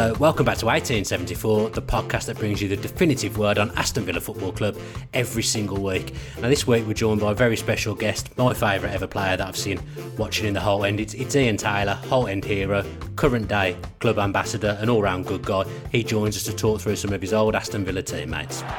Hello, 0.00 0.14
welcome 0.14 0.46
back 0.46 0.56
to 0.56 0.64
1874, 0.64 1.70
the 1.70 1.82
podcast 1.82 2.24
that 2.24 2.38
brings 2.38 2.62
you 2.62 2.68
the 2.68 2.76
definitive 2.78 3.36
word 3.36 3.58
on 3.58 3.70
Aston 3.76 4.06
Villa 4.06 4.18
Football 4.18 4.50
Club 4.50 4.74
every 5.12 5.42
single 5.42 5.76
week. 5.76 6.14
Now, 6.40 6.48
this 6.48 6.66
week 6.66 6.86
we're 6.86 6.94
joined 6.94 7.20
by 7.20 7.32
a 7.32 7.34
very 7.34 7.54
special 7.54 7.94
guest, 7.94 8.34
my 8.38 8.54
favourite 8.54 8.94
ever 8.94 9.06
player 9.06 9.36
that 9.36 9.46
I've 9.46 9.58
seen 9.58 9.78
watching 10.16 10.46
in 10.46 10.54
the 10.54 10.60
Holte 10.60 10.88
End. 10.88 11.00
It's, 11.00 11.12
it's 11.12 11.36
Ian 11.36 11.58
Taylor, 11.58 11.98
Holte 12.04 12.30
End 12.30 12.46
hero, 12.46 12.82
current 13.16 13.46
day 13.46 13.76
club 13.98 14.18
ambassador, 14.18 14.78
and 14.80 14.88
all 14.88 15.02
round 15.02 15.26
good 15.26 15.44
guy. 15.44 15.66
He 15.92 16.02
joins 16.02 16.34
us 16.34 16.44
to 16.44 16.54
talk 16.54 16.80
through 16.80 16.96
some 16.96 17.12
of 17.12 17.20
his 17.20 17.34
old 17.34 17.54
Aston 17.54 17.84
Villa 17.84 18.02
teammates. 18.02 18.62
And 18.62 18.70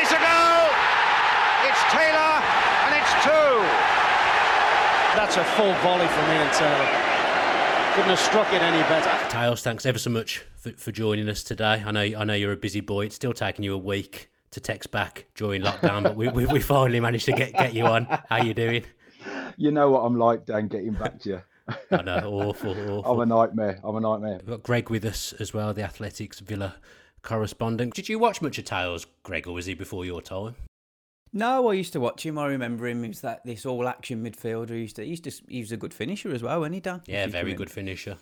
it's 0.00 0.10
a 0.10 0.20
goal! 0.24 0.70
It's 1.68 1.84
Taylor, 1.92 2.40
and 2.80 2.94
it's 2.96 3.12
two! 3.22 3.60
That's 5.20 5.36
a 5.36 5.44
full 5.44 5.74
volley 5.82 6.08
from 6.08 6.30
Ian 6.30 6.50
Taylor. 6.54 7.07
Couldn't 7.98 8.10
have 8.10 8.20
struck 8.20 8.52
it 8.52 8.62
any 8.62 8.80
better. 8.82 9.28
Tails, 9.28 9.60
thanks 9.64 9.84
ever 9.84 9.98
so 9.98 10.08
much 10.08 10.44
for, 10.56 10.70
for 10.70 10.92
joining 10.92 11.28
us 11.28 11.42
today. 11.42 11.82
I 11.84 11.90
know 11.90 12.00
I 12.00 12.22
know 12.22 12.32
you're 12.32 12.52
a 12.52 12.56
busy 12.56 12.78
boy. 12.80 13.06
It's 13.06 13.16
still 13.16 13.32
taking 13.32 13.64
you 13.64 13.74
a 13.74 13.78
week 13.78 14.30
to 14.52 14.60
text 14.60 14.92
back 14.92 15.26
during 15.34 15.62
lockdown, 15.62 16.04
but 16.04 16.14
we, 16.14 16.28
we, 16.28 16.46
we 16.46 16.60
finally 16.60 17.00
managed 17.00 17.24
to 17.24 17.32
get, 17.32 17.54
get 17.54 17.74
you 17.74 17.86
on. 17.86 18.04
How 18.28 18.40
you 18.40 18.54
doing? 18.54 18.84
You 19.56 19.72
know 19.72 19.90
what 19.90 20.02
I'm 20.02 20.16
like, 20.16 20.46
Dan, 20.46 20.68
getting 20.68 20.92
back 20.92 21.18
to 21.22 21.28
you. 21.28 21.42
I 21.90 22.02
know, 22.02 22.20
awful, 22.34 22.70
awful. 22.88 23.04
I'm 23.04 23.18
a 23.18 23.26
nightmare. 23.26 23.80
I'm 23.82 23.96
a 23.96 24.00
nightmare. 24.00 24.36
We've 24.44 24.46
got 24.46 24.62
Greg 24.62 24.90
with 24.90 25.04
us 25.04 25.32
as 25.32 25.52
well, 25.52 25.74
the 25.74 25.82
Athletics 25.82 26.38
Villa 26.38 26.76
correspondent. 27.22 27.94
Did 27.94 28.08
you 28.08 28.20
watch 28.20 28.40
much 28.40 28.58
of 28.58 28.64
Tails, 28.64 29.08
Greg, 29.24 29.48
or 29.48 29.54
was 29.54 29.66
he 29.66 29.74
before 29.74 30.04
your 30.04 30.22
time? 30.22 30.54
No, 31.32 31.68
I 31.68 31.74
used 31.74 31.92
to 31.92 32.00
watch 32.00 32.24
him. 32.24 32.38
I 32.38 32.46
remember 32.46 32.86
him. 32.86 33.02
He 33.02 33.08
was 33.08 33.20
that 33.20 33.44
this 33.44 33.66
all 33.66 33.86
action 33.86 34.24
midfielder. 34.24 34.70
He 34.70 34.80
used 34.80 34.96
to, 34.96 35.02
he 35.04 35.10
used 35.10 35.24
to, 35.24 35.32
he 35.48 35.60
was 35.60 35.72
a 35.72 35.76
good 35.76 35.92
finisher 35.94 36.30
as 36.32 36.42
well, 36.42 36.60
wasn't 36.60 36.74
he, 36.76 36.80
Dan? 36.80 37.02
Yeah, 37.06 37.26
very 37.26 37.54
good 37.54 37.70
finisher. 37.70 38.16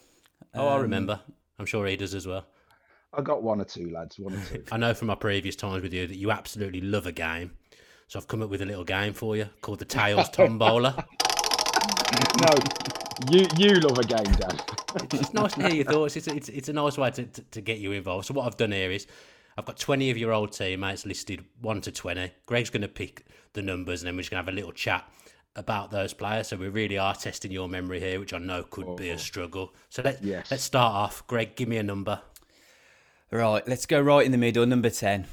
Oh, 0.54 0.68
I 0.68 0.76
Um, 0.76 0.82
remember. 0.82 1.20
I'm 1.58 1.66
sure 1.66 1.86
he 1.86 1.96
does 1.96 2.14
as 2.14 2.26
well. 2.26 2.46
I 3.12 3.22
got 3.22 3.42
one 3.42 3.60
or 3.60 3.64
two 3.64 3.90
lads, 3.90 4.18
one 4.18 4.34
or 4.34 4.42
two. 4.44 4.62
I 4.72 4.76
know 4.76 4.92
from 4.92 5.08
my 5.08 5.14
previous 5.14 5.56
times 5.56 5.82
with 5.82 5.92
you 5.92 6.06
that 6.06 6.16
you 6.16 6.30
absolutely 6.30 6.80
love 6.80 7.06
a 7.06 7.12
game. 7.12 7.52
So 8.08 8.18
I've 8.18 8.28
come 8.28 8.42
up 8.42 8.50
with 8.50 8.62
a 8.62 8.66
little 8.66 8.84
game 8.84 9.12
for 9.14 9.36
you 9.36 9.48
called 9.62 9.78
the 9.78 9.84
Tails 9.84 10.28
Tombola. 10.32 11.04
no, 12.40 12.54
you 13.30 13.46
you 13.56 13.74
love 13.80 13.98
a 13.98 14.04
game, 14.04 14.32
Dan. 14.34 14.58
It's 15.12 15.32
nice 15.34 15.54
to 15.54 15.62
hear 15.66 15.74
your 15.76 15.84
thoughts. 15.84 16.16
It's, 16.16 16.26
it's, 16.28 16.48
it's 16.48 16.68
a 16.68 16.72
nice 16.72 16.96
way 16.98 17.10
to, 17.10 17.24
to, 17.24 17.42
to 17.42 17.60
get 17.60 17.78
you 17.78 17.92
involved. 17.92 18.26
So 18.26 18.34
what 18.34 18.46
I've 18.46 18.56
done 18.56 18.72
here 18.72 18.90
is 18.90 19.06
I've 19.58 19.64
got 19.64 19.78
20 19.78 20.10
of 20.10 20.18
your 20.18 20.32
old 20.32 20.52
teammates 20.52 21.06
listed 21.06 21.44
1 21.60 21.80
to 21.82 21.92
20. 21.92 22.30
Greg's 22.46 22.70
going 22.70 22.82
to 22.82 22.88
pick 22.88 23.26
the 23.54 23.62
numbers 23.62 24.02
and 24.02 24.08
then 24.08 24.16
we're 24.16 24.20
just 24.22 24.30
going 24.30 24.42
to 24.42 24.46
have 24.46 24.52
a 24.52 24.56
little 24.56 24.72
chat 24.72 25.10
about 25.54 25.90
those 25.90 26.12
players. 26.12 26.48
So 26.48 26.56
we 26.56 26.68
really 26.68 26.98
are 26.98 27.14
testing 27.14 27.50
your 27.50 27.68
memory 27.68 27.98
here, 28.00 28.20
which 28.20 28.34
I 28.34 28.38
know 28.38 28.62
could 28.64 28.96
be 28.96 29.08
a 29.10 29.18
struggle. 29.18 29.72
So 29.88 30.02
let, 30.02 30.22
Yes. 30.22 30.50
let's 30.50 30.62
start 30.64 30.92
off. 30.94 31.26
Greg, 31.26 31.56
give 31.56 31.68
me 31.68 31.78
a 31.78 31.82
number. 31.82 32.20
Right, 33.30 33.66
let's 33.66 33.86
go 33.86 34.00
right 34.00 34.24
in 34.24 34.32
the 34.32 34.38
middle, 34.38 34.64
number 34.66 34.90
ten. 34.90 35.26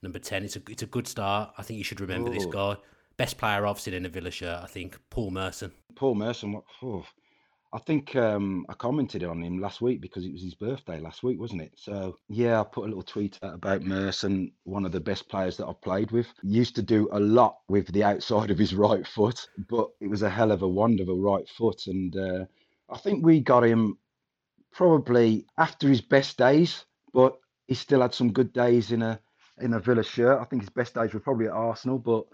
Number 0.00 0.20
10. 0.20 0.44
It's 0.44 0.54
a, 0.56 0.62
it's 0.68 0.82
a 0.84 0.86
good 0.86 1.08
start. 1.08 1.50
I 1.58 1.62
think 1.62 1.78
you 1.78 1.84
should 1.84 2.00
remember 2.00 2.30
this 2.30 2.46
guy. 2.46 2.76
Best 3.16 3.36
player 3.36 3.66
I've 3.66 3.80
seen 3.80 3.94
in 3.94 4.06
a 4.06 4.08
Villa 4.08 4.30
shirt, 4.30 4.60
I 4.62 4.66
think, 4.66 4.96
Paul 5.10 5.32
Merson. 5.32 5.72
Paul 5.96 6.14
Merson. 6.14 6.52
What? 6.52 6.64
Oh, 6.82 7.04
I 7.72 7.78
think 7.78 8.16
um, 8.16 8.64
I 8.68 8.74
commented 8.74 9.24
on 9.24 9.42
him 9.42 9.60
last 9.60 9.82
week 9.82 10.00
because 10.00 10.24
it 10.24 10.32
was 10.32 10.42
his 10.42 10.54
birthday 10.54 11.00
last 11.00 11.22
week, 11.22 11.38
wasn't 11.38 11.62
it? 11.62 11.72
So 11.76 12.16
yeah, 12.28 12.60
I 12.60 12.64
put 12.64 12.84
a 12.84 12.88
little 12.88 13.02
tweet 13.02 13.38
out 13.42 13.54
about 13.54 13.82
Merson, 13.82 14.52
one 14.64 14.86
of 14.86 14.92
the 14.92 15.00
best 15.00 15.28
players 15.28 15.58
that 15.58 15.66
I've 15.66 15.82
played 15.82 16.10
with. 16.10 16.28
Used 16.42 16.74
to 16.76 16.82
do 16.82 17.08
a 17.12 17.20
lot 17.20 17.58
with 17.68 17.92
the 17.92 18.04
outside 18.04 18.50
of 18.50 18.58
his 18.58 18.74
right 18.86 19.06
foot, 19.06 19.46
but 19.68 19.88
it 20.00 20.08
was 20.08 20.22
a 20.22 20.30
hell 20.30 20.50
of 20.50 20.62
a 20.62 20.68
wonderful 20.68 21.18
right 21.18 21.46
foot, 21.48 21.86
and 21.86 22.16
uh, 22.16 22.44
I 22.88 22.98
think 22.98 23.24
we 23.24 23.40
got 23.40 23.64
him 23.64 23.98
probably 24.72 25.44
after 25.58 25.88
his 25.88 26.00
best 26.00 26.38
days, 26.38 26.86
but 27.12 27.36
he 27.66 27.74
still 27.74 28.00
had 28.00 28.14
some 28.14 28.32
good 28.32 28.52
days 28.52 28.92
in 28.92 29.02
a 29.02 29.20
in 29.60 29.74
a 29.74 29.80
Villa 29.80 30.04
shirt. 30.04 30.40
I 30.40 30.44
think 30.44 30.62
his 30.62 30.70
best 30.70 30.94
days 30.94 31.12
were 31.12 31.20
probably 31.20 31.46
at 31.46 31.52
Arsenal, 31.52 31.98
but 31.98 32.24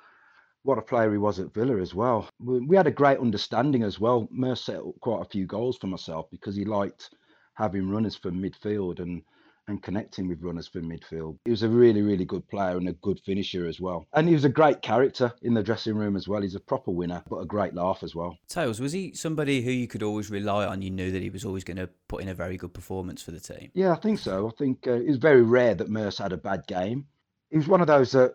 what 0.65 0.79
a 0.79 0.83
player 0.83 1.13
he 1.13 1.19
was 1.19 1.39
at 1.39 1.55
Villa 1.55 1.81
as 1.81 1.95
well. 1.95 2.29
We, 2.41 2.61
we 2.61 2.77
had 2.77 2.87
a 2.87 2.91
great 2.91 3.19
understanding 3.19 3.83
as 3.83 4.01
well. 4.01 4.29
Merse 4.31 4.63
set 4.63 4.79
up 4.79 4.99
quite 5.01 5.23
a 5.23 5.29
few 5.29 5.47
goals 5.47 5.77
for 5.77 5.87
myself 5.87 6.27
because 6.31 6.57
he 6.57 6.65
liked 6.65 7.11
having 7.55 7.89
runners 7.89 8.17
from 8.17 8.43
midfield 8.43 8.99
and 8.99 9.23
and 9.69 9.83
connecting 9.83 10.29
with 10.29 10.43
runners 10.43 10.69
from 10.69 10.91
midfield. 10.91 11.39
He 11.45 11.51
was 11.51 11.63
a 11.63 11.69
really, 11.69 12.03
really 12.03 12.27
good 12.27 12.47
player 12.49 12.77
and 12.77 12.89
a 12.89 12.93
good 12.93 13.19
finisher 13.25 13.67
as 13.67 13.81
well. 13.81 14.07
And 14.13 14.29
he 14.29 14.35
was 14.35 14.45
a 14.45 14.51
great 14.51 14.83
character 14.83 15.33
in 15.41 15.55
the 15.55 15.63
dressing 15.63 15.95
room 15.95 16.17
as 16.17 16.29
well. 16.29 16.43
He's 16.43 16.55
a 16.55 16.61
proper 16.61 16.91
winner, 16.91 17.23
but 17.31 17.37
a 17.37 17.47
great 17.47 17.75
laugh 17.75 18.03
as 18.03 18.15
well. 18.15 18.37
Tails, 18.49 18.79
was 18.79 18.93
he 18.93 19.15
somebody 19.15 19.63
who 19.63 19.71
you 19.71 19.87
could 19.87 20.03
always 20.03 20.31
rely 20.31 20.67
on? 20.67 20.83
You 20.83 20.91
knew 20.91 21.11
that 21.11 21.23
he 21.23 21.31
was 21.31 21.47
always 21.47 21.65
going 21.65 21.79
to 21.79 21.89
put 22.09 22.23
in 22.23 22.29
a 22.29 22.35
very 22.35 22.59
good 22.59 22.75
performance 22.75 23.23
for 23.23 23.31
the 23.31 23.41
team. 23.41 23.71
Yeah, 23.73 23.93
I 23.93 23.97
think 23.97 24.19
so. 24.19 24.49
I 24.49 24.51
think 24.59 24.87
uh, 24.87 24.93
it 24.93 25.09
was 25.09 25.17
very 25.17 25.43
rare 25.43 25.75
that 25.75 25.89
Merse 25.89 26.19
had 26.19 26.33
a 26.33 26.37
bad 26.37 26.67
game. 26.67 27.07
He 27.51 27.57
was 27.57 27.69
one 27.69 27.81
of 27.81 27.87
those 27.87 28.13
that 28.13 28.35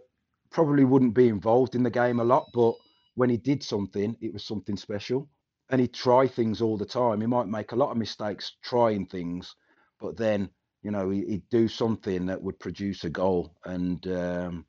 probably 0.51 0.85
wouldn't 0.85 1.13
be 1.15 1.27
involved 1.29 1.75
in 1.75 1.83
the 1.83 1.89
game 1.89 2.19
a 2.19 2.23
lot, 2.23 2.47
but 2.53 2.73
when 3.15 3.29
he 3.29 3.37
did 3.37 3.63
something, 3.63 4.15
it 4.21 4.33
was 4.33 4.43
something 4.45 4.77
special. 4.77 5.29
And 5.69 5.81
he'd 5.81 5.93
try 5.93 6.27
things 6.27 6.61
all 6.61 6.77
the 6.77 6.85
time. 6.85 7.21
He 7.21 7.27
might 7.27 7.47
make 7.47 7.71
a 7.71 7.75
lot 7.75 7.91
of 7.91 7.97
mistakes 7.97 8.57
trying 8.63 9.05
things, 9.05 9.55
but 9.99 10.17
then, 10.17 10.49
you 10.81 10.91
know, 10.91 11.09
he- 11.09 11.25
he'd 11.25 11.49
do 11.49 11.67
something 11.67 12.25
that 12.27 12.41
would 12.41 12.59
produce 12.59 13.03
a 13.03 13.09
goal. 13.09 13.55
And 13.65 14.05
um, 14.07 14.65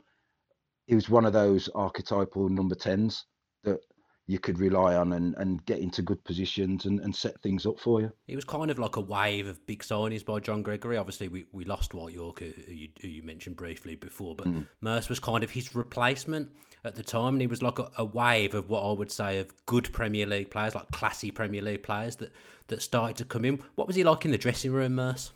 he 0.86 0.94
was 0.94 1.08
one 1.08 1.24
of 1.24 1.32
those 1.32 1.69
archetypal 1.70 2.48
number 2.48 2.74
10s 2.74 3.24
that 3.64 3.80
you 4.30 4.38
could 4.38 4.60
rely 4.60 4.94
on 4.94 5.14
and, 5.14 5.34
and 5.38 5.64
get 5.66 5.80
into 5.80 6.02
good 6.02 6.22
positions 6.22 6.84
and, 6.84 7.00
and 7.00 7.14
set 7.14 7.42
things 7.42 7.66
up 7.66 7.80
for 7.80 8.00
you. 8.00 8.12
It 8.28 8.36
was 8.36 8.44
kind 8.44 8.70
of 8.70 8.78
like 8.78 8.94
a 8.94 9.00
wave 9.00 9.48
of 9.48 9.66
big 9.66 9.82
signings 9.82 10.24
by 10.24 10.38
John 10.38 10.62
Gregory. 10.62 10.96
Obviously, 10.96 11.26
we, 11.26 11.46
we 11.50 11.64
lost 11.64 11.91
Dwight 11.91 12.14
Yorke, 12.14 12.38
who 12.38 12.52
who 12.64 12.72
you, 12.72 12.88
who 13.00 13.08
you 13.08 13.24
mentioned 13.24 13.56
briefly 13.56 13.96
before, 13.96 14.36
but 14.36 14.46
mm. 14.46 14.69
Merse 14.80 15.08
was 15.08 15.19
kind 15.19 15.42
of 15.42 15.50
his 15.50 15.74
replacement 15.74 16.48
at 16.84 16.94
the 16.94 17.02
time, 17.02 17.34
and 17.34 17.40
he 17.40 17.48
was 17.48 17.60
like 17.60 17.80
a, 17.80 17.90
a 17.98 18.04
wave 18.04 18.54
of 18.54 18.70
what 18.70 18.88
I 18.88 18.92
would 18.92 19.10
say 19.10 19.40
of 19.40 19.52
good 19.66 19.92
Premier 19.92 20.26
League 20.26 20.52
players, 20.52 20.76
like 20.76 20.88
classy 20.92 21.32
Premier 21.32 21.60
League 21.60 21.82
players 21.82 22.14
that, 22.16 22.30
that 22.69 22.82
started 22.82 23.16
to 23.16 23.24
come 23.24 23.44
in. 23.44 23.60
What 23.74 23.88
was 23.88 23.96
he 23.96 24.04
like 24.04 24.24
in 24.24 24.30
the 24.30 24.38
dressing 24.38 24.70
room, 24.70 24.94
Merse? 24.94 25.32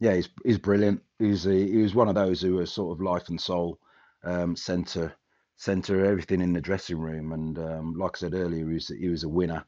Yeah, 0.00 0.14
he's 0.14 0.30
he's 0.46 0.58
brilliant. 0.58 1.02
He's 1.18 1.46
a, 1.46 1.52
he 1.52 1.76
was 1.76 1.94
one 1.94 2.08
of 2.08 2.14
those 2.14 2.40
who 2.40 2.54
was 2.54 2.72
sort 2.72 2.96
of 2.96 3.04
life 3.04 3.28
and 3.28 3.38
soul, 3.38 3.78
um, 4.24 4.56
center 4.56 5.14
center 5.56 6.04
everything 6.04 6.40
in 6.40 6.52
the 6.52 6.60
dressing 6.60 6.98
room. 6.98 7.32
And 7.32 7.58
um, 7.58 7.94
like 7.98 8.12
I 8.16 8.18
said 8.18 8.34
earlier, 8.34 8.66
he 8.66 8.74
was 8.74 8.88
he 8.88 9.08
was 9.08 9.24
a 9.24 9.28
winner. 9.28 9.64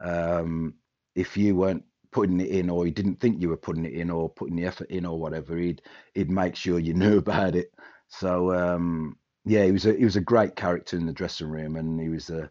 Um, 0.00 0.74
if 1.14 1.36
you 1.36 1.56
weren't 1.56 1.84
putting 2.12 2.40
it 2.40 2.48
in, 2.48 2.70
or 2.70 2.86
you 2.86 2.92
didn't 2.92 3.20
think 3.20 3.40
you 3.40 3.48
were 3.48 3.56
putting 3.56 3.84
it 3.84 3.92
in, 3.92 4.10
or 4.10 4.28
putting 4.28 4.56
the 4.56 4.66
effort 4.66 4.90
in, 4.90 5.06
or 5.06 5.18
whatever, 5.18 5.56
he'd 5.56 5.82
he'd 6.14 6.30
make 6.30 6.56
sure 6.56 6.78
you 6.78 6.94
knew 7.02 7.18
about 7.18 7.54
it. 7.54 7.72
So 8.08 8.52
um, 8.54 9.16
yeah, 9.44 9.64
he 9.64 9.72
was 9.72 9.86
a 9.86 9.94
he 9.94 10.04
was 10.04 10.16
a 10.16 10.20
great 10.20 10.56
character 10.56 10.96
in 10.96 11.06
the 11.06 11.12
dressing 11.12 11.48
room, 11.48 11.76
and 11.76 12.00
he 12.00 12.08
was 12.08 12.30
a 12.30 12.50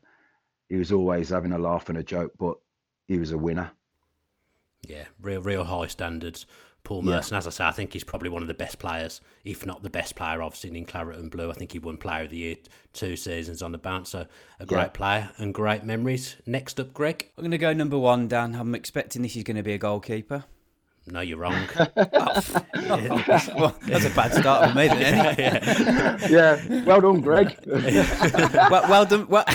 he 0.69 0.75
was 0.75 0.91
always 0.91 1.29
having 1.29 1.51
a 1.51 1.59
laugh 1.59 1.89
and 1.89 1.97
a 1.97 2.03
joke, 2.03 2.31
but 2.39 2.57
he 3.07 3.17
was 3.17 3.31
a 3.31 3.37
winner. 3.37 3.71
Yeah, 4.87 5.05
real, 5.21 5.41
real 5.41 5.63
high 5.65 5.87
standards. 5.87 6.45
Paul 6.83 7.03
Yeah. 7.05 7.15
Merson, 7.17 7.37
as 7.37 7.45
I 7.45 7.49
say, 7.51 7.65
I 7.65 7.71
think 7.71 7.93
he's 7.93 8.03
probably 8.03 8.29
one 8.29 8.41
of 8.41 8.47
the 8.47 8.53
best 8.53 8.79
players, 8.79 9.21
if 9.43 9.65
not 9.65 9.83
the 9.83 9.89
best 9.89 10.15
player 10.15 10.41
I've 10.41 10.55
seen 10.55 10.75
in 10.75 10.85
Claret 10.85 11.19
and 11.19 11.29
Blue. 11.29 11.49
I 11.51 11.53
think 11.53 11.71
he 11.73 11.79
won 11.79 11.97
Player 11.97 12.23
of 12.23 12.29
the 12.31 12.37
Year 12.37 12.55
two 12.93 13.15
seasons 13.15 13.61
on 13.61 13.71
the 13.71 13.77
bounce, 13.77 14.09
so 14.09 14.25
a 14.59 14.65
great 14.65 14.79
Yeah. 14.81 14.87
player 14.89 15.31
and 15.37 15.53
great 15.53 15.83
memories. 15.83 16.37
Next 16.45 16.79
up, 16.79 16.93
Greg. 16.93 17.29
I'm 17.37 17.43
going 17.43 17.51
to 17.51 17.57
go 17.57 17.73
number 17.73 17.97
one, 17.97 18.27
Dan. 18.27 18.55
I'm 18.55 18.73
expecting 18.73 19.21
this 19.21 19.35
is 19.35 19.43
going 19.43 19.57
to 19.57 19.63
be 19.63 19.73
a 19.73 19.77
goalkeeper. 19.77 20.45
No, 21.11 21.21
you're 21.21 21.37
wrong. 21.37 21.67
well, 21.95 23.75
that's 23.81 24.05
a 24.05 24.09
bad 24.15 24.33
start 24.33 24.69
for 24.69 24.75
me, 24.75 24.87
then. 24.87 25.39
Isn't? 25.39 26.29
Yeah, 26.31 26.83
well 26.85 27.01
done, 27.01 27.21
Greg. 27.21 27.57
well, 27.65 28.89
well 28.89 29.05
done. 29.05 29.27
Well, 29.27 29.45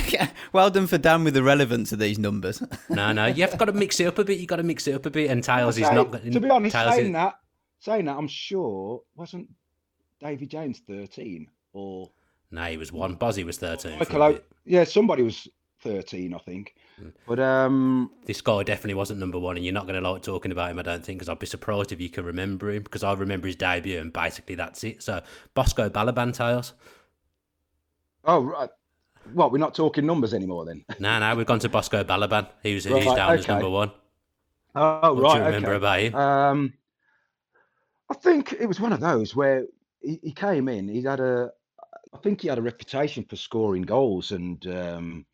well 0.52 0.70
done 0.70 0.86
for 0.86 0.98
Dan 0.98 1.24
with 1.24 1.34
the 1.34 1.42
relevance 1.42 1.92
of 1.92 1.98
these 1.98 2.18
numbers. 2.18 2.62
no, 2.88 3.12
no, 3.12 3.26
you've 3.26 3.56
got 3.56 3.66
to 3.66 3.72
mix 3.72 4.00
it 4.00 4.06
up 4.06 4.18
a 4.18 4.24
bit. 4.24 4.38
You've 4.38 4.48
got 4.48 4.56
to 4.56 4.62
mix 4.62 4.86
it 4.88 4.94
up 4.94 5.06
a 5.06 5.10
bit. 5.10 5.30
And 5.30 5.42
Tails 5.44 5.78
is 5.78 5.86
Say- 5.86 5.94
not. 5.94 6.12
to 6.12 6.40
be 6.40 6.50
honest, 6.50 6.74
Tails 6.74 6.94
saying 6.94 7.06
is- 7.08 7.12
that, 7.12 7.34
saying 7.80 8.04
that, 8.06 8.16
I'm 8.16 8.28
sure 8.28 9.02
wasn't 9.14 9.48
Davy 10.20 10.46
Jones 10.46 10.80
13 10.88 11.48
or 11.72 12.10
No, 12.50 12.64
he 12.64 12.76
was 12.76 12.92
one. 12.92 13.16
Bozzy 13.16 13.44
was 13.44 13.58
13. 13.58 13.98
Michael? 13.98 14.22
O- 14.22 14.40
yeah, 14.64 14.84
somebody 14.84 15.22
was 15.22 15.46
13, 15.84 16.34
I 16.34 16.38
think. 16.38 16.74
Hmm. 16.98 17.08
But 17.26 17.38
um, 17.38 18.10
This 18.24 18.40
guy 18.40 18.62
definitely 18.64 18.94
wasn't 18.94 19.20
number 19.20 19.38
one, 19.38 19.56
and 19.56 19.64
you're 19.64 19.74
not 19.74 19.86
going 19.86 20.02
to 20.02 20.10
like 20.10 20.22
talking 20.22 20.50
about 20.50 20.70
him, 20.70 20.78
I 20.78 20.82
don't 20.82 21.04
think, 21.04 21.18
because 21.18 21.28
I'd 21.28 21.38
be 21.38 21.46
surprised 21.46 21.92
if 21.92 22.00
you 22.00 22.08
can 22.08 22.24
remember 22.24 22.70
him, 22.70 22.82
because 22.82 23.04
I 23.04 23.12
remember 23.12 23.46
his 23.46 23.56
debut, 23.56 24.00
and 24.00 24.12
basically 24.12 24.54
that's 24.56 24.82
it. 24.82 25.02
So, 25.02 25.22
Bosco 25.54 25.88
Balaban 25.90 26.34
Tails. 26.34 26.72
oh 28.24 28.42
right, 28.42 28.70
what? 29.32 29.52
We're 29.52 29.58
not 29.58 29.74
talking 29.74 30.06
numbers 30.06 30.34
anymore 30.34 30.64
then. 30.64 30.84
No, 30.98 31.18
no, 31.18 31.34
we've 31.36 31.46
gone 31.46 31.60
to 31.60 31.68
Bosco 31.68 32.02
Balaban. 32.04 32.48
He 32.62 32.74
was 32.74 32.84
he's 32.84 33.06
Right, 33.06 33.16
down 33.16 33.38
as 33.38 33.46
number 33.48 33.68
one. 33.68 33.92
Oh 34.74 35.14
What 35.14 35.22
right, 35.22 35.32
do 35.34 35.38
you 35.38 35.44
remember 35.46 35.74
okay. 35.74 35.76
about 35.76 36.00
him? 36.00 36.14
Um, 36.14 36.72
I 38.10 38.14
think 38.14 38.52
it 38.52 38.66
was 38.66 38.80
one 38.80 38.92
of 38.92 39.00
those 39.00 39.34
where 39.34 39.66
he, 40.00 40.20
he 40.22 40.32
came 40.32 40.68
in. 40.68 40.88
He 40.88 41.02
had 41.02 41.20
a, 41.20 41.50
I 42.12 42.18
think 42.18 42.42
he 42.42 42.48
had 42.48 42.58
a 42.58 42.62
reputation 42.62 43.24
for 43.24 43.36
scoring 43.36 43.82
goals, 43.82 44.32
and 44.32 44.64
um, 44.66 45.26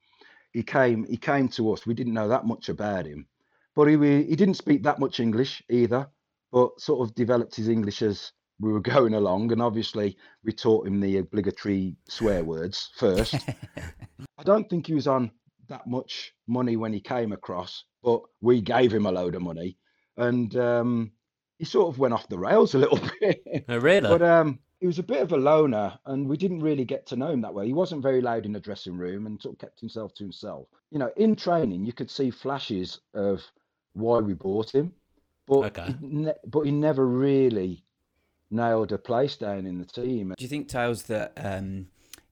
he 0.53 0.63
came 0.63 1.05
he 1.05 1.17
came 1.17 1.49
to 1.49 1.73
us. 1.73 1.87
We 1.87 1.95
didn't 1.95 2.15
know 2.15 2.29
that 2.29 2.47
much 2.47 2.69
about 2.69 3.07
him, 3.07 3.27
but 3.75 3.87
he 3.87 3.97
he 4.25 4.37
didn't 4.37 4.55
speak 4.55 4.83
that 4.83 4.99
much 4.99 5.21
English 5.21 5.63
either, 5.71 6.09
but 6.53 6.81
sort 6.81 7.09
of 7.09 7.15
developed 7.15 7.55
his 7.55 7.69
English 7.69 8.03
as 8.03 8.33
we 8.59 8.73
were 8.73 8.81
going 8.95 9.15
along, 9.15 9.53
and 9.53 9.63
obviously 9.63 10.17
we 10.45 10.53
taught 10.53 10.87
him 10.87 11.01
the 11.01 11.19
obligatory 11.19 11.97
swear 12.09 12.45
words 12.45 12.91
first. 12.97 13.35
I 14.39 14.43
don't 14.43 14.69
think 14.69 14.87
he 14.87 14.95
was 14.95 15.07
on 15.07 15.31
that 15.69 15.87
much 15.87 16.33
money 16.47 16.77
when 16.77 16.93
he 16.93 17.01
came 17.01 17.33
across, 17.33 17.85
but 18.03 18.23
we 18.41 18.61
gave 18.61 18.93
him 18.93 19.07
a 19.07 19.13
load 19.13 19.35
of 19.35 19.43
money, 19.43 19.77
and 20.17 20.55
um, 20.57 21.13
he 21.59 21.65
sort 21.65 21.89
of 21.89 21.99
went 21.99 22.15
off 22.15 22.29
the 22.29 22.39
rails 22.39 22.75
a 22.75 22.79
little 22.79 23.01
bit. 23.21 23.65
Oh, 23.69 23.79
really? 23.79 24.09
But 24.09 24.23
um, 24.23 24.59
he 24.81 24.87
was 24.87 24.99
a 24.99 25.03
bit 25.03 25.21
of 25.23 25.33
a 25.33 25.37
loner, 25.37 25.99
and 26.07 26.27
we 26.27 26.37
didn't 26.37 26.61
really 26.61 26.85
get 26.85 27.07
to 27.07 27.17
know 27.17 27.29
him 27.29 27.43
that 27.43 27.53
way. 27.55 27.67
He 27.67 27.75
wasn't 27.75 28.03
very 28.03 28.21
loud 28.23 28.47
in 28.47 28.53
the 28.53 28.61
dressing 28.61 28.97
room, 28.97 29.27
and 29.27 29.41
sort 29.41 29.55
of 29.55 29.59
kept 29.61 29.79
himself 29.81 30.15
to 30.15 30.25
himself. 30.25 30.69
You 30.91 30.99
know, 30.99 31.11
in 31.17 31.37
training, 31.37 31.85
you 31.85 31.93
could 31.93 32.11
see 32.11 32.31
flashes 32.31 33.01
of 33.15 33.43
why 33.93 34.19
we 34.21 34.33
bought 34.35 34.75
him, 34.75 34.93
but 35.47 35.79
Okay. 35.79 35.95
he 36.01 36.07
ne- 36.07 36.35
but 36.47 36.63
he 36.63 36.71
never 36.71 37.07
really 37.07 37.85
nailed 38.51 38.93
a 38.93 38.99
place 38.99 39.37
down 39.37 39.67
in 39.67 39.79
the 39.79 39.85
team. 39.85 40.35
Do 40.37 40.43
you 40.43 40.49
think, 40.49 40.69
Tails, 40.69 41.05
that 41.05 41.33
um, 41.37 41.89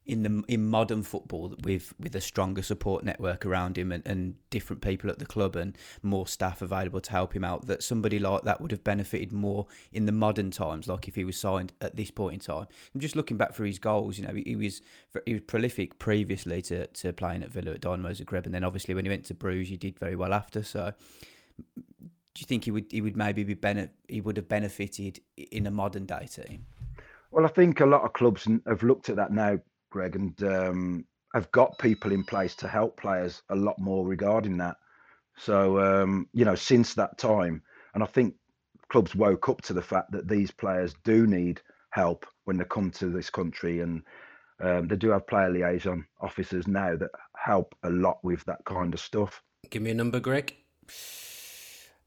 in 0.09 0.23
the 0.23 0.43
in 0.49 0.67
modern 0.67 1.03
football, 1.03 1.55
with 1.63 1.95
with 2.01 2.17
a 2.17 2.21
stronger 2.21 2.63
support 2.63 3.05
network 3.05 3.45
around 3.45 3.77
him 3.77 3.93
and, 3.93 4.05
and 4.07 4.35
different 4.49 4.83
people 4.83 5.11
at 5.11 5.19
the 5.19 5.27
club 5.27 5.55
and 5.55 5.77
more 6.03 6.27
staff 6.27 6.63
available 6.63 7.01
to 7.01 7.11
help 7.13 7.37
him 7.37 7.45
out, 7.45 7.67
that 7.67 7.83
somebody 7.83 8.19
like 8.19 8.43
that 8.43 8.61
would 8.61 8.71
have 8.71 8.83
benefited 8.83 9.33
more 9.33 9.67
in 9.93 10.07
the 10.07 10.13
modern 10.13 10.51
times, 10.51 10.89
like 10.89 11.07
if 11.07 11.15
he 11.15 11.25
was 11.25 11.39
signed 11.39 11.75
at 11.83 11.95
this 11.95 12.11
point 12.11 12.35
in 12.35 12.41
time? 12.41 12.67
I'm 12.95 13.01
just 13.01 13.15
looking 13.15 13.37
back 13.37 13.53
for 13.53 13.65
his 13.65 13.79
goals. 13.79 14.19
You 14.19 14.27
know, 14.27 14.35
he, 14.35 14.43
he 14.45 14.57
was 14.57 14.81
he 15.27 15.35
was 15.35 15.43
prolific 15.43 15.99
previously 15.99 16.63
to, 16.63 16.87
to 16.87 17.13
playing 17.13 17.43
at 17.43 17.51
Villa 17.51 17.73
at 17.73 17.83
Dynamo 17.83 18.11
Zagreb, 18.11 18.47
and 18.47 18.55
then 18.55 18.65
obviously 18.65 18.95
when 18.95 19.05
he 19.05 19.11
went 19.11 19.27
to 19.27 19.35
Bruges, 19.35 19.69
he 19.69 19.77
did 19.77 19.99
very 19.99 20.17
well 20.17 20.33
after. 20.33 20.63
So. 20.63 20.93
Do 22.35 22.43
you 22.43 22.47
think 22.47 22.67
he 22.67 22.71
would 22.71 22.87
he 22.93 23.01
would 23.01 23.17
maybe 23.17 23.43
be 23.43 23.55
bene- 23.55 23.91
he 24.07 24.21
would 24.21 24.37
have 24.37 24.49
benefited 24.49 25.21
in 25.37 25.67
a 25.67 25.73
modern 25.73 26.07
day 26.07 26.29
team? 26.33 26.67
Well, 27.33 27.45
I 27.45 27.49
think 27.49 27.81
a 27.81 27.87
lot 27.87 28.05
of 28.05 28.13
clubs 28.13 28.47
have 28.67 28.83
looked 28.83 29.09
at 29.09 29.17
that 29.17 29.33
now, 29.33 29.59
Greg, 29.91 30.17
and 30.17 30.43
um, 30.43 31.05
have 31.35 31.51
got 31.53 31.79
people 31.79 32.13
in 32.13 32.25
place 32.25 32.55
to 32.57 32.69
help 32.69 32.97
players 32.97 33.43
a 33.51 33.57
lot 33.57 33.79
more 33.79 34.07
regarding 34.07 34.57
that. 34.59 34.77
So, 35.37 35.81
um, 35.81 36.29
you 36.33 36.45
know, 36.45 36.55
since 36.55 36.95
that 36.95 37.19
time, 37.19 37.63
and 37.95 38.03
I 38.03 38.07
think 38.07 38.35
clubs 38.89 39.15
woke 39.15 39.49
up 39.49 39.63
to 39.63 39.73
the 39.73 39.83
fact 39.83 40.13
that 40.13 40.29
these 40.29 40.51
players 40.51 40.95
do 41.05 41.27
need 41.27 41.61
help 41.91 42.27
when 42.45 42.57
they 42.57 42.65
come 42.65 42.91
to 42.93 43.11
this 43.11 43.31
country, 43.31 43.81
and 43.81 44.03
um, 44.61 44.89
they 44.89 44.97
do 44.97 45.11
have 45.11 45.27
player 45.27 45.51
liaison 45.51 46.07
officers 46.21 46.67
now 46.67 46.97
that 46.97 47.11
help 47.37 47.75
a 47.85 47.91
lot 47.91 48.19
with 48.23 48.45
that 48.45 48.65
kind 48.65 48.95
of 48.95 49.01
stuff. 49.01 49.43
Give 49.71 49.83
me 49.83 49.91
a 49.91 49.95
number, 49.95 50.21
Greg. 50.21 50.55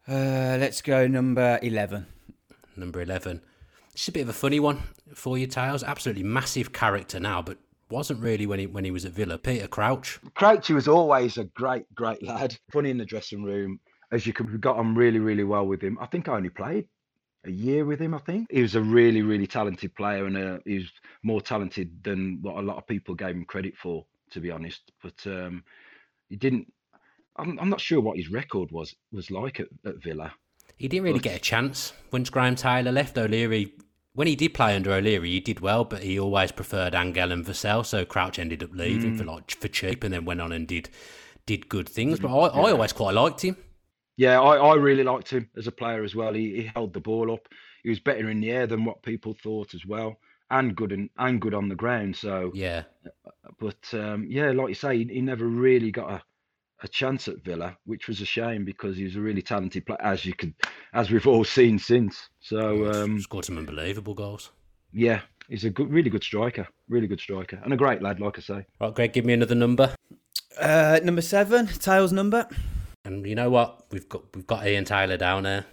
Uh, 0.07 0.57
let's 0.59 0.81
go 0.81 1.07
number 1.07 1.59
11. 1.61 2.07
Number 2.75 3.01
11. 3.01 3.41
This 3.91 4.03
is 4.03 4.07
a 4.07 4.11
bit 4.11 4.21
of 4.21 4.29
a 4.29 4.33
funny 4.33 4.59
one 4.59 4.81
for 5.13 5.37
you, 5.37 5.47
Tails. 5.47 5.83
Absolutely 5.83 6.23
massive 6.23 6.73
character 6.73 7.19
now, 7.19 7.41
but 7.41 7.57
wasn't 7.91 8.21
really 8.21 8.45
when 8.45 8.59
he 8.59 8.67
when 8.67 8.85
he 8.85 8.91
was 8.91 9.05
at 9.05 9.11
Villa. 9.11 9.37
Peter 9.37 9.67
Crouch. 9.67 10.19
Crouchy 10.33 10.73
was 10.73 10.87
always 10.87 11.37
a 11.37 11.43
great, 11.43 11.83
great 11.93 12.23
lad. 12.23 12.57
Funny 12.71 12.89
in 12.89 12.97
the 12.97 13.05
dressing 13.05 13.43
room. 13.43 13.79
As 14.11 14.25
you 14.25 14.33
could, 14.33 14.51
we 14.51 14.57
got 14.57 14.77
on 14.77 14.95
really, 14.95 15.19
really 15.19 15.43
well 15.43 15.65
with 15.65 15.81
him. 15.81 15.97
I 16.01 16.05
think 16.05 16.27
I 16.27 16.35
only 16.35 16.49
played 16.49 16.87
a 17.45 17.51
year 17.51 17.85
with 17.85 17.99
him. 17.99 18.13
I 18.13 18.19
think 18.19 18.51
he 18.51 18.61
was 18.61 18.75
a 18.75 18.81
really, 18.81 19.21
really 19.21 19.47
talented 19.47 19.95
player, 19.95 20.25
and 20.25 20.37
uh, 20.37 20.59
he 20.65 20.75
was 20.75 20.91
more 21.23 21.41
talented 21.41 22.03
than 22.03 22.39
what 22.41 22.57
a 22.57 22.61
lot 22.61 22.77
of 22.77 22.87
people 22.87 23.15
gave 23.15 23.35
him 23.35 23.45
credit 23.45 23.75
for, 23.77 24.05
to 24.31 24.39
be 24.39 24.51
honest. 24.51 24.91
But 25.01 25.25
um, 25.25 25.63
he 26.29 26.35
didn't. 26.35 26.71
I'm, 27.37 27.57
I'm 27.59 27.69
not 27.69 27.81
sure 27.81 28.01
what 28.01 28.17
his 28.17 28.29
record 28.29 28.71
was 28.71 28.95
was 29.11 29.31
like 29.31 29.59
at, 29.59 29.67
at 29.85 30.03
Villa. 30.03 30.33
He 30.77 30.87
didn't 30.87 31.03
really 31.03 31.19
get 31.19 31.35
a 31.35 31.39
chance 31.39 31.93
once 32.11 32.29
Graham 32.29 32.55
Taylor 32.55 32.91
left. 32.91 33.17
O'Leary, 33.17 33.73
when 34.13 34.27
he 34.27 34.35
did 34.35 34.53
play 34.53 34.75
under 34.75 34.91
O'Leary, 34.91 35.29
he 35.29 35.39
did 35.39 35.59
well, 35.61 35.85
but 35.85 36.03
he 36.03 36.19
always 36.19 36.51
preferred 36.51 36.93
Angel 36.93 37.31
and 37.31 37.45
Vassell. 37.45 37.85
So 37.85 38.05
Crouch 38.05 38.39
ended 38.39 38.63
up 38.63 38.71
leaving 38.73 39.15
for 39.17 39.23
like 39.23 39.51
for 39.51 39.67
cheap, 39.67 40.03
and 40.03 40.13
then 40.13 40.25
went 40.25 40.41
on 40.41 40.51
and 40.51 40.67
did 40.67 40.89
did 41.45 41.69
good 41.69 41.87
things. 41.87 42.19
But 42.19 42.35
I, 42.35 42.47
I 42.47 42.71
always 42.71 42.93
quite 42.93 43.13
liked 43.13 43.41
him. 43.41 43.57
Yeah, 44.17 44.41
I, 44.41 44.57
I 44.57 44.75
really 44.75 45.03
liked 45.03 45.29
him 45.29 45.49
as 45.57 45.67
a 45.67 45.71
player 45.71 46.03
as 46.03 46.13
well. 46.13 46.33
He, 46.33 46.61
he 46.61 46.71
held 46.75 46.93
the 46.93 46.99
ball 46.99 47.33
up. 47.33 47.47
He 47.83 47.89
was 47.89 47.99
better 47.99 48.29
in 48.29 48.41
the 48.41 48.51
air 48.51 48.67
than 48.67 48.85
what 48.85 49.01
people 49.01 49.33
thought 49.33 49.73
as 49.73 49.85
well, 49.85 50.17
and 50.49 50.75
good 50.75 50.91
in, 50.91 51.09
and 51.17 51.41
good 51.41 51.53
on 51.53 51.69
the 51.69 51.75
ground. 51.75 52.15
So 52.15 52.51
Yeah, 52.53 52.83
but 53.59 53.93
um, 53.93 54.25
yeah, 54.27 54.51
like 54.51 54.69
you 54.69 54.75
say, 54.75 54.97
he, 54.97 55.05
he 55.05 55.21
never 55.21 55.45
really 55.45 55.91
got 55.91 56.11
a, 56.11 56.21
a 56.83 56.87
chance 56.87 57.27
at 57.27 57.43
Villa, 57.43 57.77
which 57.85 58.07
was 58.07 58.21
a 58.21 58.25
shame 58.25 58.65
because 58.65 58.97
he 58.97 59.03
was 59.03 59.15
a 59.15 59.19
really 59.21 59.41
talented 59.41 59.85
player, 59.85 60.01
as 60.01 60.25
you 60.25 60.33
can, 60.33 60.53
as 60.93 61.11
we've 61.11 61.27
all 61.27 61.43
seen 61.43 61.77
since. 61.79 62.29
So 62.39 62.91
um, 62.91 63.19
scored 63.19 63.45
some 63.45 63.57
unbelievable 63.57 64.13
goals. 64.13 64.51
yeah, 64.91 65.21
he's 65.47 65.63
a 65.65 65.69
good, 65.69 65.91
really 65.91 66.09
good 66.09 66.23
striker, 66.23 66.67
really 66.89 67.07
good 67.07 67.19
striker, 67.19 67.59
and 67.63 67.73
a 67.73 67.77
great 67.77 68.01
lad, 68.01 68.19
like 68.19 68.37
I 68.37 68.41
say. 68.41 68.65
Right, 68.79 68.93
Greg, 68.95 69.13
give 69.13 69.25
me 69.25 69.33
another 69.33 69.55
number. 69.55 69.93
Uh, 70.59 70.99
number 71.03 71.21
7, 71.21 71.67
Tails 71.67 72.11
number. 72.11 72.47
And 73.05 73.25
you 73.25 73.35
know 73.35 73.49
what? 73.49 73.85
We've 73.91 74.07
got 74.07 74.23
we've 74.35 74.45
got 74.45 74.65
Ian 74.67 74.85
Taylor 74.85 75.17
down 75.17 75.43
there. 75.43 75.65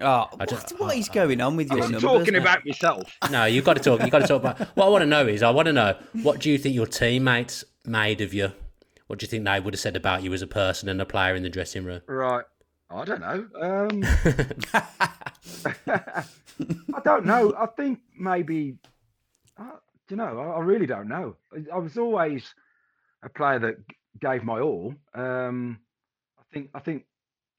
Oh, 0.00 0.28
I 0.38 0.46
just, 0.46 0.52
what, 0.52 0.68
just- 0.70 0.80
what 0.80 0.96
is 0.96 1.08
going 1.10 1.40
on 1.42 1.56
with 1.56 1.68
your 1.68 1.82
I'm 1.84 1.90
numbers? 1.92 2.02
talking 2.02 2.36
about 2.36 2.64
yourself. 2.64 3.02
No, 3.30 3.44
you've 3.44 3.64
got 3.66 3.74
to 3.74 3.82
talk. 3.82 4.00
You've 4.00 4.10
got 4.10 4.20
to 4.20 4.26
talk 4.28 4.40
about. 4.42 4.58
What 4.76 4.86
I 4.86 4.88
want 4.88 5.02
to 5.02 5.06
know 5.06 5.26
is, 5.26 5.42
I 5.42 5.50
want 5.50 5.66
to 5.66 5.72
know 5.74 5.94
what 6.22 6.40
do 6.40 6.50
you 6.50 6.56
think 6.56 6.74
your 6.74 6.86
teammates 6.86 7.64
made 7.84 8.20
of 8.22 8.32
you? 8.32 8.52
What 9.10 9.18
do 9.18 9.24
you 9.24 9.28
think 9.28 9.44
they 9.44 9.58
would 9.58 9.74
have 9.74 9.80
said 9.80 9.96
about 9.96 10.22
you 10.22 10.32
as 10.32 10.40
a 10.40 10.46
person 10.46 10.88
and 10.88 11.00
a 11.00 11.04
player 11.04 11.34
in 11.34 11.42
the 11.42 11.48
dressing 11.48 11.82
room? 11.82 12.00
Right. 12.06 12.44
I 12.88 13.04
don't 13.04 13.20
know. 13.20 13.44
Um, 13.60 14.04
I 16.94 17.00
don't 17.02 17.26
know. 17.26 17.52
I 17.58 17.66
think 17.76 17.98
maybe. 18.16 18.76
I 19.58 19.72
don't 20.08 20.18
know. 20.18 20.38
I, 20.38 20.58
I 20.58 20.60
really 20.60 20.86
don't 20.86 21.08
know. 21.08 21.34
I, 21.52 21.64
I 21.74 21.78
was 21.78 21.98
always 21.98 22.54
a 23.24 23.28
player 23.28 23.58
that 23.58 23.78
gave 24.20 24.44
my 24.44 24.60
all. 24.60 24.94
Um, 25.12 25.80
I 26.38 26.42
think. 26.54 26.70
I 26.72 26.78
think. 26.78 27.02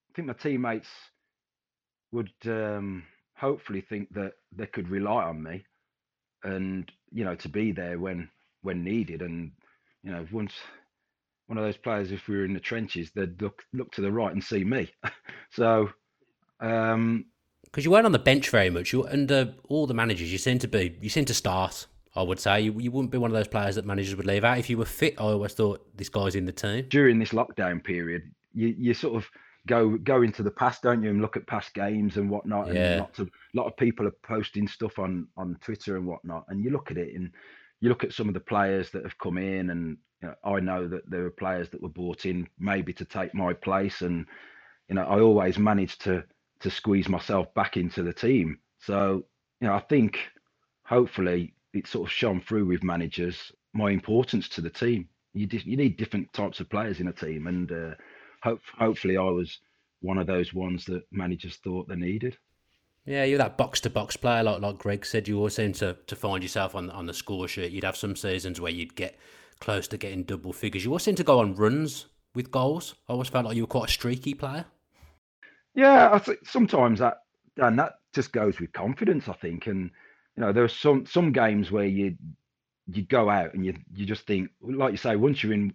I 0.10 0.14
think 0.16 0.30
my 0.30 0.36
teammates 0.36 0.88
would 2.14 2.32
um, 2.46 3.04
hopefully 3.36 3.82
think 3.82 4.08
that 4.14 4.36
they 4.56 4.68
could 4.68 4.88
rely 4.88 5.26
on 5.26 5.44
me, 5.44 5.66
and 6.46 6.90
you 7.12 7.26
know, 7.26 7.36
to 7.36 7.50
be 7.50 7.74
there 7.74 8.00
when 8.00 8.30
when 8.62 8.86
needed. 8.86 9.22
And 9.22 9.52
you 10.02 10.14
know, 10.14 10.26
once 10.32 10.54
one 11.52 11.58
of 11.58 11.66
those 11.66 11.76
players, 11.76 12.14
if 12.14 12.30
we 12.30 12.38
were 12.38 12.46
in 12.46 12.54
the 12.54 12.62
trenches, 12.62 13.12
they'd 13.12 13.42
look 13.42 13.64
look 13.74 13.92
to 13.92 14.00
the 14.00 14.10
right 14.10 14.32
and 14.32 14.42
see 14.42 14.64
me. 14.64 14.90
so, 15.52 15.90
um, 16.62 17.26
Because 17.66 17.84
you 17.84 17.92
weren't 17.92 18.06
on 18.06 18.14
the 18.14 18.20
bench 18.20 18.50
very 18.50 18.70
much. 18.70 18.94
You 18.94 19.02
were 19.02 19.10
under 19.10 19.54
all 19.68 19.86
the 19.86 19.94
managers, 19.94 20.32
you 20.32 20.38
seem 20.38 20.60
to 20.60 20.70
be. 20.70 20.98
You 21.02 21.10
seem 21.10 21.26
to 21.26 21.34
start. 21.34 21.88
I 22.16 22.24
would 22.24 22.40
say 22.40 22.62
you, 22.62 22.80
you 22.80 22.90
wouldn't 22.90 23.12
be 23.12 23.18
one 23.18 23.32
of 23.32 23.36
those 23.36 23.50
players 23.50 23.76
that 23.76 23.86
managers 23.86 24.16
would 24.16 24.26
leave 24.26 24.46
out. 24.46 24.60
If 24.60 24.70
you 24.70 24.78
were 24.78 24.86
fit, 24.86 25.16
I 25.20 25.24
always 25.24 25.54
thought 25.54 25.86
this 25.98 26.08
guy's 26.08 26.36
in 26.36 26.46
the 26.46 26.54
team. 26.54 26.86
during 26.88 27.20
this 27.20 27.32
lockdown 27.32 27.84
period, 27.84 28.32
you, 28.54 28.74
you 28.78 28.94
sort 28.94 29.16
of 29.16 29.30
go 29.68 29.98
go 29.98 30.22
into 30.22 30.44
the 30.44 30.52
past, 30.52 30.84
don't 30.84 31.04
you, 31.04 31.10
and 31.10 31.22
look 31.22 31.36
at 31.36 31.46
past 31.48 31.74
games 31.74 32.16
and 32.16 32.30
whatnot. 32.30 32.74
Yeah. 32.74 32.92
And 32.92 33.00
lots 33.02 33.20
of 33.20 33.30
lot 33.54 33.68
of 33.68 33.76
people 33.76 34.08
are 34.08 34.16
posting 34.24 34.70
stuff 34.70 35.00
on 35.00 35.28
on 35.36 35.58
Twitter 35.62 35.98
and 35.98 36.08
whatnot, 36.08 36.46
and 36.48 36.64
you 36.64 36.70
look 36.70 36.92
at 36.92 36.98
it 36.98 37.14
and 37.14 37.30
you 37.82 37.90
look 37.90 38.04
at 38.04 38.14
some 38.14 38.28
of 38.28 38.34
the 38.34 38.40
players 38.40 38.92
that 38.92 39.04
have 39.04 39.18
come 39.18 39.38
in, 39.38 39.72
and 39.72 39.98
you 40.22 40.30
know, 40.30 40.36
I 40.44 40.60
know 40.60 40.88
that 40.88 41.10
there 41.10 41.26
are 41.26 41.32
players 41.32 41.70
that 41.70 41.82
were 41.82 41.90
brought 41.90 42.26
in 42.26 42.48
maybe 42.60 42.94
to 42.94 43.06
take 43.06 43.34
my 43.34 43.54
place, 43.54 44.02
and 44.02 44.26
you 44.88 44.96
know 44.96 45.04
I 45.04 45.20
always 45.20 45.58
managed 45.60 46.02
to 46.04 46.24
to 46.62 46.70
squeeze 46.70 47.10
myself 47.10 47.54
back 47.56 47.78
into 47.78 48.04
the 48.04 48.14
team. 48.14 48.60
So 48.80 49.26
you 49.60 49.68
know 49.68 49.74
I 49.74 49.80
think 49.80 50.20
hopefully 50.86 51.54
it 51.74 51.88
sort 51.88 52.08
of 52.08 52.14
shone 52.14 52.42
through 52.42 52.66
with 52.66 52.84
managers 52.84 53.52
my 53.74 53.92
importance 53.92 54.48
to 54.50 54.62
the 54.62 54.70
team. 54.70 55.08
You 55.34 55.48
di- 55.48 55.64
you 55.66 55.78
need 55.78 55.98
different 55.98 56.32
types 56.34 56.60
of 56.60 56.70
players 56.70 57.00
in 57.00 57.08
a 57.08 57.14
team, 57.14 57.48
and 57.48 57.72
uh, 57.72 57.96
hope 58.44 58.62
hopefully 58.78 59.18
I 59.18 59.24
was 59.24 59.60
one 60.02 60.18
of 60.20 60.28
those 60.28 60.54
ones 60.54 60.86
that 60.86 61.04
managers 61.12 61.58
thought 61.58 61.88
they 61.88 61.96
needed. 61.96 62.38
Yeah, 63.06 63.24
you're 63.24 63.40
that 63.40 63.58
box 63.58 63.82
to 63.82 63.90
box 63.90 64.16
player, 64.16 64.44
like 64.44 64.62
like 64.62 64.78
Greg 64.78 65.06
said. 65.06 65.28
You 65.28 65.38
always 65.38 65.56
seem 65.56 65.74
to, 65.74 65.98
to 66.06 66.16
find 66.16 66.44
yourself 66.44 66.76
on 66.76 66.90
on 66.92 67.08
the 67.08 67.14
score 67.14 67.48
sheet. 67.48 67.72
You'd 67.72 67.84
have 67.84 67.98
some 67.98 68.16
seasons 68.16 68.62
where 68.62 68.72
you'd 68.72 68.96
get 68.96 69.18
close 69.60 69.88
to 69.90 69.98
getting 69.98 70.24
double 70.24 70.54
figures. 70.54 70.84
You 70.84 70.92
always 70.92 71.04
seem 71.04 71.16
to 71.16 71.24
go 71.24 71.40
on 71.40 71.56
runs 71.56 72.06
with 72.36 72.52
goals. 72.52 72.96
I 73.10 73.14
always 73.14 73.30
felt 73.30 73.46
like 73.46 73.56
you 73.56 73.64
were 73.64 73.68
quite 73.68 73.90
a 73.90 73.92
streaky 73.92 74.34
player. 74.34 74.66
Yeah, 75.74 76.10
I 76.12 76.20
think 76.20 76.40
sometimes 76.46 77.00
that 77.00 77.24
and 77.58 77.80
that 77.80 77.94
just 78.14 78.32
goes 78.32 78.60
with 78.60 78.74
confidence, 78.74 79.28
I 79.28 79.34
think. 79.34 79.68
And 79.68 79.90
you 80.36 80.42
know, 80.42 80.52
there 80.52 80.64
are 80.64 80.70
some 80.70 81.06
some 81.06 81.32
games 81.32 81.72
where 81.72 81.86
you 81.86 82.16
you 82.88 83.04
go 83.04 83.30
out 83.30 83.54
and 83.54 83.66
you 83.66 83.74
you 83.94 84.06
just 84.06 84.28
think, 84.28 84.50
like 84.62 84.92
you 84.92 84.98
say, 84.98 85.16
once 85.16 85.44
you're 85.44 85.54
in, 85.54 85.74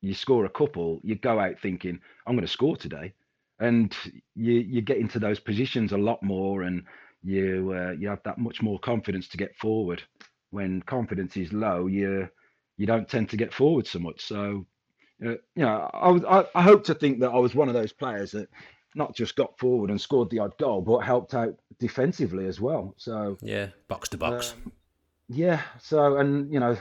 you 0.00 0.14
score 0.14 0.44
a 0.44 0.50
couple, 0.50 1.00
you 1.02 1.16
go 1.16 1.38
out 1.38 1.60
thinking, 1.60 2.00
I'm 2.26 2.34
going 2.34 2.46
to 2.46 2.52
score 2.52 2.76
today, 2.76 3.14
and 3.60 3.94
you 4.34 4.54
you 4.54 4.80
get 4.80 4.98
into 4.98 5.18
those 5.18 5.40
positions 5.40 5.92
a 5.92 5.98
lot 5.98 6.22
more, 6.22 6.62
and 6.62 6.84
you 7.22 7.72
uh, 7.76 7.92
you 7.92 8.08
have 8.08 8.22
that 8.24 8.38
much 8.38 8.62
more 8.62 8.78
confidence 8.78 9.28
to 9.28 9.36
get 9.36 9.56
forward. 9.56 10.02
When 10.50 10.82
confidence 10.82 11.36
is 11.36 11.52
low, 11.52 11.86
you 11.86 12.28
you 12.76 12.86
don't 12.86 13.08
tend 13.08 13.30
to 13.30 13.36
get 13.36 13.54
forward 13.54 13.86
so 13.86 13.98
much. 13.98 14.20
So, 14.20 14.66
uh, 15.24 15.30
you 15.54 15.62
know, 15.64 15.90
I 15.92 16.08
was 16.08 16.24
I, 16.24 16.44
I 16.54 16.62
hope 16.62 16.84
to 16.84 16.94
think 16.94 17.20
that 17.20 17.30
I 17.30 17.38
was 17.38 17.54
one 17.54 17.68
of 17.68 17.74
those 17.74 17.92
players 17.92 18.32
that 18.32 18.48
not 18.94 19.14
just 19.14 19.36
got 19.36 19.58
forward 19.58 19.90
and 19.90 20.00
scored 20.00 20.30
the 20.30 20.40
odd 20.40 20.56
goal, 20.58 20.82
but 20.82 20.98
helped 20.98 21.34
out 21.34 21.58
defensively 21.78 22.46
as 22.46 22.60
well. 22.60 22.94
So 22.96 23.38
yeah, 23.40 23.68
box 23.88 24.08
to 24.10 24.18
box. 24.18 24.52
Um, 24.52 24.72
yeah. 25.28 25.62
So 25.80 26.16
and 26.16 26.52
you 26.52 26.60
know, 26.60 26.76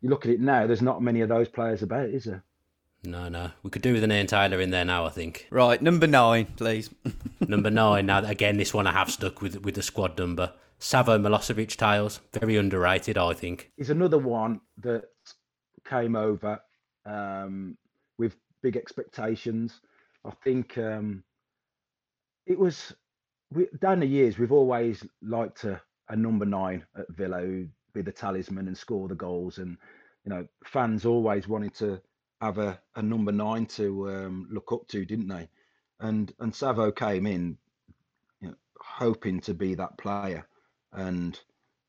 you 0.00 0.10
look 0.10 0.26
at 0.26 0.32
it 0.32 0.40
now. 0.40 0.66
There's 0.66 0.82
not 0.82 1.02
many 1.02 1.20
of 1.22 1.28
those 1.28 1.48
players 1.48 1.82
about, 1.82 2.10
is 2.10 2.24
there? 2.24 2.44
No, 3.06 3.28
no. 3.28 3.52
We 3.62 3.70
could 3.70 3.82
do 3.82 3.92
with 3.92 4.02
an 4.04 4.12
Ian 4.12 4.26
Taylor 4.26 4.60
in 4.60 4.70
there 4.70 4.84
now, 4.84 5.06
I 5.06 5.10
think. 5.10 5.46
Right, 5.50 5.80
number 5.80 6.06
nine, 6.06 6.46
please. 6.56 6.90
number 7.40 7.70
nine. 7.70 8.06
Now, 8.06 8.18
again, 8.24 8.56
this 8.56 8.74
one 8.74 8.86
I 8.86 8.92
have 8.92 9.10
stuck 9.10 9.40
with 9.40 9.62
with 9.64 9.76
the 9.76 9.82
squad 9.82 10.18
number. 10.18 10.52
Savo 10.78 11.18
Milosevic 11.18 11.76
Tails, 11.76 12.20
very 12.32 12.56
underrated, 12.56 13.16
I 13.16 13.32
think. 13.32 13.70
He's 13.76 13.90
another 13.90 14.18
one 14.18 14.60
that 14.82 15.04
came 15.88 16.14
over 16.14 16.60
um, 17.06 17.78
with 18.18 18.36
big 18.62 18.76
expectations. 18.76 19.80
I 20.24 20.32
think 20.44 20.76
um, 20.76 21.22
it 22.44 22.58
was 22.58 22.92
we, 23.52 23.68
down 23.80 24.00
the 24.00 24.06
years 24.06 24.38
we've 24.38 24.52
always 24.52 25.06
liked 25.22 25.64
a, 25.64 25.80
a 26.08 26.16
number 26.16 26.44
nine 26.44 26.84
at 26.98 27.08
Villa 27.10 27.40
who 27.40 27.68
be 27.94 28.02
the 28.02 28.12
talisman 28.12 28.66
and 28.66 28.76
score 28.76 29.08
the 29.08 29.14
goals, 29.14 29.58
and 29.58 29.78
you 30.24 30.30
know 30.30 30.46
fans 30.64 31.06
always 31.06 31.48
wanted 31.48 31.74
to 31.76 32.00
have 32.40 32.58
a, 32.58 32.78
a 32.94 33.02
number 33.02 33.32
nine 33.32 33.66
to 33.66 34.10
um, 34.10 34.48
look 34.50 34.72
up 34.72 34.86
to, 34.88 35.04
didn't 35.04 35.28
they? 35.28 35.48
And 36.00 36.32
and 36.40 36.54
Savo 36.54 36.92
came 36.92 37.26
in, 37.26 37.56
you 38.40 38.48
know, 38.48 38.54
hoping 38.80 39.40
to 39.40 39.54
be 39.54 39.74
that 39.74 39.96
player, 39.98 40.46
and 40.92 41.38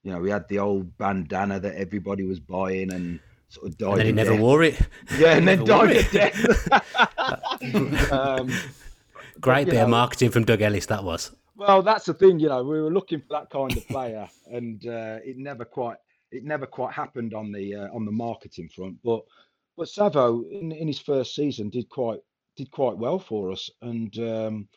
you 0.04 0.12
know 0.12 0.20
we 0.20 0.30
had 0.30 0.48
the 0.48 0.60
old 0.60 0.98
bandana 0.98 1.60
that 1.60 1.76
everybody 1.76 2.24
was 2.24 2.40
buying, 2.40 2.94
and 2.94 3.20
sort 3.50 3.68
of 3.68 3.78
died. 3.78 3.92
And 3.92 4.00
then 4.00 4.06
he 4.08 4.12
never 4.14 4.32
death. 4.32 4.40
wore 4.40 4.64
it. 4.64 4.80
Yeah, 5.18 5.36
and 5.38 5.48
then 5.48 5.66
died 5.66 5.98
of 5.98 6.12
death. 6.12 6.72
um, 8.12 8.52
Great 9.40 9.66
bit 9.66 9.76
know, 9.76 9.84
of 9.84 9.90
marketing 9.90 10.32
from 10.32 10.46
Doug 10.46 10.62
Ellis. 10.62 10.86
That 10.88 11.04
was. 11.04 11.32
Well, 11.56 11.82
that's 11.82 12.06
the 12.06 12.14
thing, 12.14 12.40
you 12.40 12.50
know, 12.50 12.64
we 12.64 12.80
were 12.80 12.92
looking 12.92 13.20
for 13.20 13.30
that 13.32 13.50
kind 13.50 13.76
of 13.76 13.88
player, 13.88 14.30
and 14.46 14.86
uh, 14.86 15.18
it 15.26 15.38
never 15.38 15.66
quite 15.66 15.98
it 16.32 16.44
never 16.44 16.66
quite 16.66 16.94
happened 16.94 17.34
on 17.34 17.52
the 17.52 17.76
uh, 17.76 17.88
on 17.94 18.06
the 18.06 18.12
marketing 18.12 18.70
front. 18.70 18.98
But 19.04 19.22
but 19.78 19.88
Savo 19.88 20.44
in, 20.50 20.72
in 20.72 20.88
his 20.88 21.00
first 21.00 21.36
season 21.36 21.70
did 21.70 21.88
quite 21.90 22.20
did 22.56 22.72
quite 22.72 22.98
well 22.98 23.20
for 23.20 23.52
us, 23.52 23.70
and 23.82 24.18
um, 24.18 24.68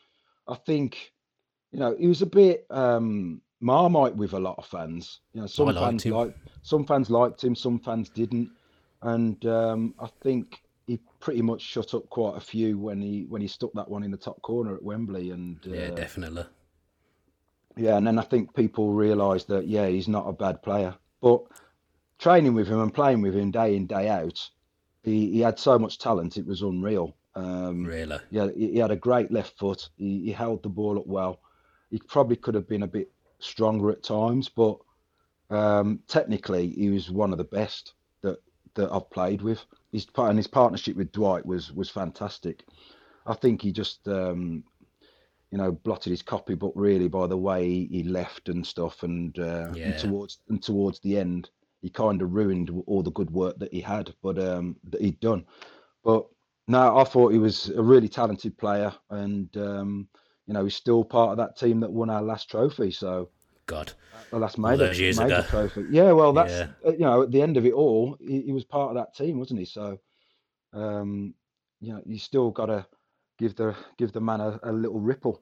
I 0.47 0.55
think 0.55 1.11
you 1.71 1.79
know 1.79 1.95
he 1.99 2.07
was 2.07 2.21
a 2.21 2.27
bit 2.27 2.67
um, 2.69 3.41
marmite 3.59 4.15
with 4.15 4.33
a 4.33 4.39
lot 4.39 4.55
of 4.59 4.65
fans. 4.67 5.21
You 5.33 5.41
know, 5.41 5.47
some 5.47 5.69
I 5.69 5.73
fans 5.73 6.05
liked 6.05 6.37
some 6.61 6.85
fans 6.85 7.09
liked 7.09 7.43
him, 7.43 7.55
some 7.55 7.79
fans 7.79 8.09
didn't, 8.09 8.51
and 9.01 9.43
um, 9.45 9.95
I 9.99 10.07
think 10.21 10.61
he 10.85 10.99
pretty 11.19 11.41
much 11.41 11.61
shut 11.61 11.93
up 11.93 12.07
quite 12.09 12.37
a 12.37 12.41
few 12.41 12.77
when 12.77 13.01
he 13.01 13.25
when 13.27 13.41
he 13.41 13.47
stuck 13.47 13.73
that 13.73 13.89
one 13.89 14.03
in 14.03 14.11
the 14.11 14.17
top 14.17 14.39
corner 14.43 14.75
at 14.75 14.83
Wembley. 14.83 15.31
And 15.31 15.57
uh, 15.65 15.71
yeah, 15.71 15.89
definitely. 15.89 16.45
Yeah, 17.75 17.97
and 17.97 18.05
then 18.05 18.19
I 18.19 18.23
think 18.23 18.53
people 18.53 18.93
realised 18.93 19.47
that 19.47 19.65
yeah, 19.65 19.87
he's 19.87 20.07
not 20.07 20.27
a 20.27 20.33
bad 20.33 20.61
player, 20.61 20.93
but 21.21 21.41
training 22.19 22.53
with 22.53 22.67
him 22.67 22.79
and 22.79 22.93
playing 22.93 23.21
with 23.21 23.35
him 23.35 23.49
day 23.49 23.75
in 23.75 23.87
day 23.87 24.07
out 24.07 24.47
he, 25.03 25.31
he 25.31 25.39
had 25.39 25.59
so 25.59 25.79
much 25.79 25.97
talent, 25.97 26.37
it 26.37 26.45
was 26.45 26.61
unreal. 26.61 27.15
Um, 27.35 27.85
really? 27.85 28.19
Yeah, 28.29 28.49
he, 28.55 28.73
he, 28.73 28.77
had 28.77 28.91
a 28.91 28.95
great 28.95 29.31
left 29.31 29.57
foot. 29.57 29.89
He, 29.97 30.25
he 30.25 30.31
held 30.31 30.63
the 30.63 30.69
ball 30.69 30.99
up 30.99 31.07
well. 31.07 31.39
He 31.89 31.99
probably 31.99 32.35
could 32.35 32.55
have 32.55 32.67
been 32.67 32.83
a 32.83 32.87
bit 32.87 33.11
stronger 33.39 33.91
at 33.91 34.03
times, 34.03 34.49
but 34.49 34.77
um, 35.49 35.99
technically, 36.07 36.69
he 36.69 36.89
was 36.89 37.11
one 37.11 37.31
of 37.31 37.37
the 37.37 37.43
best 37.43 37.93
that 38.21 38.39
that 38.75 38.91
I've 38.91 39.09
played 39.09 39.41
with. 39.41 39.63
His 39.91 40.07
and 40.17 40.37
his 40.37 40.47
partnership 40.47 40.95
with 40.95 41.11
Dwight 41.11 41.45
was 41.45 41.71
was 41.73 41.89
fantastic. 41.89 42.63
I 43.25 43.33
think 43.33 43.61
he 43.61 43.71
just 43.71 44.07
um, 44.07 44.63
you 45.51 45.57
know 45.57 45.71
blotted 45.71 46.11
his 46.11 46.21
copybook 46.21 46.73
really 46.75 47.09
by 47.09 47.27
the 47.27 47.37
way 47.37 47.85
he, 47.85 48.03
left 48.03 48.47
and 48.49 48.65
stuff, 48.65 49.03
and, 49.03 49.37
uh, 49.37 49.71
yeah. 49.73 49.87
and 49.87 49.99
towards 49.99 50.39
and 50.49 50.63
towards 50.63 50.99
the 50.99 51.17
end, 51.17 51.49
he 51.81 51.89
kind 51.89 52.21
of 52.21 52.33
ruined 52.33 52.69
all 52.85 53.03
the 53.03 53.11
good 53.11 53.31
work 53.31 53.57
that 53.59 53.73
he 53.73 53.81
had, 53.81 54.13
but 54.21 54.37
um, 54.39 54.75
that 54.89 55.01
he'd 55.01 55.19
done. 55.19 55.45
But 56.03 56.25
no, 56.67 56.97
I 56.97 57.03
thought 57.03 57.33
he 57.33 57.39
was 57.39 57.69
a 57.69 57.81
really 57.81 58.07
talented 58.07 58.57
player, 58.57 58.93
and 59.09 59.55
um, 59.57 60.07
you 60.47 60.53
know 60.53 60.63
he's 60.63 60.75
still 60.75 61.03
part 61.03 61.31
of 61.31 61.37
that 61.37 61.57
team 61.57 61.79
that 61.79 61.91
won 61.91 62.09
our 62.09 62.21
last 62.21 62.49
trophy. 62.49 62.91
So 62.91 63.29
God, 63.65 63.91
the 64.29 64.39
last 64.39 64.57
major, 64.57 64.87
major 64.87 65.45
trophy. 65.49 65.85
Yeah, 65.89 66.11
well, 66.11 66.33
that's 66.33 66.51
yeah. 66.51 66.67
Uh, 66.85 66.91
you 66.91 66.99
know 66.99 67.23
at 67.23 67.31
the 67.31 67.41
end 67.41 67.57
of 67.57 67.65
it 67.65 67.73
all, 67.73 68.17
he, 68.19 68.41
he, 68.41 68.51
was 68.51 68.63
part 68.63 68.89
of 68.89 68.95
that 68.95 69.15
team, 69.15 69.39
wasn't 69.39 69.59
he? 69.59 69.65
So 69.65 69.99
um, 70.73 71.33
you 71.79 71.93
know 71.93 72.01
you 72.05 72.17
still 72.19 72.51
got 72.51 72.67
to 72.67 72.85
give 73.39 73.55
the 73.55 73.75
give 73.97 74.11
the 74.11 74.21
man 74.21 74.39
a, 74.39 74.59
a 74.63 74.71
little 74.71 74.99
ripple. 74.99 75.41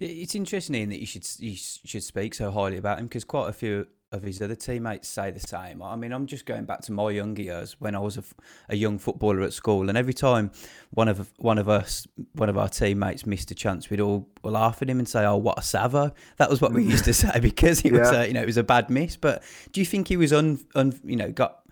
It's 0.00 0.34
interesting 0.34 0.74
Ian, 0.74 0.90
that 0.90 1.00
you 1.00 1.06
should 1.06 1.24
you 1.38 1.56
should 1.56 2.02
speak 2.02 2.34
so 2.34 2.50
highly 2.50 2.78
about 2.78 2.98
him 2.98 3.06
because 3.06 3.24
quite 3.24 3.48
a 3.48 3.52
few 3.52 3.86
of 4.12 4.22
his 4.22 4.40
other 4.40 4.54
teammates 4.54 5.08
say 5.08 5.30
the 5.30 5.40
same. 5.40 5.82
I 5.82 5.96
mean, 5.96 6.12
I'm 6.12 6.26
just 6.26 6.46
going 6.46 6.64
back 6.64 6.80
to 6.82 6.92
my 6.92 7.10
younger 7.10 7.42
years 7.42 7.76
when 7.80 7.94
I 7.94 7.98
was 7.98 8.16
a, 8.16 8.24
a, 8.68 8.76
young 8.76 8.98
footballer 8.98 9.42
at 9.42 9.52
school, 9.52 9.88
and 9.88 9.98
every 9.98 10.14
time 10.14 10.52
one 10.90 11.08
of 11.08 11.32
one 11.38 11.58
of 11.58 11.68
us, 11.68 12.06
one 12.34 12.48
of 12.48 12.56
our 12.56 12.68
teammates 12.68 13.26
missed 13.26 13.50
a 13.50 13.54
chance, 13.54 13.90
we'd 13.90 14.00
all 14.00 14.28
laugh 14.42 14.80
at 14.80 14.88
him 14.88 14.98
and 14.98 15.08
say, 15.08 15.24
"Oh, 15.24 15.36
what 15.36 15.58
a 15.58 15.62
savo!" 15.62 16.12
That 16.36 16.48
was 16.48 16.60
what 16.60 16.72
we 16.72 16.84
used 16.84 17.04
to 17.06 17.14
say 17.14 17.40
because 17.40 17.80
he 17.80 17.90
was, 17.90 18.10
yeah. 18.12 18.24
you 18.24 18.32
know, 18.32 18.42
it 18.42 18.46
was 18.46 18.56
a 18.56 18.62
bad 18.62 18.88
miss. 18.88 19.16
But 19.16 19.42
do 19.72 19.80
you 19.80 19.86
think 19.86 20.08
he 20.08 20.16
was 20.16 20.32
un, 20.32 20.60
un 20.74 20.98
you 21.04 21.16
know, 21.16 21.30
got 21.30 21.62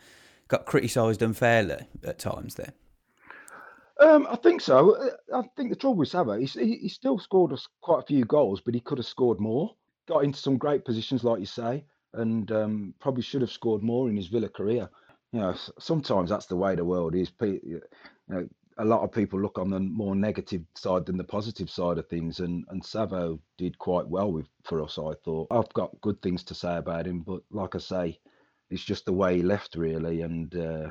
got 0.49 0.67
criticised 0.67 1.23
unfairly 1.23 1.87
at 2.05 2.19
times 2.19 2.57
there? 2.57 2.73
Um, 4.01 4.27
I 4.29 4.37
think 4.37 4.61
so. 4.61 4.97
Uh, 4.97 5.39
I 5.39 5.43
think 5.57 5.71
the 5.71 5.77
trouble 5.77 5.99
with 5.99 6.09
Savo, 6.09 6.37
he, 6.37 6.47
he 6.47 6.89
still 6.89 7.21
scored 7.21 7.53
us 7.53 7.69
quite 7.83 8.01
a 8.01 8.07
few 8.07 8.25
goals, 8.25 8.61
but 8.61 8.75
he 8.75 8.81
could 8.81 8.99
have 8.99 9.07
scored 9.07 9.39
more. 9.39 9.77
Got 10.09 10.25
into 10.25 10.41
some 10.41 10.57
great 10.57 10.85
positions, 10.85 11.23
like 11.23 11.39
you 11.39 11.47
say 11.47 11.85
and 12.15 12.51
um, 12.53 12.95
probably 13.01 13.23
should 13.23 13.41
have 13.41 13.51
scored 13.51 13.83
more 13.83 14.09
in 14.09 14.17
his 14.17 14.29
Villa 14.29 14.49
career. 14.49 14.89
You 15.33 15.41
know, 15.41 15.55
sometimes 15.79 16.31
that's 16.31 16.47
the 16.47 16.57
way 16.57 16.75
the 16.75 16.85
world 16.85 17.15
is. 17.15 17.33
You 17.41 17.81
know, 18.29 18.49
a 18.79 18.85
lot 18.85 19.03
of 19.03 19.13
people 19.13 19.41
look 19.41 19.59
on 19.59 19.71
the 19.71 19.81
more 19.81 20.15
negative 20.15 20.63
side 20.75 21.07
than 21.07 21.17
the 21.17 21.25
positive 21.25 21.71
side 21.71 21.99
of 21.99 22.09
things, 22.09 22.41
and 22.41 22.65
and 22.69 22.85
Savo 22.85 23.39
did 23.59 23.79
quite 23.79 24.07
well 24.07 24.33
with 24.33 24.47
for 24.65 24.83
us. 24.83 24.99
I 24.99 25.13
thought 25.25 25.49
I've 25.51 25.73
got 25.73 26.01
good 26.01 26.21
things 26.23 26.43
to 26.45 26.55
say 26.55 26.77
about 26.77 27.07
him, 27.07 27.21
but 27.21 27.43
like 27.51 27.75
I 27.75 27.79
say, 27.79 28.19
it's 28.71 28.85
just 28.85 29.05
the 29.05 29.13
way 29.13 29.37
he 29.37 29.43
left 29.43 29.77
really, 29.77 30.23
and 30.23 30.55
uh, 30.55 30.91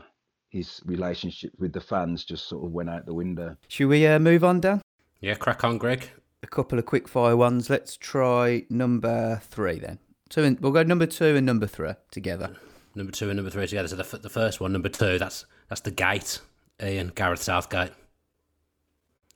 his 0.50 0.82
relationship 0.86 1.52
with 1.58 1.74
the 1.74 1.82
fans 1.82 2.26
just 2.26 2.48
sort 2.48 2.66
of 2.66 2.72
went 2.72 2.90
out 2.90 3.06
the 3.06 3.14
window. 3.14 3.56
Should 3.68 3.88
we 3.88 4.06
uh, 4.06 4.20
move 4.20 4.44
on, 4.44 4.60
Dan? 4.60 4.82
Yeah, 5.20 5.36
crack 5.36 5.64
on, 5.64 5.78
Greg. 5.78 6.10
A 6.44 6.48
couple 6.48 6.80
of 6.80 6.86
quick 6.86 7.08
fire 7.08 7.38
ones. 7.38 7.70
Let's 7.70 7.96
try 7.96 8.66
number 8.70 9.42
three 9.44 9.80
then. 9.80 10.00
Two 10.32 10.44
and 10.44 10.58
we'll 10.62 10.72
go 10.72 10.82
number 10.82 11.06
two 11.06 11.36
and 11.36 11.46
number 11.46 11.68
three 11.68 11.92
together. 12.10 12.56
Number 12.96 13.12
two 13.12 13.30
and 13.30 13.36
number 13.36 13.52
three 13.52 13.68
together. 13.68 13.90
So 13.90 13.98
the, 13.98 14.18
the 14.18 14.30
first 14.30 14.62
one, 14.62 14.72
number 14.72 14.88
two, 14.88 15.20
that's 15.20 15.46
that's 15.68 15.82
the 15.82 15.92
gate. 15.92 16.40
Ian 16.82 17.12
Gareth 17.14 17.44
Southgate, 17.44 17.92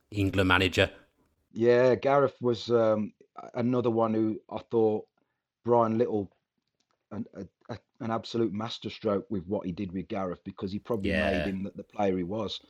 England 0.10 0.48
manager. 0.48 0.90
Yeah, 1.52 1.96
Gareth 1.96 2.38
was 2.40 2.72
um, 2.72 3.12
another 3.56 3.90
one 3.90 4.14
who 4.14 4.40
I 4.50 4.60
thought 4.72 5.06
Brian 5.66 5.98
Little 5.98 6.32
an, 7.12 7.26
a, 7.68 7.78
an 8.00 8.10
absolute 8.10 8.54
masterstroke 8.54 9.26
with 9.30 9.46
what 9.48 9.66
he 9.66 9.74
did 9.74 9.92
with 9.92 10.08
Gareth 10.08 10.46
because 10.46 10.72
he 10.72 10.80
probably 10.80 11.10
yeah. 11.10 11.40
made 11.40 11.48
him 11.48 11.70
the 11.76 11.84
player 11.84 12.16
he 12.16 12.24
was 12.24 12.62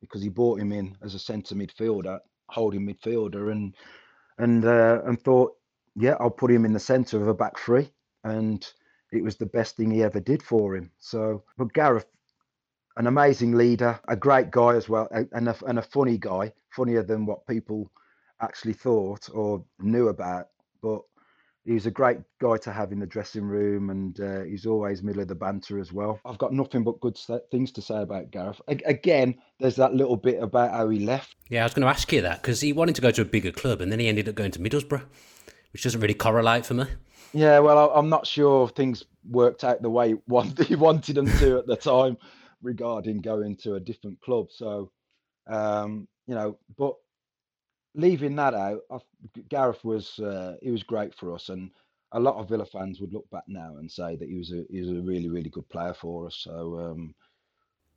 because 0.00 0.22
he 0.22 0.30
brought 0.30 0.58
him 0.58 0.72
in 0.72 0.96
as 1.02 1.14
a 1.14 1.18
centre 1.18 1.54
midfielder, 1.54 2.18
holding 2.48 2.86
midfielder, 2.86 3.52
and 3.52 3.74
and 4.38 4.64
uh, 4.64 5.02
and 5.04 5.20
thought 5.20 5.52
yeah, 5.96 6.16
I'll 6.20 6.30
put 6.30 6.50
him 6.50 6.64
in 6.64 6.72
the 6.72 6.80
centre 6.80 7.20
of 7.20 7.28
a 7.28 7.34
back 7.34 7.58
three. 7.58 7.90
And 8.24 8.66
it 9.12 9.22
was 9.22 9.36
the 9.36 9.46
best 9.46 9.76
thing 9.76 9.90
he 9.90 10.02
ever 10.02 10.20
did 10.20 10.42
for 10.42 10.76
him. 10.76 10.90
So, 10.98 11.44
but 11.56 11.72
Gareth, 11.72 12.06
an 12.96 13.06
amazing 13.06 13.52
leader, 13.52 14.00
a 14.08 14.16
great 14.16 14.50
guy 14.50 14.74
as 14.76 14.88
well, 14.88 15.08
and 15.10 15.48
a, 15.48 15.56
and 15.66 15.78
a 15.78 15.82
funny 15.82 16.18
guy, 16.18 16.52
funnier 16.70 17.02
than 17.02 17.26
what 17.26 17.46
people 17.46 17.90
actually 18.40 18.72
thought 18.72 19.28
or 19.32 19.64
knew 19.78 20.08
about. 20.08 20.46
But 20.82 21.02
he 21.64 21.72
was 21.72 21.86
a 21.86 21.90
great 21.90 22.18
guy 22.40 22.56
to 22.58 22.72
have 22.72 22.92
in 22.92 23.00
the 23.00 23.06
dressing 23.06 23.44
room, 23.44 23.90
and 23.90 24.20
uh, 24.20 24.42
he's 24.42 24.66
always 24.66 25.02
middle 25.02 25.22
of 25.22 25.28
the 25.28 25.34
banter 25.34 25.78
as 25.78 25.92
well. 25.92 26.20
I've 26.24 26.38
got 26.38 26.52
nothing 26.52 26.84
but 26.84 27.00
good 27.00 27.18
things 27.50 27.72
to 27.72 27.82
say 27.82 28.02
about 28.02 28.30
Gareth. 28.30 28.60
A- 28.68 28.80
again, 28.84 29.36
there's 29.60 29.76
that 29.76 29.94
little 29.94 30.16
bit 30.16 30.42
about 30.42 30.72
how 30.72 30.88
he 30.88 31.00
left. 31.00 31.36
Yeah, 31.48 31.62
I 31.62 31.64
was 31.64 31.74
going 31.74 31.84
to 31.84 31.88
ask 31.88 32.12
you 32.12 32.20
that 32.22 32.42
because 32.42 32.60
he 32.60 32.72
wanted 32.72 32.96
to 32.96 33.02
go 33.02 33.10
to 33.10 33.22
a 33.22 33.26
bigger 33.26 33.52
club, 33.52 33.80
and 33.80 33.90
then 33.90 33.98
he 33.98 34.08
ended 34.08 34.28
up 34.28 34.34
going 34.34 34.50
to 34.52 34.58
Middlesbrough 34.58 35.02
which 35.74 35.82
doesn't 35.82 36.00
really 36.00 36.14
correlate 36.14 36.64
for 36.64 36.74
me. 36.74 36.84
Yeah, 37.32 37.58
well, 37.58 37.90
I'm 37.90 38.08
not 38.08 38.28
sure 38.28 38.68
things 38.68 39.04
worked 39.28 39.64
out 39.64 39.82
the 39.82 39.90
way 39.90 40.14
he 40.66 40.76
wanted 40.76 41.16
them 41.16 41.26
to 41.26 41.58
at 41.58 41.66
the 41.66 41.76
time 41.76 42.16
regarding 42.62 43.18
going 43.18 43.56
to 43.56 43.74
a 43.74 43.80
different 43.80 44.20
club. 44.20 44.46
So, 44.52 44.92
um, 45.48 46.06
you 46.28 46.36
know, 46.36 46.56
but 46.78 46.94
leaving 47.96 48.36
that 48.36 48.54
out, 48.54 48.82
I, 48.88 48.98
Gareth 49.48 49.84
was 49.84 50.20
uh, 50.20 50.54
he 50.62 50.70
was 50.70 50.84
great 50.84 51.12
for 51.12 51.34
us, 51.34 51.48
and 51.48 51.72
a 52.12 52.20
lot 52.20 52.36
of 52.36 52.48
Villa 52.48 52.66
fans 52.66 53.00
would 53.00 53.12
look 53.12 53.28
back 53.30 53.44
now 53.48 53.76
and 53.78 53.90
say 53.90 54.14
that 54.14 54.28
he 54.28 54.36
was 54.36 54.52
a 54.52 54.64
he 54.70 54.80
was 54.80 54.90
a 54.90 55.02
really 55.02 55.28
really 55.28 55.50
good 55.50 55.68
player 55.70 55.94
for 55.94 56.28
us. 56.28 56.36
So, 56.36 56.78
um, 56.78 57.16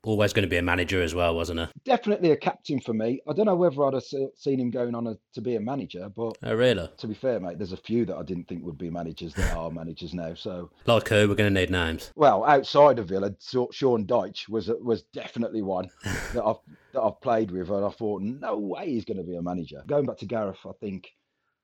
always 0.08 0.34
going 0.34 0.44
to 0.44 0.50
be 0.50 0.58
a 0.58 0.62
manager 0.62 1.02
as 1.02 1.14
well, 1.14 1.36
wasn't 1.36 1.60
he? 1.60 1.66
Definitely 1.86 2.32
a 2.32 2.38
captain 2.38 2.80
for 2.80 2.94
me. 2.94 3.20
I 3.28 3.34
don't 3.34 3.46
know 3.46 3.56
whether 3.56 3.84
I'd 3.86 3.94
have 3.94 4.04
seen 4.36 4.60
him 4.60 4.72
going 4.72 4.96
on 4.96 5.08
a, 5.08 5.18
to 5.34 5.42
be 5.42 5.56
a 5.56 5.60
manager, 5.60 6.10
but 6.16 6.38
oh, 6.44 6.56
really? 6.56 6.90
To 6.98 7.08
be 7.08 7.14
fair, 7.14 7.40
mate, 7.40 7.58
there's 7.58 7.74
a 7.74 7.78
few 7.78 8.06
that 8.06 8.18
I 8.18 8.24
didn't 8.24 8.48
think 8.48 8.64
would 8.64 8.78
be 8.78 8.90
managers 8.90 9.34
that 9.36 9.56
are 9.56 9.72
managers 9.72 10.14
now. 10.14 10.34
So, 10.34 10.70
like 10.86 11.10
who? 11.10 11.28
We're 11.28 11.36
going 11.36 11.54
to 11.54 11.60
need 11.60 11.70
names. 11.70 12.12
Well, 12.16 12.44
outside 12.46 13.00
of 13.00 13.08
Villa, 13.08 13.32
Sean 13.40 14.06
Dyche 14.06 14.50
was 14.50 14.70
was 14.82 15.04
definitely 15.14 15.62
one 15.62 15.90
that 16.34 16.44
I've 16.44 16.58
that 16.94 17.02
I've 17.02 17.22
played 17.22 17.52
with, 17.52 17.70
and 17.70 17.86
I 17.86 17.90
thought, 17.90 18.22
no 18.22 18.58
way 18.58 18.90
he's 18.90 19.06
going 19.06 19.18
to 19.18 19.24
be 19.24 19.36
a 19.36 19.42
manager. 19.42 19.84
Going 19.88 20.06
back 20.06 20.18
to 20.18 20.26
Gareth, 20.26 20.66
I 20.66 20.72
think 20.80 21.10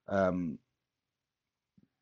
um, 0.08 0.58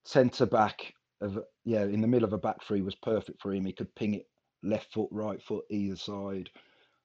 centre 0.05 0.47
back 0.47 0.95
of 1.21 1.39
yeah 1.65 1.85
in 1.85 2.01
the 2.01 2.09
middle 2.09 2.27
of 2.27 2.33
a 2.33 2.39
back 2.39 2.63
three 2.67 2.83
was 2.83 2.95
perfect 2.97 3.41
for 3.41 3.55
him. 3.55 3.65
He 3.65 3.73
could 3.73 3.95
ping 3.95 4.15
it 4.15 4.27
left 4.63 4.93
foot, 4.93 5.09
right 5.11 5.43
foot, 5.43 5.65
either 5.71 5.97
side. 5.97 6.51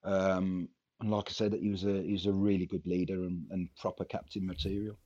Um, 0.04 0.70
and 1.00 1.12
like 1.12 1.30
I 1.30 1.32
said, 1.32 1.52
that 1.52 1.62
he 1.62 1.70
was 1.70 1.84
a 1.84 2.02
he 2.02 2.14
was 2.14 2.26
a 2.26 2.34
really 2.34 2.66
good 2.66 2.86
leader 2.86 3.24
and, 3.26 3.46
and 3.52 3.70
proper 3.76 4.06
captain 4.06 4.46
material. 4.46 4.98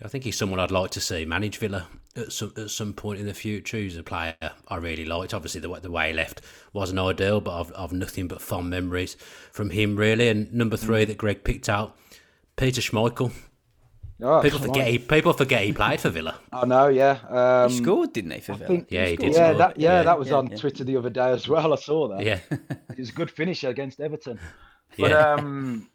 I 0.00 0.06
think 0.06 0.22
he's 0.22 0.38
someone 0.38 0.60
I'd 0.60 0.70
like 0.70 0.92
to 0.92 1.00
see 1.00 1.24
manage 1.24 1.58
Villa 1.58 1.88
at 2.14 2.32
some 2.32 2.52
at 2.56 2.70
some 2.70 2.92
point 2.92 3.18
in 3.18 3.26
the 3.26 3.34
future. 3.34 3.78
He's 3.78 3.96
a 3.96 4.04
player 4.04 4.36
I 4.68 4.76
really 4.76 5.04
liked. 5.04 5.34
Obviously, 5.34 5.60
the, 5.60 5.68
the 5.80 5.90
way 5.90 6.08
he 6.08 6.14
left 6.14 6.40
wasn't 6.72 7.00
ideal, 7.00 7.40
but 7.40 7.58
I've, 7.58 7.72
I've 7.76 7.92
nothing 7.92 8.28
but 8.28 8.40
fond 8.40 8.70
memories 8.70 9.16
from 9.50 9.70
him, 9.70 9.96
really. 9.96 10.28
And 10.28 10.52
number 10.52 10.76
three 10.76 11.04
mm. 11.04 11.08
that 11.08 11.18
Greg 11.18 11.42
picked 11.42 11.68
out, 11.68 11.96
Peter 12.56 12.80
Schmeichel. 12.80 13.32
Oh, 14.20 14.40
people 14.42 14.58
forget 14.58 14.88
he 14.88 14.98
people 14.98 15.32
forget 15.32 15.62
he 15.62 15.72
played 15.72 16.00
for 16.00 16.10
Villa. 16.10 16.40
I 16.52 16.66
know, 16.66 16.88
yeah. 16.88 17.18
Um, 17.28 17.70
he 17.70 17.78
scored, 17.78 18.12
didn't 18.12 18.32
he, 18.32 18.40
for 18.40 18.54
Villa? 18.54 18.66
Think, 18.66 18.88
yeah, 18.90 19.06
he, 19.06 19.16
did. 19.16 19.32
Yeah, 19.32 19.52
that, 19.52 19.78
yeah, 19.78 19.98
yeah, 19.98 20.02
that 20.02 20.18
was 20.18 20.28
yeah, 20.28 20.34
on 20.34 20.48
yeah. 20.48 20.56
Twitter 20.56 20.82
the 20.82 20.96
other 20.96 21.10
day 21.10 21.30
as 21.30 21.46
well. 21.46 21.72
I 21.72 21.76
saw 21.76 22.08
that. 22.08 22.24
Yeah, 22.24 22.40
it 22.50 22.98
was 22.98 23.10
a 23.10 23.12
good 23.12 23.30
finish 23.30 23.62
against 23.62 24.00
Everton. 24.00 24.40
But 24.98 25.10
yeah, 25.12 25.34
um, 25.34 25.88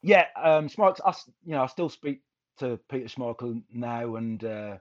yeah, 0.00 0.26
um, 0.42 0.70
Smokes. 0.70 1.02
I, 1.04 1.12
you 1.44 1.52
know, 1.52 1.62
I 1.62 1.66
still 1.66 1.90
speak 1.90 2.22
to 2.58 2.78
Peter 2.90 3.06
Schmeichel 3.06 3.62
now, 3.70 4.16
and 4.16 4.42
uh, 4.42 4.76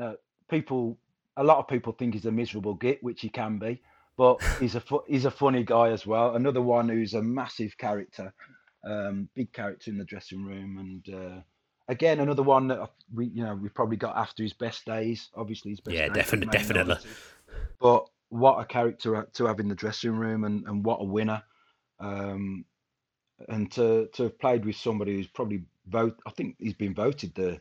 uh, 0.00 0.12
people, 0.48 0.96
a 1.36 1.42
lot 1.42 1.58
of 1.58 1.66
people 1.66 1.92
think 1.92 2.14
he's 2.14 2.26
a 2.26 2.32
miserable 2.32 2.74
git, 2.74 3.02
which 3.02 3.22
he 3.22 3.28
can 3.28 3.58
be, 3.58 3.82
but 4.16 4.40
he's 4.60 4.76
a 4.76 4.80
fu- 4.80 5.04
he's 5.08 5.24
a 5.24 5.32
funny 5.32 5.64
guy 5.64 5.90
as 5.90 6.06
well. 6.06 6.36
Another 6.36 6.62
one 6.62 6.88
who's 6.88 7.14
a 7.14 7.22
massive 7.22 7.76
character, 7.76 8.32
um, 8.84 9.28
big 9.34 9.52
character 9.52 9.90
in 9.90 9.98
the 9.98 10.04
dressing 10.04 10.44
room, 10.44 10.78
and. 10.78 11.12
Uh, 11.12 11.40
again 11.88 12.20
another 12.20 12.42
one 12.42 12.68
that 12.68 12.90
we 13.12 13.26
you 13.26 13.44
know 13.44 13.54
we 13.54 13.68
probably 13.68 13.96
got 13.96 14.16
after 14.16 14.42
his 14.42 14.52
best 14.52 14.84
days. 14.84 15.28
Obviously, 15.34 15.72
his 15.72 15.80
best. 15.80 15.96
Yeah, 15.96 16.08
definitely, 16.08 16.52
definitely. 16.52 16.96
But 17.80 18.08
what 18.28 18.60
a 18.60 18.64
character 18.64 19.28
to 19.32 19.46
have 19.46 19.60
in 19.60 19.68
the 19.68 19.74
dressing 19.74 20.12
room, 20.12 20.44
and, 20.44 20.64
and 20.66 20.84
what 20.84 21.00
a 21.00 21.04
winner. 21.04 21.42
Um, 22.00 22.64
and 23.48 23.70
to 23.72 24.08
to 24.14 24.24
have 24.24 24.38
played 24.38 24.64
with 24.64 24.76
somebody 24.76 25.16
who's 25.16 25.26
probably 25.26 25.62
vote. 25.86 26.16
I 26.26 26.30
think 26.30 26.56
he's 26.58 26.74
been 26.74 26.94
voted 26.94 27.34
the 27.34 27.60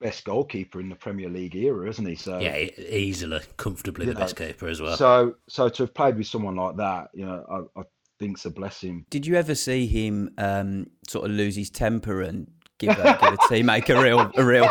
best 0.00 0.24
goalkeeper 0.24 0.80
in 0.80 0.88
the 0.88 0.96
Premier 0.96 1.28
League 1.28 1.54
era, 1.54 1.88
isn't 1.88 2.06
he? 2.06 2.14
So 2.14 2.38
yeah, 2.38 2.56
easily, 2.56 3.40
comfortably 3.56 4.06
the 4.06 4.14
know, 4.14 4.20
best 4.20 4.36
keeper 4.36 4.68
as 4.68 4.80
well. 4.80 4.96
So 4.96 5.36
so 5.48 5.68
to 5.68 5.82
have 5.84 5.94
played 5.94 6.16
with 6.16 6.26
someone 6.26 6.56
like 6.56 6.76
that, 6.76 7.10
you 7.14 7.26
know, 7.26 7.68
I, 7.76 7.80
I 7.80 7.84
think's 8.18 8.44
a 8.44 8.50
blessing. 8.50 9.06
Did 9.10 9.26
you 9.26 9.36
ever 9.36 9.54
see 9.54 9.86
him 9.86 10.30
um, 10.38 10.88
sort 11.08 11.24
of 11.24 11.32
lose 11.32 11.56
his 11.56 11.70
temper 11.70 12.22
and 12.22 12.50
give 12.86 12.98
a, 12.98 13.18
give 13.20 13.32
a 13.32 13.36
teammate 13.48 13.88
a 13.88 14.02
real 14.02 14.30
a 14.36 14.44
real 14.44 14.68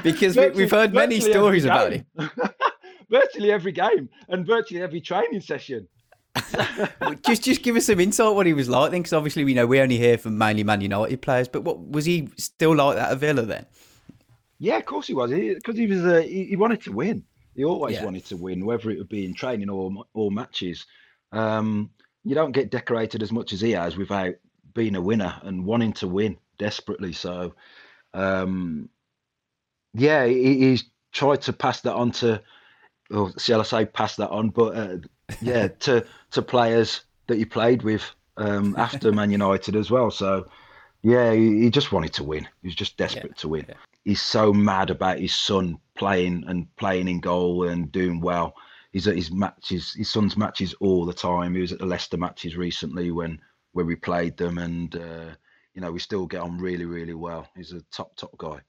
because 0.02 0.36
we, 0.36 0.62
have 0.62 0.70
heard 0.70 0.92
many 0.92 1.20
stories 1.20 1.64
about 1.64 1.92
him. 1.92 2.06
virtually 3.10 3.52
every 3.52 3.72
game 3.72 4.08
and 4.28 4.46
virtually 4.46 4.82
every 4.82 5.00
training 5.00 5.40
session. 5.40 5.88
just 7.26 7.42
just 7.42 7.62
give 7.62 7.76
us 7.76 7.86
some 7.86 7.98
insight 7.98 8.34
what 8.34 8.46
he 8.46 8.52
was 8.52 8.68
like 8.68 8.90
then, 8.90 9.00
because 9.00 9.14
obviously 9.14 9.44
we 9.44 9.54
know 9.54 9.66
we 9.66 9.80
only 9.80 9.96
hear 9.96 10.18
from 10.18 10.36
mainly 10.36 10.64
Man 10.64 10.80
United 10.80 11.22
players. 11.22 11.48
But 11.48 11.62
what 11.62 11.88
was 11.88 12.04
he 12.04 12.28
still 12.36 12.74
like 12.74 12.96
that 12.96 13.12
at 13.12 13.18
Villa 13.18 13.42
then? 13.42 13.64
Yeah, 14.58 14.76
of 14.76 14.84
course 14.84 15.06
he 15.06 15.14
was. 15.14 15.30
Because 15.30 15.76
he, 15.76 15.86
he, 15.86 15.94
was 15.94 16.04
uh, 16.04 16.20
he, 16.20 16.44
he, 16.44 16.56
wanted 16.56 16.82
to 16.82 16.92
win. 16.92 17.24
He 17.54 17.64
always 17.64 17.96
yeah. 17.96 18.04
wanted 18.04 18.26
to 18.26 18.36
win, 18.36 18.66
whether 18.66 18.90
it 18.90 18.98
would 18.98 19.08
be 19.08 19.24
in 19.24 19.34
training 19.34 19.70
or 19.70 19.90
or 20.12 20.30
matches. 20.30 20.84
Um, 21.32 21.90
you 22.24 22.34
don't 22.34 22.52
get 22.52 22.70
decorated 22.70 23.22
as 23.22 23.32
much 23.32 23.52
as 23.52 23.60
he 23.60 23.70
has 23.70 23.96
without 23.96 24.34
being 24.74 24.96
a 24.96 25.00
winner 25.00 25.40
and 25.42 25.64
wanting 25.64 25.92
to 25.94 26.06
win 26.06 26.36
desperately. 26.58 27.12
So, 27.12 27.54
um, 28.14 28.88
yeah, 29.94 30.26
he, 30.26 30.58
he's 30.58 30.84
tried 31.12 31.42
to 31.42 31.52
pass 31.52 31.80
that 31.82 31.94
on 31.94 32.10
to, 32.12 32.42
or 33.10 33.32
shall 33.38 33.60
I 33.60 33.64
say, 33.64 33.84
pass 33.84 34.16
that 34.16 34.30
on, 34.30 34.50
but 34.50 34.76
uh, 34.76 34.96
yeah, 35.40 35.68
to 35.80 36.04
to 36.32 36.42
players 36.42 37.02
that 37.26 37.38
he 37.38 37.44
played 37.44 37.82
with 37.82 38.08
um, 38.36 38.74
after 38.76 39.12
Man 39.12 39.30
United 39.30 39.76
as 39.76 39.90
well. 39.90 40.10
So, 40.10 40.46
yeah, 41.02 41.32
he, 41.32 41.62
he, 41.62 41.70
just 41.70 41.92
wanted 41.92 42.12
to 42.14 42.24
win. 42.24 42.48
He 42.62 42.68
was 42.68 42.74
just 42.74 42.96
desperate 42.96 43.32
yeah, 43.36 43.40
to 43.40 43.48
win. 43.48 43.66
Yeah. 43.68 43.74
He's 44.04 44.22
so 44.22 44.52
mad 44.52 44.90
about 44.90 45.18
his 45.18 45.34
son 45.34 45.78
playing 45.96 46.44
and 46.46 46.74
playing 46.76 47.08
in 47.08 47.20
goal 47.20 47.68
and 47.68 47.90
doing 47.90 48.20
well. 48.20 48.54
He's 48.92 49.08
at 49.08 49.16
his 49.16 49.32
matches, 49.32 49.92
his 49.94 50.10
son's 50.10 50.36
matches 50.36 50.74
all 50.80 51.04
the 51.04 51.12
time. 51.12 51.54
He 51.54 51.60
was 51.60 51.72
at 51.72 51.80
the 51.80 51.86
Leicester 51.86 52.16
matches 52.16 52.56
recently 52.56 53.10
when 53.10 53.40
where 53.72 53.84
we 53.84 53.94
played 53.94 54.38
them, 54.38 54.56
and 54.56 54.96
uh, 54.96 55.34
you 55.76 55.82
know, 55.82 55.92
we 55.92 56.00
still 56.00 56.26
get 56.26 56.40
on 56.40 56.56
really, 56.56 56.86
really 56.86 57.14
well. 57.14 57.46
He's 57.54 57.72
a 57.72 57.82
top, 57.92 58.16
top 58.16 58.36
guy. 58.38 58.60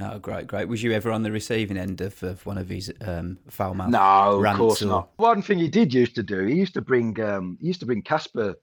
Oh, 0.00 0.18
great, 0.18 0.46
great. 0.46 0.66
Was 0.66 0.82
you 0.82 0.92
ever 0.92 1.12
on 1.12 1.22
the 1.22 1.30
receiving 1.30 1.76
end 1.76 2.00
of, 2.00 2.20
of 2.22 2.44
one 2.46 2.56
of 2.56 2.70
his 2.70 2.90
um, 3.02 3.38
foul 3.50 3.74
mouth? 3.74 3.90
No, 3.90 4.42
of 4.42 4.56
course 4.56 4.82
or... 4.82 4.86
not. 4.86 5.10
One 5.16 5.42
thing 5.42 5.58
he 5.58 5.68
did 5.68 5.92
used 5.92 6.14
to 6.14 6.22
do, 6.22 6.46
he 6.46 6.54
used 6.54 6.72
to 6.74 6.80
bring, 6.80 7.20
um, 7.20 7.58
he 7.60 7.66
used 7.66 7.80
to 7.80 7.86
bring 7.86 8.00
Casper 8.00 8.54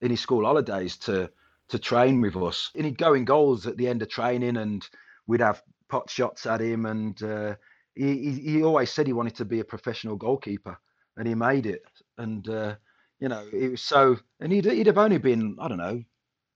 in 0.00 0.10
his 0.10 0.20
school 0.20 0.44
holidays 0.44 0.96
to 0.98 1.30
to 1.68 1.78
train 1.78 2.22
with 2.22 2.34
us, 2.34 2.70
and 2.74 2.86
he'd 2.86 2.96
go 2.96 3.12
in 3.12 3.26
goals 3.26 3.66
at 3.66 3.76
the 3.76 3.86
end 3.86 4.00
of 4.00 4.08
training, 4.08 4.56
and 4.56 4.88
we'd 5.26 5.42
have 5.42 5.62
pot 5.90 6.08
shots 6.08 6.46
at 6.46 6.62
him, 6.62 6.86
and 6.86 7.22
uh, 7.22 7.54
he, 7.94 8.30
he, 8.30 8.40
he 8.52 8.62
always 8.62 8.90
said 8.90 9.06
he 9.06 9.12
wanted 9.12 9.36
to 9.36 9.44
be 9.44 9.60
a 9.60 9.64
professional 9.64 10.16
goalkeeper, 10.16 10.78
and 11.18 11.28
he 11.28 11.34
made 11.34 11.66
it, 11.66 11.82
and 12.16 12.48
uh, 12.48 12.74
you 13.20 13.28
know, 13.28 13.44
it 13.52 13.72
was 13.72 13.82
so, 13.82 14.16
and 14.40 14.50
he'd 14.50 14.64
he'd 14.64 14.86
have 14.86 14.96
only 14.96 15.18
been, 15.18 15.58
I 15.60 15.68
don't 15.68 15.76
know, 15.76 16.02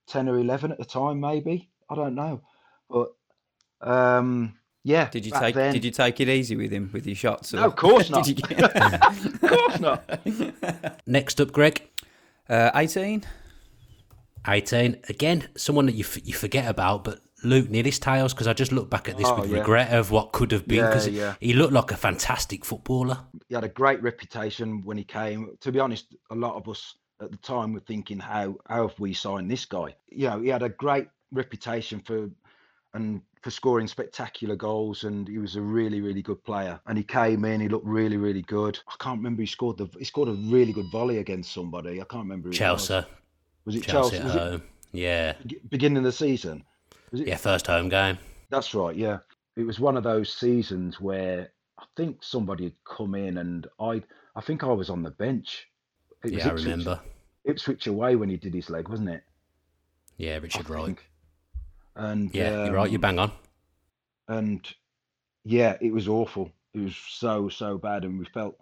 10 0.07 0.29
or 0.29 0.39
11 0.39 0.71
at 0.71 0.77
the 0.77 0.85
time, 0.85 1.19
maybe. 1.19 1.69
I 1.89 1.95
don't 1.95 2.15
know. 2.15 2.41
But 2.89 3.13
um, 3.81 4.55
yeah. 4.83 5.09
Did 5.09 5.25
you 5.25 5.31
take 5.31 5.55
then, 5.55 5.73
Did 5.73 5.85
you 5.85 5.91
take 5.91 6.19
it 6.19 6.29
easy 6.29 6.55
with 6.55 6.71
him 6.71 6.89
with 6.93 7.05
your 7.05 7.15
shots? 7.15 7.53
Or? 7.53 7.57
No, 7.57 7.65
of 7.65 7.75
course 7.75 8.09
not. 8.09 8.27
you... 8.27 8.35
of 8.57 9.41
course 9.41 9.79
not. 9.79 10.21
Next 11.07 11.39
up, 11.39 11.51
Greg. 11.51 11.81
Uh, 12.49 12.71
18. 12.75 13.23
18. 14.47 14.97
Again, 15.09 15.47
someone 15.55 15.85
that 15.85 15.95
you, 15.95 16.03
f- 16.03 16.25
you 16.25 16.33
forget 16.33 16.67
about, 16.67 17.05
but 17.05 17.19
Luc 17.43 17.67
Nilis 17.67 17.99
Tails, 17.99 18.33
because 18.33 18.47
I 18.47 18.53
just 18.53 18.71
look 18.71 18.89
back 18.89 19.07
at 19.07 19.17
this 19.17 19.27
oh, 19.27 19.41
with 19.41 19.51
yeah. 19.51 19.59
regret 19.59 19.93
of 19.93 20.11
what 20.11 20.31
could 20.31 20.51
have 20.51 20.67
been, 20.67 20.85
because 20.85 21.07
yeah, 21.07 21.21
yeah. 21.21 21.35
he 21.39 21.53
looked 21.53 21.73
like 21.73 21.91
a 21.91 21.97
fantastic 21.97 22.65
footballer. 22.65 23.19
He 23.47 23.55
had 23.55 23.63
a 23.63 23.69
great 23.69 24.01
reputation 24.01 24.83
when 24.83 24.97
he 24.97 25.03
came. 25.03 25.57
To 25.61 25.71
be 25.71 25.79
honest, 25.79 26.15
a 26.29 26.35
lot 26.35 26.55
of 26.55 26.67
us 26.67 26.95
at 27.23 27.31
the 27.31 27.37
time 27.37 27.69
we 27.69 27.75
were 27.75 27.85
thinking, 27.85 28.19
how 28.19 28.55
how 28.67 28.87
have 28.87 28.99
we 28.99 29.13
signed 29.13 29.49
this 29.49 29.65
guy? 29.65 29.95
You 30.09 30.29
know, 30.29 30.41
he 30.41 30.49
had 30.49 30.63
a 30.63 30.69
great 30.69 31.07
reputation 31.31 31.99
for 31.99 32.29
and 32.93 33.21
for 33.41 33.49
scoring 33.49 33.87
spectacular 33.87 34.55
goals, 34.55 35.03
and 35.03 35.27
he 35.27 35.37
was 35.37 35.55
a 35.55 35.61
really 35.61 36.01
really 36.01 36.21
good 36.21 36.43
player. 36.43 36.79
And 36.85 36.97
he 36.97 37.03
came 37.03 37.45
in, 37.45 37.61
he 37.61 37.69
looked 37.69 37.87
really 37.87 38.17
really 38.17 38.43
good. 38.43 38.79
I 38.87 38.95
can't 38.99 39.17
remember 39.17 39.41
he 39.41 39.47
scored 39.47 39.77
the 39.77 39.87
he 39.97 40.05
scored 40.05 40.29
a 40.29 40.33
really 40.33 40.73
good 40.73 40.91
volley 40.91 41.17
against 41.17 41.53
somebody. 41.53 42.01
I 42.01 42.05
can't 42.05 42.23
remember. 42.23 42.49
Chelsea. 42.51 42.93
Was. 42.93 43.05
was. 43.65 43.75
it 43.75 43.83
Chelsea? 43.83 44.17
Chelsea? 44.17 44.39
Was 44.39 44.53
it 44.55 44.61
yeah. 44.93 45.33
Beginning 45.69 45.97
of 45.97 46.03
the 46.03 46.11
season. 46.11 46.63
it, 47.11 47.27
Yeah, 47.27 47.37
first 47.37 47.67
home 47.67 47.89
game. 47.89 48.17
That's 48.49 48.73
right. 48.73 48.95
Yeah, 48.95 49.19
it 49.57 49.63
was 49.63 49.79
one 49.79 49.97
of 49.97 50.03
those 50.03 50.31
seasons 50.31 51.01
where 51.01 51.49
I 51.79 51.83
think 51.97 52.23
somebody 52.23 52.65
had 52.65 52.75
come 52.85 53.15
in, 53.15 53.39
and 53.39 53.67
I 53.79 54.03
I 54.35 54.41
think 54.41 54.63
I 54.63 54.71
was 54.71 54.89
on 54.89 55.03
the 55.03 55.11
bench. 55.11 55.67
yeah, 56.23 56.47
I 56.47 56.51
remember. 56.51 57.01
Ipswich 57.45 57.87
away 57.87 58.15
when 58.15 58.29
he 58.29 58.37
did 58.37 58.53
his 58.53 58.69
leg, 58.69 58.87
wasn't 58.89 59.09
it? 59.09 59.23
Yeah, 60.17 60.37
Richard 60.37 60.69
Wright. 60.69 60.97
And 61.95 62.33
yeah, 62.33 62.61
um, 62.61 62.65
you're 62.65 62.75
right. 62.75 62.91
You 62.91 62.99
bang 62.99 63.19
on. 63.19 63.31
And 64.27 64.65
yeah, 65.43 65.77
it 65.81 65.93
was 65.93 66.07
awful. 66.07 66.51
It 66.73 66.79
was 66.79 66.95
so 66.95 67.49
so 67.49 67.77
bad, 67.77 68.03
and 68.03 68.17
we 68.17 68.25
felt 68.25 68.57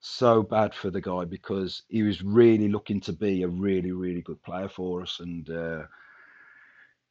so 0.00 0.42
bad 0.42 0.74
for 0.74 0.90
the 0.90 1.00
guy 1.00 1.24
because 1.24 1.82
he 1.88 2.02
was 2.02 2.22
really 2.22 2.68
looking 2.68 3.00
to 3.00 3.12
be 3.12 3.42
a 3.42 3.48
really 3.48 3.92
really 3.92 4.22
good 4.22 4.42
player 4.42 4.68
for 4.68 5.02
us, 5.02 5.20
and 5.20 5.48
uh, 5.50 5.82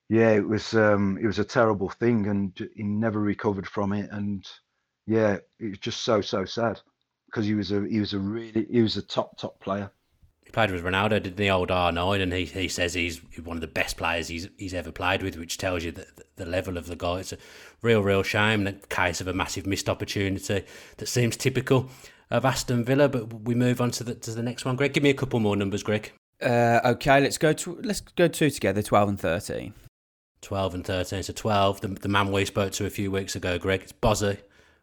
yeah, 0.09 0.31
it 0.31 0.47
was 0.47 0.73
um, 0.75 1.17
it 1.21 1.25
was 1.25 1.39
a 1.39 1.45
terrible 1.45 1.89
thing, 1.89 2.27
and 2.27 2.69
he 2.75 2.83
never 2.83 3.19
recovered 3.19 3.67
from 3.67 3.91
it, 3.91 4.09
and 4.11 4.47
yeah, 5.07 5.37
it 5.59 5.69
was 5.69 5.79
just 5.79 6.01
so 6.01 6.21
so 6.21 6.45
sad 6.45 6.79
because 7.25 7.45
he 7.45 7.55
was 7.55 7.71
a 7.71 7.85
he 7.87 7.99
was 7.99 8.13
a 8.13 8.19
really 8.19 8.65
he 8.69 8.81
was 8.81 8.97
a 8.97 9.01
top 9.01 9.37
top 9.37 9.59
player 9.59 9.91
played 10.51 10.71
with 10.71 10.83
Ronaldo, 10.83 11.21
did 11.21 11.37
the 11.37 11.49
old 11.49 11.69
R9, 11.69 12.21
and 12.21 12.33
he, 12.33 12.45
he 12.45 12.67
says 12.67 12.93
he's 12.93 13.21
one 13.43 13.57
of 13.57 13.61
the 13.61 13.67
best 13.67 13.97
players 13.97 14.27
he's 14.27 14.47
he's 14.57 14.73
ever 14.73 14.91
played 14.91 15.21
with, 15.21 15.37
which 15.37 15.57
tells 15.57 15.83
you 15.83 15.91
the, 15.91 16.07
the 16.35 16.45
level 16.45 16.77
of 16.77 16.87
the 16.87 16.95
guy. 16.95 17.19
It's 17.19 17.33
a 17.33 17.37
real, 17.81 18.01
real 18.01 18.23
shame, 18.23 18.63
the 18.63 18.73
case 18.89 19.21
of 19.21 19.27
a 19.27 19.33
massive 19.33 19.65
missed 19.65 19.89
opportunity 19.89 20.65
that 20.97 21.07
seems 21.07 21.37
typical. 21.37 21.89
of 22.31 22.43
Aston 22.43 22.83
Villa, 22.83 23.07
but 23.07 23.41
we 23.41 23.53
move 23.53 23.79
on 23.81 23.91
to 23.91 24.03
the 24.03 24.15
to 24.15 24.31
the 24.31 24.43
next 24.43 24.65
one. 24.65 24.75
Greg, 24.75 24.93
give 24.93 25.03
me 25.03 25.09
a 25.09 25.15
couple 25.15 25.39
more 25.39 25.55
numbers, 25.55 25.83
Greg. 25.83 26.11
Uh, 26.41 26.79
okay, 26.83 27.19
let's 27.21 27.37
go 27.37 27.53
to 27.53 27.79
let's 27.83 28.01
go 28.01 28.27
two 28.27 28.49
together, 28.49 28.81
twelve 28.81 29.09
and 29.09 29.19
thirteen. 29.19 29.73
12 30.45 30.75
and 30.75 30.85
13. 30.85 31.23
So 31.23 31.33
12, 31.33 31.81
the, 31.81 31.87
the 31.87 32.07
man 32.07 32.31
we 32.31 32.45
spoke 32.45 32.71
to 32.73 32.85
a 32.85 32.89
few 32.91 33.09
weeks 33.09 33.35
ago, 33.35 33.57
Greg, 33.57 33.81
it's 33.81 33.91
Bozzy, 33.91 34.37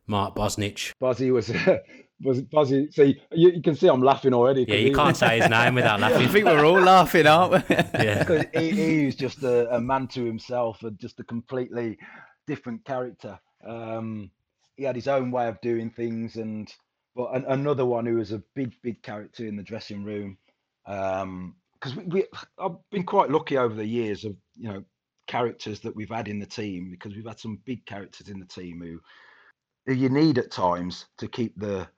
Mark 0.09 0.35
Bosnich. 0.35 0.91
Bozzy 1.01 1.33
was 1.33 1.49
was 1.49 1.57
Bozzy. 2.23 2.93
See, 2.93 3.21
you, 3.33 3.51
you 3.51 3.63
can 3.63 3.75
see 3.75 3.89
I'm 3.89 4.03
laughing 4.03 4.33
already. 4.33 4.65
Yeah, 4.67 4.77
you 4.77 4.89
he- 4.89 4.95
can't 4.95 5.17
say 5.17 5.41
his 5.41 5.51
name 5.51 5.75
without 5.75 6.01
laughing. 6.01 6.29
I 6.29 6.29
think 6.29 6.45
we're 6.47 6.65
all 6.65 6.81
laughing, 6.81 7.27
aren't 7.27 7.53
we? 7.53 7.75
Yeah. 7.77 8.19
because 8.25 8.45
he, 8.55 8.71
he's 8.71 9.17
just 9.17 9.43
a, 9.43 9.75
a 9.75 9.81
man 9.81 10.07
to 10.09 10.25
himself 10.25 10.83
and 10.83 10.99
just 10.99 11.21
a 11.21 11.25
completely 11.25 11.99
different 12.47 12.85
character. 12.85 13.39
Um, 13.67 14.31
he 14.77 14.85
had 14.85 14.97
his 14.97 15.09
own 15.09 15.31
way 15.31 15.49
of 15.49 15.61
doing 15.61 15.91
things, 15.91 16.37
and 16.37 16.73
but 17.15 17.35
an, 17.35 17.45
another 17.49 17.85
one 17.85 18.07
who 18.07 18.17
was 18.17 18.33
a 18.33 18.43
big, 18.55 18.75
big 18.83 19.03
character 19.03 19.47
in 19.47 19.57
the 19.57 19.63
dressing 19.63 20.05
room. 20.05 20.39
Because 20.85 21.97
we, 21.97 22.05
we, 22.05 22.25
I've 22.59 22.77
been 22.91 23.05
quite 23.05 23.31
lucky 23.31 23.59
over 23.59 23.75
the 23.75 23.87
years 23.87 24.25
of 24.25 24.37
you 24.57 24.69
know 24.69 24.85
characters 25.29 25.81
that 25.81 25.95
we've 25.95 26.11
had 26.11 26.29
in 26.29 26.39
the 26.39 26.47
team 26.47 26.91
because 26.91 27.15
we've 27.15 27.27
had 27.27 27.39
some 27.39 27.61
big 27.65 27.87
characters 27.87 28.29
in 28.29 28.41
the 28.41 28.47
team 28.47 28.81
who 28.83 29.01
who 29.87 29.95
you 29.95 30.09
need 30.09 30.39
at 30.39 30.51
times 30.51 31.07
to 31.19 31.29
keep 31.29 31.59
the 31.59 31.89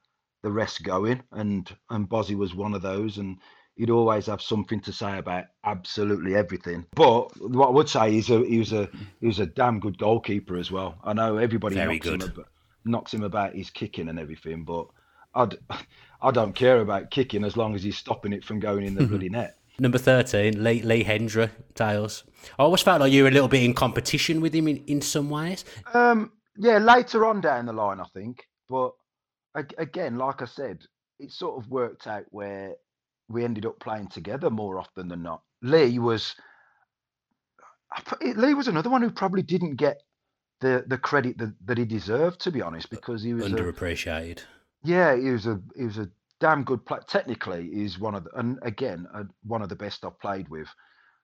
the 0.45 0.53
rest 0.53 0.85
going, 0.85 1.23
and 1.33 1.75
and 1.91 2.09
Bozzy 2.09 2.37
was 2.37 2.55
one 2.55 2.75
of 2.75 2.83
those, 2.83 3.17
and 3.17 3.39
he'd 3.77 3.91
always 3.91 4.27
have 4.27 4.43
something 4.43 4.79
to 4.81 4.93
say 4.93 5.19
about 5.19 5.47
absolutely 5.65 6.37
everything. 6.37 6.85
But 6.95 7.35
what 7.41 7.69
I 7.69 7.73
would 7.73 7.89
say 7.89 8.17
is 8.17 8.31
a, 8.31 8.45
he 8.45 8.59
was 8.59 8.73
a 8.73 8.89
he 9.21 9.27
was 9.27 9.41
a 9.41 9.47
damn 9.47 9.81
good 9.81 9.99
goalkeeper 9.99 10.57
as 10.57 10.71
well. 10.71 10.97
I 11.03 11.15
know 11.15 11.39
everybody 11.39 11.77
Very 11.77 11.95
knocks 11.95 12.07
him, 12.07 12.19
good. 12.19 12.33
about, 12.35 12.49
knocks 12.85 13.15
him 13.15 13.23
about 13.25 13.55
his 13.55 13.71
kicking 13.71 14.11
and 14.11 14.19
everything, 14.19 14.65
but 14.65 14.87
I'd, 15.35 15.57
I 16.23 16.31
don't 16.31 16.55
care 16.55 16.81
about 16.81 17.11
kicking 17.11 17.43
as 17.43 17.57
long 17.57 17.75
as 17.75 17.83
he's 17.83 17.97
stopping 17.97 18.35
it 18.35 18.45
from 18.45 18.61
going 18.61 18.85
in 18.85 18.95
the 18.95 19.07
bloody 19.07 19.29
net. 19.31 19.57
Number 19.79 19.99
13, 19.99 20.63
Lee, 20.63 20.83
Lee 20.83 21.03
Hendrie, 21.03 21.51
Tails. 21.75 22.23
I 22.59 22.63
always 22.63 22.83
felt 22.83 23.01
like 23.01 23.11
you 23.11 23.25
were 23.25 23.29
a 23.29 23.33
little 23.33 23.49
bit 23.49 23.65
in 23.65 23.75
competition 23.75 24.41
with 24.41 24.55
him 24.55 24.69
in, 24.69 24.77
in 24.87 25.01
some 25.01 25.29
ways. 25.29 25.65
Um, 25.93 26.31
yeah, 26.57 26.79
later 26.79 27.27
on 27.27 27.41
down 27.41 27.67
the 27.67 27.73
line, 27.73 27.99
I 27.99 28.05
think. 28.15 28.47
But 28.69 28.93
again, 29.55 30.17
like 30.17 30.43
I 30.43 30.47
said, 30.47 30.85
it 31.19 31.31
sort 31.33 31.63
of 31.63 31.71
worked 31.71 32.07
out 32.07 32.25
where 32.31 32.75
we 33.29 33.45
ended 33.45 33.67
up 33.67 33.79
playing 33.81 34.09
together 34.09 34.51
more 34.51 34.79
often 34.79 35.09
than 35.09 35.23
not. 35.23 35.43
Lee 35.63 35.99
was 35.99 36.35
I 37.93 38.01
pu- 38.03 38.29
it- 38.29 38.37
Lee 38.37 38.55
was 38.55 38.69
another 38.69 38.91
one 38.91 39.03
who 39.03 39.11
probably 39.11 39.43
didn't 39.43 39.77
get 39.77 40.03
the 40.61 40.85
the 40.87 40.99
credit 40.99 41.39
that, 41.39 41.55
that 41.67 41.79
he 41.79 41.85
deserved, 41.85 42.41
to 42.41 42.51
be 42.51 42.63
honest, 42.63 42.91
because 42.91 43.23
he 43.23 43.35
was 43.35 43.53
a, 43.53 43.57
Underappreciated. 43.57 44.43
yeah, 44.83 45.17
he 45.17 45.31
was 45.31 45.47
a 45.47 45.61
he 45.77 45.85
was 45.85 45.99
a 45.99 46.11
damn 46.41 46.65
good 46.65 46.85
player. 46.85 47.03
Technically, 47.07 47.71
he's 47.73 47.99
one 47.99 48.15
of 48.15 48.25
the, 48.25 48.31
and 48.39 48.59
again 48.63 49.07
uh, 49.15 49.25
one 49.45 49.63
of 49.63 49.69
the 49.69 49.77
best 49.77 50.05
I've 50.05 50.19
played 50.21 50.49
with. 50.49 50.69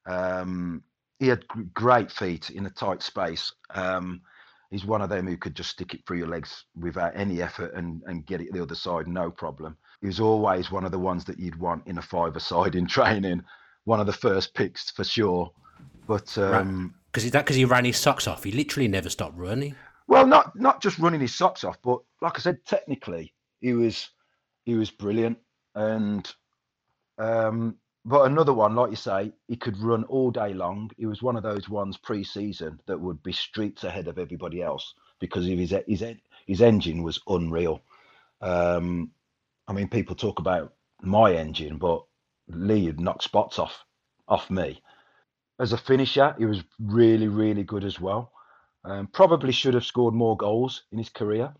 Um, 0.07 0.83
he 1.19 1.29
had 1.29 1.45
great 1.75 2.11
feet 2.11 2.49
in 2.51 2.64
a 2.64 2.71
tight 2.71 3.03
space. 3.03 3.53
Um, 3.75 4.23
he's 4.70 4.85
one 4.85 5.02
of 5.02 5.09
them 5.11 5.26
who 5.26 5.37
could 5.37 5.54
just 5.54 5.70
stick 5.70 5.94
it 5.94 6.06
through 6.06 6.18
your 6.18 6.28
legs 6.28 6.64
without 6.78 7.12
any 7.14 7.42
effort 7.42 7.74
and 7.74 8.02
and 8.06 8.26
get 8.26 8.40
it 8.40 8.52
the 8.52 8.62
other 8.62 8.74
side, 8.74 9.09
no 9.09 9.30
problem. 9.30 9.76
He 10.00 10.06
was 10.06 10.20
always 10.20 10.70
one 10.70 10.85
of 10.85 10.92
the 10.92 10.98
ones 10.98 11.24
that 11.24 11.38
you'd 11.38 11.59
want 11.59 11.87
in 11.87 11.98
a 11.98 12.02
five-a-side 12.02 12.74
in 12.74 12.87
training. 12.98 13.42
One 13.85 14.00
of 14.00 14.06
the 14.06 14.12
first 14.12 14.54
picks 14.54 14.90
for 14.90 15.04
sure. 15.04 15.50
But 16.06 16.37
um, 16.38 16.94
Because 17.12 17.30
that 17.30 17.44
because 17.44 17.56
he 17.56 17.64
ran 17.64 17.85
his 17.85 17.96
socks 17.96 18.26
off? 18.26 18.44
He 18.44 18.52
literally 18.52 18.88
never 18.88 19.11
stopped 19.11 19.37
running. 19.37 19.74
Well, 20.06 20.26
not 20.26 20.59
not 20.59 20.83
just 20.83 20.98
running 20.98 21.20
his 21.20 21.35
socks 21.35 21.64
off, 21.64 21.78
but 21.83 22.00
like 22.20 22.38
I 22.38 22.40
said, 22.40 22.64
technically 22.64 23.33
he 23.61 23.74
was 23.74 24.11
he 24.64 24.74
was 24.74 24.90
brilliant. 24.90 25.38
And 25.74 26.30
um, 27.18 27.76
but 28.05 28.23
another 28.23 28.55
one, 28.55 28.75
like 28.75 28.91
you 28.91 28.97
say, 28.97 29.33
he 29.47 29.57
could 29.57 29.79
run 29.79 30.05
all 30.05 30.31
day 30.31 30.55
long. 30.55 30.91
He 30.97 31.07
was 31.07 31.23
one 31.23 31.37
of 31.37 31.43
those 31.43 31.69
ones 31.69 31.97
pre-season 31.97 32.81
that 32.87 33.01
would 33.01 33.23
be 33.23 33.33
streets 33.33 33.85
ahead 33.85 34.09
of 34.09 34.19
everybody 34.19 34.63
else 34.63 34.95
because 35.21 35.47
of 35.47 35.59
his 35.59 35.75
his 35.87 36.05
his 36.47 36.63
engine 36.63 37.03
was 37.03 37.21
unreal. 37.29 37.83
Um, 38.41 39.11
I 39.69 39.75
mean, 39.75 39.89
people 39.89 40.17
talk 40.17 40.39
about 40.39 40.73
my 41.03 41.35
engine, 41.35 41.77
but 41.77 42.03
Lee 42.49 42.87
had 42.87 43.01
knocked 43.01 43.23
spots 43.23 43.59
off 43.59 43.85
off 44.27 44.51
me. 44.51 44.83
As 45.59 45.75
a 45.75 45.79
finisher, 45.79 46.35
he 46.39 46.47
was 46.47 46.63
really, 46.79 47.29
really 47.29 47.65
good 47.65 47.85
as 47.85 48.01
well. 48.01 48.33
Um, 48.83 49.09
probably 49.09 49.53
should 49.53 49.75
have 49.75 49.85
scored 49.85 50.15
more 50.15 50.39
goals 50.39 50.85
in 50.91 50.97
his 50.97 51.11
career, 51.11 51.53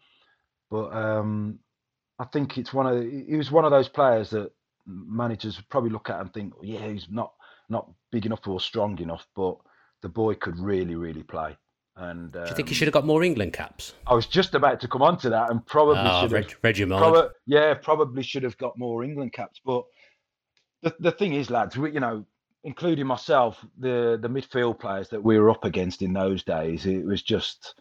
but 0.71 0.91
um, 0.95 1.59
I 2.19 2.25
think 2.25 2.57
it's 2.57 2.73
one 2.73 2.87
of 2.87 3.03
he 3.03 3.37
was 3.37 3.51
one 3.51 3.67
of 3.67 3.71
those 3.71 3.91
players 3.91 4.31
that 4.31 4.53
managers 4.91 5.57
would 5.57 5.69
probably 5.69 5.91
look 5.91 6.11
at 6.11 6.21
and 6.21 6.33
think, 6.33 6.55
"Oh, 6.57 6.63
yeah, 6.65 6.87
he's 6.89 7.07
not 7.11 7.33
not 7.69 7.91
big 8.11 8.27
enough 8.27 8.47
or 8.47 8.61
strong 8.61 8.99
enough, 8.99 9.27
but 9.37 9.57
the 10.03 10.09
boy 10.09 10.35
could 10.35 10.59
really, 10.59 10.97
really 10.97 11.23
play. 11.23 11.57
And 11.97 12.35
um, 12.35 12.45
Do 12.45 12.49
you 12.51 12.57
think 12.57 12.69
he 12.69 12.75
should 12.75 12.89
have 12.89 12.95
got 12.95 13.05
more 13.07 13.23
England 13.23 13.53
caps? 13.53 13.95
I 14.07 14.15
was 14.15 14.27
just 14.27 14.55
about 14.55 14.81
to 14.81 14.89
come 14.89 15.03
on 15.03 15.19
to 15.19 15.31
that, 15.31 15.51
and 15.51 15.65
probably 15.67 15.97
Oh, 15.99 16.23
should 16.23 16.33
read, 16.33 16.55
have 16.65 16.79
your 16.79 16.89
mind. 16.89 17.31
Yeah, 17.47 17.75
probably 17.75 18.23
should 18.23 18.43
have 18.43 18.57
got 18.59 18.79
more 18.79 19.05
England 19.05 19.33
caps. 19.33 19.61
But 19.65 19.85
the 20.83 20.95
the 21.01 21.13
thing 21.13 21.35
is, 21.35 21.51
lads, 21.51 21.77
we, 21.77 21.93
you 21.93 22.01
know, 22.01 22.25
including 22.65 23.07
myself, 23.07 23.65
the 23.79 24.19
the 24.21 24.29
midfield 24.29 24.79
players 24.79 25.09
that 25.11 25.23
we 25.23 25.39
were 25.39 25.51
up 25.51 25.65
against 25.65 26.03
in 26.03 26.13
those 26.13 26.43
days, 26.43 26.87
it 26.87 27.05
was 27.05 27.23
just 27.23 27.75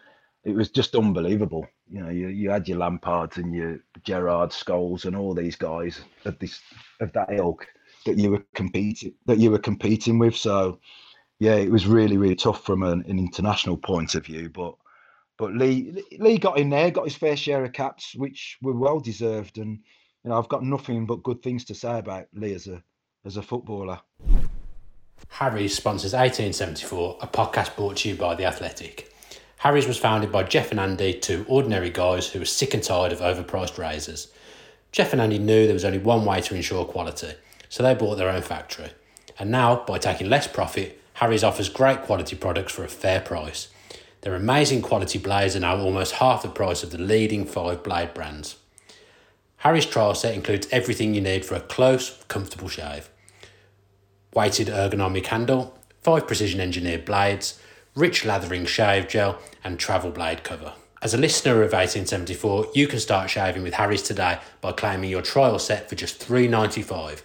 it 0.43 0.55
was 0.55 0.69
just 0.69 0.95
unbelievable. 0.95 1.67
You 1.89 2.01
know, 2.01 2.09
you, 2.09 2.27
you 2.27 2.49
had 2.49 2.67
your 2.67 2.79
Lampards 2.79 3.37
and 3.37 3.53
your 3.53 3.79
Gerrard 4.03 4.51
Scholes 4.51 5.05
and 5.05 5.15
all 5.15 5.33
these 5.33 5.55
guys 5.55 6.01
of 6.25 6.39
this 6.39 6.61
of 7.01 7.11
that 7.13 7.31
ilk 7.31 7.67
that 8.05 8.17
you 8.17 8.31
were 8.31 8.43
competing 8.55 9.13
that 9.25 9.39
you 9.39 9.51
were 9.51 9.59
competing 9.59 10.19
with. 10.19 10.35
So 10.35 10.79
yeah, 11.39 11.55
it 11.55 11.71
was 11.71 11.87
really 11.87 12.17
really 12.17 12.35
tough 12.35 12.63
from 12.63 12.83
an, 12.83 13.03
an 13.07 13.19
international 13.19 13.77
point 13.77 14.15
of 14.15 14.25
view, 14.25 14.49
but. 14.49 14.75
But 15.37 15.53
Lee 15.53 16.03
Lee 16.19 16.37
got 16.37 16.59
in 16.59 16.69
there, 16.69 16.91
got 16.91 17.05
his 17.05 17.15
fair 17.15 17.37
share 17.37 17.63
of 17.63 17.71
caps, 17.71 18.13
which 18.13 18.57
were 18.61 18.73
well 18.73 18.99
deserved. 18.99 19.57
And 19.57 19.79
you 20.25 20.29
know, 20.29 20.37
I've 20.37 20.49
got 20.49 20.65
nothing 20.65 21.05
but 21.05 21.23
good 21.23 21.41
things 21.41 21.63
to 21.63 21.73
say 21.73 21.97
about 21.97 22.27
Lee 22.33 22.53
as 22.53 22.67
a 22.67 22.83
as 23.25 23.37
a 23.37 23.41
footballer. 23.41 24.01
Harry's 25.29 25.75
sponsors 25.75 26.11
1874, 26.11 27.19
a 27.21 27.27
podcast 27.27 27.75
brought 27.77 27.95
to 27.97 28.09
you 28.09 28.15
by 28.15 28.35
The 28.35 28.43
Athletic. 28.43 29.13
Harry's 29.59 29.87
was 29.87 29.97
founded 29.97 30.31
by 30.31 30.41
Jeff 30.43 30.71
and 30.71 30.79
Andy, 30.79 31.13
two 31.13 31.45
ordinary 31.49 31.89
guys 31.89 32.29
who 32.29 32.39
were 32.39 32.45
sick 32.45 32.73
and 32.73 32.81
tired 32.81 33.11
of 33.11 33.19
overpriced 33.19 33.77
razors. 33.77 34.29
Jeff 34.93 35.11
and 35.11 35.21
Andy 35.21 35.37
knew 35.37 35.65
there 35.65 35.73
was 35.73 35.83
only 35.83 35.99
one 35.99 36.23
way 36.23 36.39
to 36.39 36.55
ensure 36.55 36.85
quality, 36.85 37.33
so 37.67 37.83
they 37.83 37.93
bought 37.93 38.15
their 38.15 38.29
own 38.29 38.41
factory. 38.41 38.91
And 39.37 39.51
now, 39.51 39.83
by 39.85 39.97
taking 39.97 40.29
less 40.29 40.47
profit, 40.47 41.01
Harry's 41.15 41.43
offers 41.43 41.67
great 41.67 42.03
quality 42.03 42.37
products 42.37 42.71
for 42.71 42.85
a 42.85 42.87
fair 42.87 43.19
price. 43.19 43.67
Their 44.21 44.33
amazing 44.35 44.81
quality 44.81 45.19
blades 45.19 45.57
are 45.57 45.59
now 45.59 45.77
almost 45.77 46.13
half 46.13 46.41
the 46.41 46.49
price 46.49 46.81
of 46.81 46.91
the 46.91 46.97
leading 46.97 47.45
five 47.45 47.83
blade 47.83 48.13
brands. 48.13 48.55
Harry's 49.57 49.85
trial 49.85 50.15
set 50.15 50.35
includes 50.35 50.69
everything 50.71 51.13
you 51.13 51.19
need 51.19 51.43
for 51.43 51.55
a 51.55 51.61
close, 51.61 52.23
comfortable 52.29 52.69
shave 52.69 53.09
weighted 54.33 54.67
ergonomic 54.67 55.25
handle, 55.25 55.75
five 56.01 56.27
precision 56.27 56.61
engineered 56.61 57.03
blades, 57.03 57.59
rich 57.99 58.23
lathering 58.23 58.65
shave 58.65 59.07
gel, 59.07 59.39
and 59.63 59.77
travel 59.77 60.11
blade 60.11 60.43
cover. 60.43 60.73
As 61.01 61.13
a 61.13 61.17
listener 61.17 61.61
of 61.61 61.73
1874, 61.73 62.67
you 62.73 62.87
can 62.87 62.99
start 62.99 63.29
shaving 63.29 63.63
with 63.63 63.75
Harry's 63.75 64.01
today 64.01 64.39
by 64.61 64.71
claiming 64.71 65.09
your 65.09 65.21
trial 65.21 65.59
set 65.59 65.89
for 65.89 65.95
just 65.95 66.19
$3.95. 66.19 67.21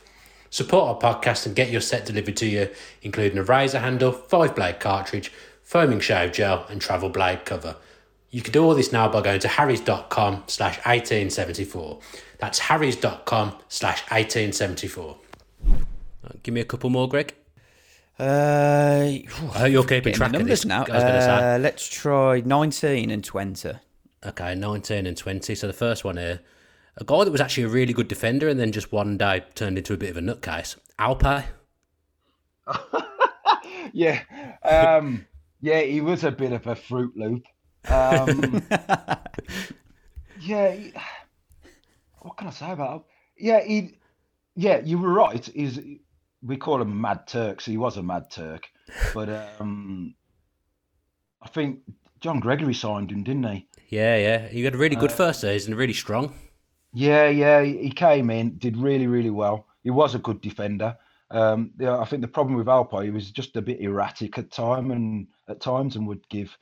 Support 0.51 1.05
our 1.05 1.15
podcast 1.17 1.47
and 1.47 1.57
get 1.57 1.71
your 1.71 1.81
set 1.81 2.07
delivered 2.07 2.37
to 2.37 2.47
you, 2.47 2.69
including 3.03 3.39
a 3.39 3.43
razor 3.43 3.81
handle, 3.81 4.13
five 4.13 4.55
blade 4.55 4.79
cartridge, 4.79 5.33
foaming 5.63 5.99
shave 5.99 6.33
gel, 6.33 6.67
and 6.69 6.81
travel 6.81 7.09
blade 7.09 7.45
cover. 7.45 7.77
You 8.31 8.43
can 8.43 8.53
do 8.53 8.65
all 8.65 8.75
this 8.75 8.93
now 8.93 9.09
by 9.09 9.21
going 9.21 9.41
to 9.41 9.49
harrys.com 9.49 10.45
slash 10.47 10.77
1874. 10.79 11.99
That's 12.39 12.59
harrys.com 12.61 13.57
slash 13.69 14.03
1874. 14.03 15.17
Give 16.43 16.55
me 16.55 16.61
a 16.61 16.65
couple 16.65 16.91
more, 16.91 17.09
Greg. 17.09 17.35
Uh, 18.19 19.11
Oh, 19.57 19.65
you're 19.65 19.85
keeping 19.85 20.15
track 20.15 20.29
of 20.29 20.33
numbers 20.35 20.61
this. 20.61 20.65
now. 20.65 20.85
I 20.85 20.95
was 20.95 21.03
going 21.03 21.15
to 21.15 21.23
say. 21.23 21.55
Uh, 21.55 21.59
let's 21.59 21.87
try 21.89 22.41
19 22.41 23.11
and 23.11 23.25
20. 23.25 23.73
Okay, 24.27 24.55
19 24.55 25.07
and 25.07 25.17
20. 25.17 25.55
So 25.55 25.67
the 25.67 25.73
first 25.73 26.05
one 26.05 26.17
here. 26.17 26.41
A 26.97 27.05
guy 27.05 27.25
that 27.25 27.31
was 27.33 27.41
actually 27.41 27.65
a 27.65 27.69
really 27.69 27.93
good 27.93 28.07
defender 28.07 28.49
and 28.49 28.59
then 28.61 28.71
just 28.71 28.93
one 28.93 29.17
day 29.19 29.43
turned 29.57 29.79
into 29.79 29.93
a 29.95 29.97
bit 29.97 30.11
of 30.11 30.17
a 30.17 30.21
nutcase. 30.21 30.77
Alpay. 30.99 31.45
Yeah, 33.93 34.23
um, 34.65 35.25
yeah, 35.61 35.81
he 35.83 36.01
was 36.01 36.25
a 36.25 36.33
bit 36.33 36.51
of 36.53 36.67
a 36.67 36.75
fruit 36.75 37.17
loop. 37.17 37.45
Um, 37.87 38.67
yeah, 40.41 40.73
he- 40.73 40.93
what 42.21 42.37
can 42.37 42.49
I 42.49 42.51
say 42.51 42.73
about 42.73 42.93
him? 42.95 43.03
Yeah, 43.39 43.63
he, 43.63 43.99
yeah, 44.57 44.81
you 44.81 44.99
were 44.99 45.13
right. 45.13 45.45
He's 45.55 45.79
we 46.45 46.57
call 46.57 46.83
him 46.83 47.01
Mad 47.01 47.27
Turk, 47.27 47.61
so 47.61 47.71
he 47.71 47.77
was 47.77 47.97
a 47.97 48.03
Mad 48.03 48.31
Turk, 48.31 48.69
but 49.15 49.29
um, 49.59 50.15
I 51.43 51.49
think 51.49 51.81
John 52.21 52.41
Gregory 52.41 52.75
signed 52.75 53.11
him, 53.11 53.23
didn't 53.23 53.45
he? 53.45 53.69
Yeah, 53.89 54.17
yeah. 54.17 54.49
He 54.49 54.63
had 54.65 54.75
a 54.75 54.79
really 54.79 54.97
good 54.97 55.13
first 55.13 55.41
season, 55.41 55.75
really 55.75 55.93
strong. 55.93 56.35
Yeah, 56.93 57.29
yeah, 57.29 57.63
he 57.63 57.91
came 57.91 58.31
in, 58.31 58.59
did 58.59 58.77
really, 58.77 59.07
really 59.07 59.31
well. 59.31 59.67
He 59.83 59.91
was 59.91 60.15
a 60.15 60.19
good 60.21 60.41
defender. 60.41 60.97
Um, 61.31 61.73
yeah, 61.79 61.99
I 61.99 62.05
think 62.05 62.23
the 62.23 62.29
problem 62.29 62.57
with 62.57 62.67
Alpay, 62.67 63.05
he 63.05 63.11
was 63.11 63.31
just 63.31 63.57
a 63.57 63.63
bit 63.63 63.81
erratic 63.81 64.39
at 64.39 64.51
time 64.51 64.91
and 64.91 65.27
at 65.49 65.61
times, 65.61 65.97
and 65.97 66.07
would 66.07 66.29
give 66.29 66.57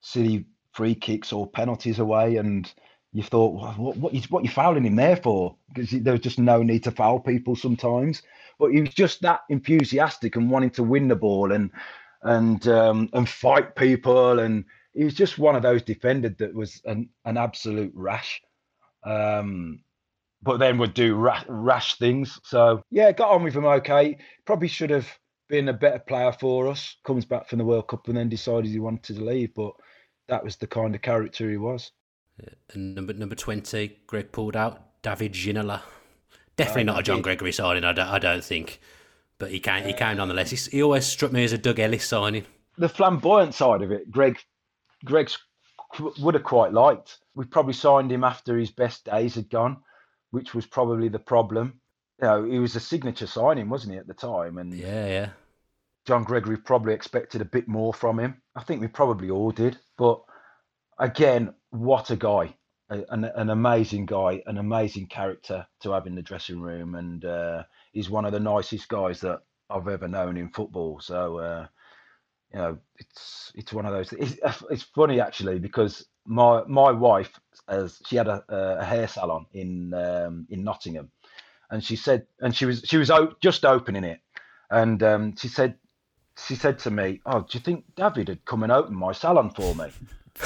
silly 0.00 0.46
free 0.72 0.94
kicks 0.94 1.32
or 1.32 1.46
penalties 1.46 1.98
away. 1.98 2.36
And 2.36 2.70
you 3.12 3.22
thought, 3.22 3.78
what, 3.78 3.96
what, 3.96 4.14
you, 4.14 4.22
what 4.28 4.44
you 4.44 4.50
fouling 4.50 4.84
him 4.84 4.96
there 4.96 5.16
for? 5.16 5.56
Because 5.72 5.90
there 5.90 6.12
was 6.12 6.22
just 6.22 6.38
no 6.38 6.62
need 6.62 6.84
to 6.84 6.90
foul 6.90 7.20
people 7.20 7.54
sometimes. 7.54 8.22
But 8.58 8.72
he 8.72 8.80
was 8.80 8.94
just 8.94 9.22
that 9.22 9.40
enthusiastic 9.48 10.36
and 10.36 10.50
wanting 10.50 10.70
to 10.70 10.82
win 10.82 11.08
the 11.08 11.16
ball 11.16 11.52
and 11.52 11.70
and 12.22 12.66
um, 12.68 13.10
and 13.12 13.28
fight 13.28 13.76
people. 13.76 14.38
And 14.38 14.64
he 14.94 15.04
was 15.04 15.14
just 15.14 15.38
one 15.38 15.56
of 15.56 15.62
those 15.62 15.82
defenders 15.82 16.36
that 16.38 16.54
was 16.54 16.80
an, 16.84 17.10
an 17.24 17.36
absolute 17.36 17.92
rash. 17.94 18.40
Um, 19.04 19.80
but 20.42 20.58
then 20.58 20.78
would 20.78 20.94
do 20.94 21.14
rash, 21.16 21.44
rash 21.48 21.98
things. 21.98 22.40
So 22.44 22.82
yeah, 22.90 23.12
got 23.12 23.30
on 23.30 23.42
with 23.42 23.54
him 23.54 23.66
okay. 23.66 24.18
Probably 24.44 24.68
should 24.68 24.90
have 24.90 25.08
been 25.48 25.68
a 25.68 25.72
better 25.72 25.98
player 25.98 26.32
for 26.32 26.68
us. 26.68 26.96
Comes 27.04 27.24
back 27.24 27.48
from 27.48 27.58
the 27.58 27.64
World 27.64 27.88
Cup 27.88 28.08
and 28.08 28.16
then 28.16 28.28
decided 28.28 28.70
he 28.70 28.78
wanted 28.78 29.16
to 29.16 29.24
leave, 29.24 29.54
but 29.54 29.72
that 30.28 30.42
was 30.42 30.56
the 30.56 30.66
kind 30.66 30.94
of 30.94 31.02
character 31.02 31.50
he 31.50 31.56
was. 31.56 31.92
And 32.72 32.94
number 32.94 33.12
number 33.12 33.34
twenty, 33.34 33.98
Greg 34.06 34.32
pulled 34.32 34.56
out 34.56 35.02
David 35.02 35.32
Ginola. 35.32 35.82
Definitely 36.56 36.84
not 36.84 37.00
a 37.00 37.02
John 37.02 37.22
Gregory 37.22 37.52
signing, 37.52 37.84
I 37.84 37.92
don't, 37.92 38.08
I 38.08 38.18
don't 38.18 38.44
think. 38.44 38.80
But 39.38 39.50
he 39.50 39.60
came, 39.60 39.84
he 39.84 39.92
came 39.92 40.16
nonetheless. 40.16 40.50
He, 40.50 40.76
he 40.76 40.82
always 40.82 41.06
struck 41.06 41.32
me 41.32 41.44
as 41.44 41.52
a 41.52 41.58
Doug 41.58 41.78
Ellis 41.78 42.06
signing. 42.06 42.46
The 42.78 42.88
flamboyant 42.88 43.54
side 43.54 43.82
of 43.82 43.92
it, 43.92 44.10
Greg, 44.10 44.38
Greg's 45.04 45.38
would 46.18 46.34
have 46.34 46.44
quite 46.44 46.72
liked. 46.72 47.18
We 47.34 47.44
probably 47.44 47.74
signed 47.74 48.10
him 48.10 48.24
after 48.24 48.58
his 48.58 48.70
best 48.70 49.04
days 49.04 49.34
had 49.34 49.50
gone, 49.50 49.78
which 50.30 50.54
was 50.54 50.66
probably 50.66 51.08
the 51.08 51.18
problem. 51.18 51.80
You 52.20 52.28
know, 52.28 52.44
he 52.44 52.58
was 52.58 52.76
a 52.76 52.80
signature 52.80 53.26
signing, 53.26 53.68
wasn't 53.68 53.92
he, 53.92 53.98
at 53.98 54.06
the 54.06 54.14
time? 54.14 54.58
And 54.58 54.72
Yeah, 54.72 55.06
yeah. 55.06 55.28
John 56.06 56.24
Gregory 56.24 56.56
probably 56.56 56.94
expected 56.94 57.40
a 57.40 57.46
bit 57.46 57.68
more 57.68 57.92
from 57.92 58.18
him. 58.18 58.40
I 58.54 58.62
think 58.62 58.80
we 58.80 58.86
probably 58.86 59.28
all 59.28 59.50
did. 59.50 59.76
But 59.98 60.22
again, 60.98 61.52
what 61.70 62.10
a 62.10 62.16
guy. 62.16 62.54
An, 62.88 63.24
an 63.24 63.50
amazing 63.50 64.06
guy, 64.06 64.42
an 64.46 64.58
amazing 64.58 65.08
character 65.08 65.66
to 65.80 65.90
have 65.90 66.06
in 66.06 66.14
the 66.14 66.22
dressing 66.22 66.60
room. 66.60 66.94
And 66.94 67.24
uh, 67.24 67.64
he's 67.92 68.08
one 68.08 68.24
of 68.24 68.32
the 68.32 68.40
nicest 68.40 68.88
guys 68.88 69.20
that 69.22 69.40
I've 69.68 69.88
ever 69.88 70.06
known 70.06 70.36
in 70.36 70.50
football. 70.50 71.00
So, 71.00 71.38
uh, 71.38 71.66
you 72.52 72.58
know, 72.58 72.78
it's 72.98 73.52
it's 73.54 73.72
one 73.72 73.86
of 73.86 73.92
those. 73.92 74.12
It's, 74.12 74.36
it's 74.70 74.82
funny 74.84 75.20
actually 75.20 75.58
because 75.58 76.06
my 76.26 76.62
my 76.66 76.92
wife, 76.92 77.38
as 77.68 78.00
she 78.06 78.16
had 78.16 78.28
a, 78.28 78.44
a 78.48 78.84
hair 78.84 79.08
salon 79.08 79.46
in 79.52 79.92
um, 79.92 80.46
in 80.48 80.62
Nottingham, 80.62 81.10
and 81.70 81.82
she 81.82 81.96
said, 81.96 82.26
and 82.40 82.54
she 82.54 82.66
was 82.66 82.82
she 82.84 82.96
was 82.98 83.10
o- 83.10 83.34
just 83.40 83.64
opening 83.64 84.04
it, 84.04 84.20
and 84.70 85.02
um, 85.02 85.36
she 85.36 85.48
said 85.48 85.76
she 86.46 86.54
said 86.54 86.78
to 86.80 86.90
me, 86.90 87.20
"Oh, 87.26 87.40
do 87.40 87.58
you 87.58 87.60
think 87.60 87.84
David 87.96 88.28
had 88.28 88.44
come 88.44 88.62
and 88.62 88.72
opened 88.72 88.96
my 88.96 89.12
salon 89.12 89.50
for 89.50 89.74
me?" 89.74 89.90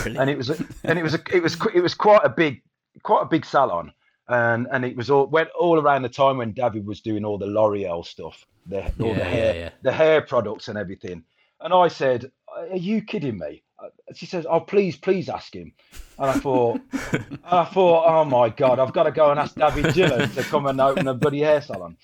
And 0.05 0.31
it 0.31 0.37
was 0.37 0.51
and 0.85 0.99
it 0.99 1.03
was 1.03 1.15
a, 1.15 1.21
it 1.33 1.43
was 1.43 1.57
it 1.75 1.81
was 1.81 1.95
quite 1.95 2.23
a 2.25 2.29
big 2.29 2.63
quite 3.03 3.23
a 3.23 3.27
big 3.27 3.45
salon, 3.45 3.93
and 4.29 4.67
and 4.71 4.85
it 4.85 4.97
was 4.97 5.11
all 5.11 5.27
went 5.27 5.49
all 5.59 5.79
around 5.79 6.03
the 6.03 6.09
time 6.09 6.37
when 6.39 6.53
David 6.53 6.87
was 6.87 7.01
doing 7.01 7.25
all 7.25 7.39
the 7.39 7.47
L'Oreal 7.47 8.05
stuff, 8.05 8.47
the 8.67 8.85
all 9.01 9.09
Yeah, 9.09 9.15
the 9.15 9.25
hair 9.25 9.55
yeah. 9.55 9.71
the 9.83 9.93
hair 9.93 10.21
products 10.23 10.69
and 10.69 10.79
everything. 10.79 11.25
And 11.61 11.75
I 11.75 11.89
said, 11.89 12.31
"Are 12.49 12.77
you 12.77 13.03
kidding 13.03 13.39
me?" 13.39 13.63
Uh, 13.79 13.89
She 14.15 14.27
says, 14.27 14.47
"Oh, 14.49 14.61
please, 14.61 14.97
please 14.97 15.29
ask 15.29 15.55
him." 15.55 15.73
And 16.19 16.31
I 16.31 16.35
thought, 16.35 16.81
I 17.45 17.65
thought, 17.65 18.05
oh 18.07 18.25
my 18.25 18.49
god, 18.51 18.79
I've 18.79 18.93
got 18.93 19.05
to 19.05 19.11
go 19.11 19.31
and 19.31 19.41
ask 19.41 19.55
David 19.55 19.95
Gillen 19.95 20.29
to 20.31 20.43
come 20.43 20.67
and 20.67 20.81
open 20.81 21.09
a 21.09 21.15
bloody 21.15 21.41
hair 21.41 21.61
salon. 21.63 21.97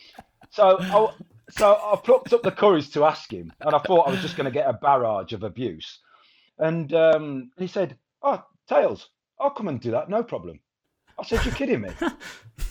So 0.50 0.78
I, 0.80 1.08
so 1.50 1.74
I 1.74 1.96
plucked 2.02 2.32
up 2.32 2.42
the 2.42 2.50
courage 2.50 2.90
to 2.92 3.04
ask 3.04 3.30
him, 3.32 3.52
and 3.60 3.74
I 3.74 3.78
thought 3.78 4.08
I 4.08 4.10
was 4.10 4.20
just 4.22 4.36
going 4.36 4.46
to 4.46 4.50
get 4.50 4.68
a 4.68 4.72
barrage 4.72 5.32
of 5.32 5.42
abuse. 5.42 5.98
And 6.58 6.92
um, 6.94 7.50
he 7.58 7.66
said, 7.66 7.98
"Oh, 8.22 8.42
Tails, 8.68 9.10
I'll 9.38 9.50
come 9.50 9.68
and 9.68 9.80
do 9.80 9.90
that, 9.92 10.08
no 10.08 10.22
problem." 10.22 10.60
I 11.18 11.24
said, 11.24 11.44
"You're 11.44 11.54
kidding 11.54 11.82
me?" 11.82 11.90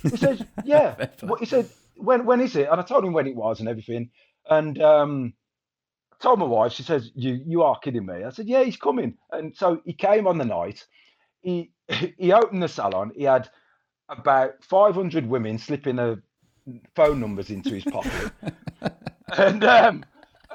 He 0.03 0.09
said, 0.17 0.47
"Yeah." 0.63 1.07
What 1.21 1.39
he 1.39 1.45
said, 1.45 1.69
"When 1.95 2.25
when 2.25 2.41
is 2.41 2.55
it?" 2.55 2.67
And 2.69 2.79
I 2.79 2.83
told 2.83 3.03
him 3.05 3.13
when 3.13 3.27
it 3.27 3.35
was 3.35 3.59
and 3.59 3.69
everything. 3.69 4.09
And 4.49 4.81
um, 4.81 5.33
I 6.13 6.15
told 6.21 6.39
my 6.39 6.45
wife, 6.45 6.73
she 6.73 6.83
says, 6.83 7.11
"You 7.15 7.41
you 7.45 7.63
are 7.63 7.79
kidding 7.79 8.05
me." 8.05 8.23
I 8.23 8.29
said, 8.31 8.47
"Yeah, 8.47 8.63
he's 8.63 8.77
coming." 8.77 9.17
And 9.31 9.55
so 9.55 9.81
he 9.85 9.93
came 9.93 10.27
on 10.27 10.37
the 10.37 10.45
night. 10.45 10.85
He 11.41 11.71
he 12.17 12.33
opened 12.33 12.63
the 12.63 12.67
salon. 12.67 13.11
He 13.15 13.23
had 13.23 13.49
about 14.09 14.63
500 14.63 15.27
women 15.27 15.57
slipping 15.57 15.95
their 15.95 16.21
phone 16.95 17.19
numbers 17.19 17.49
into 17.49 17.69
his 17.71 17.83
pocket, 17.83 18.31
and 19.37 19.63
um, 19.63 20.05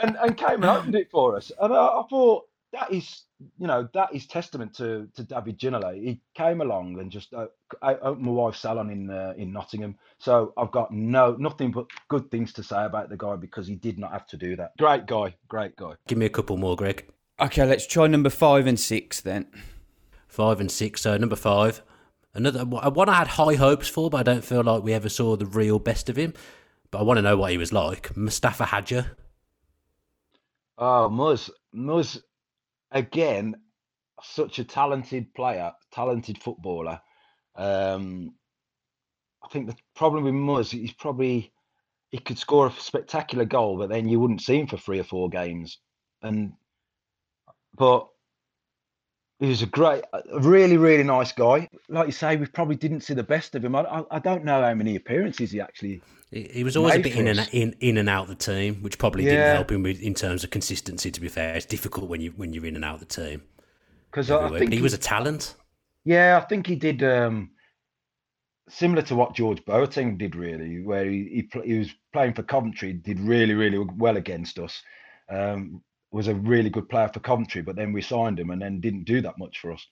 and 0.03 0.17
and 0.17 0.37
came 0.37 0.63
and 0.63 0.65
opened 0.65 0.95
it 0.95 1.11
for 1.11 1.37
us. 1.37 1.53
And 1.61 1.73
I, 1.73 1.87
I 1.87 2.03
thought 2.09 2.45
that 2.73 2.93
is, 2.93 3.23
you 3.59 3.67
know, 3.67 3.89
that 3.95 4.15
is 4.15 4.27
testament 4.27 4.75
to 4.77 5.09
to 5.15 5.25
David 5.25 5.59
Ginola. 5.59 5.95
He 5.95 6.21
came 6.35 6.61
along 6.61 6.99
and 7.01 7.11
just 7.11 7.33
uh, 7.35 7.47
I 7.83 7.95
opened 7.97 8.27
my 8.27 8.33
wife's 8.33 8.61
salon 8.61 8.91
in 8.91 9.11
uh, 9.11 9.35
in 9.37 9.53
Nottingham. 9.53 9.97
So 10.19 10.53
I've 10.57 10.71
got 10.71 10.93
no 10.93 11.37
nothing 11.39 11.73
but 11.73 11.87
good 12.09 12.31
things 12.31 12.53
to 12.55 12.63
say 12.63 12.85
about 12.85 13.09
the 13.09 13.17
guy 13.17 13.37
because 13.37 13.67
he 13.67 13.75
did 13.75 13.99
not 13.99 14.13
have 14.13 14.27
to 14.29 14.37
do 14.37 14.57
that. 14.57 14.77
Great 14.79 15.07
guy, 15.07 15.35
great 15.49 15.77
guy. 15.77 15.95
Give 16.07 16.19
me 16.19 16.27
a 16.27 16.31
couple 16.31 16.57
more, 16.57 16.77
Greg. 16.77 17.07
Okay, 17.41 17.65
let's 17.65 17.87
try 17.87 18.07
number 18.07 18.31
five 18.31 18.67
and 18.67 18.79
six 18.79 19.21
then. 19.21 19.47
Five 20.29 20.61
and 20.61 20.71
six. 20.71 21.01
So 21.01 21.17
number 21.17 21.37
five, 21.37 21.83
another 22.35 22.65
one 22.65 23.09
I 23.09 23.15
had 23.15 23.29
high 23.29 23.55
hopes 23.55 23.89
for, 23.89 24.11
but 24.11 24.19
I 24.19 24.23
don't 24.23 24.45
feel 24.45 24.63
like 24.63 24.83
we 24.83 24.93
ever 24.93 25.09
saw 25.09 25.37
the 25.37 25.47
real 25.47 25.79
best 25.79 26.09
of 26.09 26.17
him. 26.17 26.35
But 26.91 26.99
I 26.99 27.03
want 27.03 27.19
to 27.19 27.23
know 27.23 27.37
what 27.37 27.51
he 27.51 27.59
was 27.59 27.73
like. 27.73 28.17
Mustapha 28.17 28.67
Hadji. 28.67 29.03
Oh, 30.77 31.09
Muzz, 31.13 31.51
Muzz, 31.75 32.23
again, 32.93 33.57
such 34.23 34.59
a 34.59 34.65
talented 34.65 35.33
player, 35.35 35.73
talented 35.93 36.43
footballer. 36.43 37.01
Um, 37.57 38.35
I 39.43 39.49
think 39.49 39.67
the 39.67 39.77
problem 39.95 40.25
with 40.25 40.35
Muzz, 40.35 40.71
he's 40.71 40.93
probably 40.93 41.53
he 42.11 42.19
could 42.19 42.39
score 42.39 42.67
a 42.67 42.73
spectacular 42.73 43.45
goal, 43.45 43.79
but 43.79 43.89
then 43.89 44.09
you 44.09 44.19
wouldn't 44.19 44.43
see 44.43 44.59
him 44.59 44.67
for 44.67 44.77
three 44.77 44.99
or 44.99 45.05
four 45.05 45.29
games. 45.29 45.79
And 46.23 46.53
but 47.77 48.09
he 49.41 49.47
was 49.47 49.63
a 49.63 49.67
great, 49.67 50.05
really, 50.35 50.77
really 50.77 51.03
nice 51.03 51.33
guy. 51.33 51.67
Like 51.89 52.07
you 52.07 52.13
say, 52.13 52.37
we 52.37 52.47
probably 52.47 52.77
didn't 52.77 53.01
see 53.01 53.15
the 53.15 53.23
best 53.23 53.55
of 53.55 53.65
him. 53.65 53.75
I, 53.75 53.81
I, 53.81 54.05
I 54.11 54.19
don't 54.19 54.45
know 54.45 54.63
how 54.63 54.75
many 54.75 54.97
appearances 54.97 55.51
he 55.51 55.61
actually. 55.61 56.03
He, 56.31 56.43
he 56.53 56.65
was 56.65 56.77
always 56.77 56.97
a 56.97 56.99
bit 57.01 57.17
in 57.17 57.27
and 57.27 57.49
in, 57.51 57.75
in 57.81 57.97
and 57.97 58.09
out 58.09 58.25
of 58.25 58.29
the 58.29 58.35
team, 58.35 58.83
which 58.83 58.99
probably 58.99 59.25
didn't 59.25 59.57
help 59.57 59.73
him 59.73 59.83
with, 59.83 60.01
in 60.01 60.13
terms 60.13 60.45
of 60.45 60.51
consistency. 60.51 61.11
To 61.11 61.21
be 61.21 61.29
fair, 61.29 61.57
it's 61.57 61.65
difficult 61.65 62.09
when 62.09 62.21
you 62.21 62.33
when 62.37 62.53
you're 62.53 62.67
in 62.67 62.77
and 62.77 62.85
out 62.85 62.95
of 62.95 63.01
the 63.01 63.07
team. 63.07 63.43
Because 64.11 64.31
I 64.31 64.49
think 64.51 64.71
But 64.71 64.73
he 64.75 64.83
was 64.83 64.93
a 64.93 64.99
talent. 64.99 65.55
Yeah, 66.05 66.39
I 66.41 66.47
think 66.47 66.67
he 66.67 66.77
did 66.77 67.03
um, 67.03 67.51
similar 68.69 69.03
to 69.03 69.15
what 69.15 69.35
George 69.35 69.65
Boateng 69.65 70.19
did, 70.19 70.37
really, 70.37 70.83
where 70.83 71.07
he 71.07 71.49
he, 71.53 71.61
he 71.65 71.79
was 71.79 71.89
playing 72.13 72.35
for 72.35 72.43
Coventry, 72.43 72.93
did 72.93 73.19
really 73.21 73.55
really 73.55 73.79
well 73.79 74.19
against 74.19 74.59
us. 74.59 74.83
Um, 75.31 75.83
was 76.13 76.29
a 76.29 76.35
really 76.35 76.71
good 76.71 76.89
player 76.89 77.11
for 77.13 77.21
Coventry, 77.21 77.63
but 77.63 77.77
then 77.77 77.93
we 77.93 78.03
signed 78.03 78.39
him 78.39 78.51
and 78.51 78.61
then 78.61 78.81
didn't 78.81 79.05
do 79.05 79.21
that 79.21 79.39
much 79.39 79.59
for 79.59 79.73
us. 79.73 79.87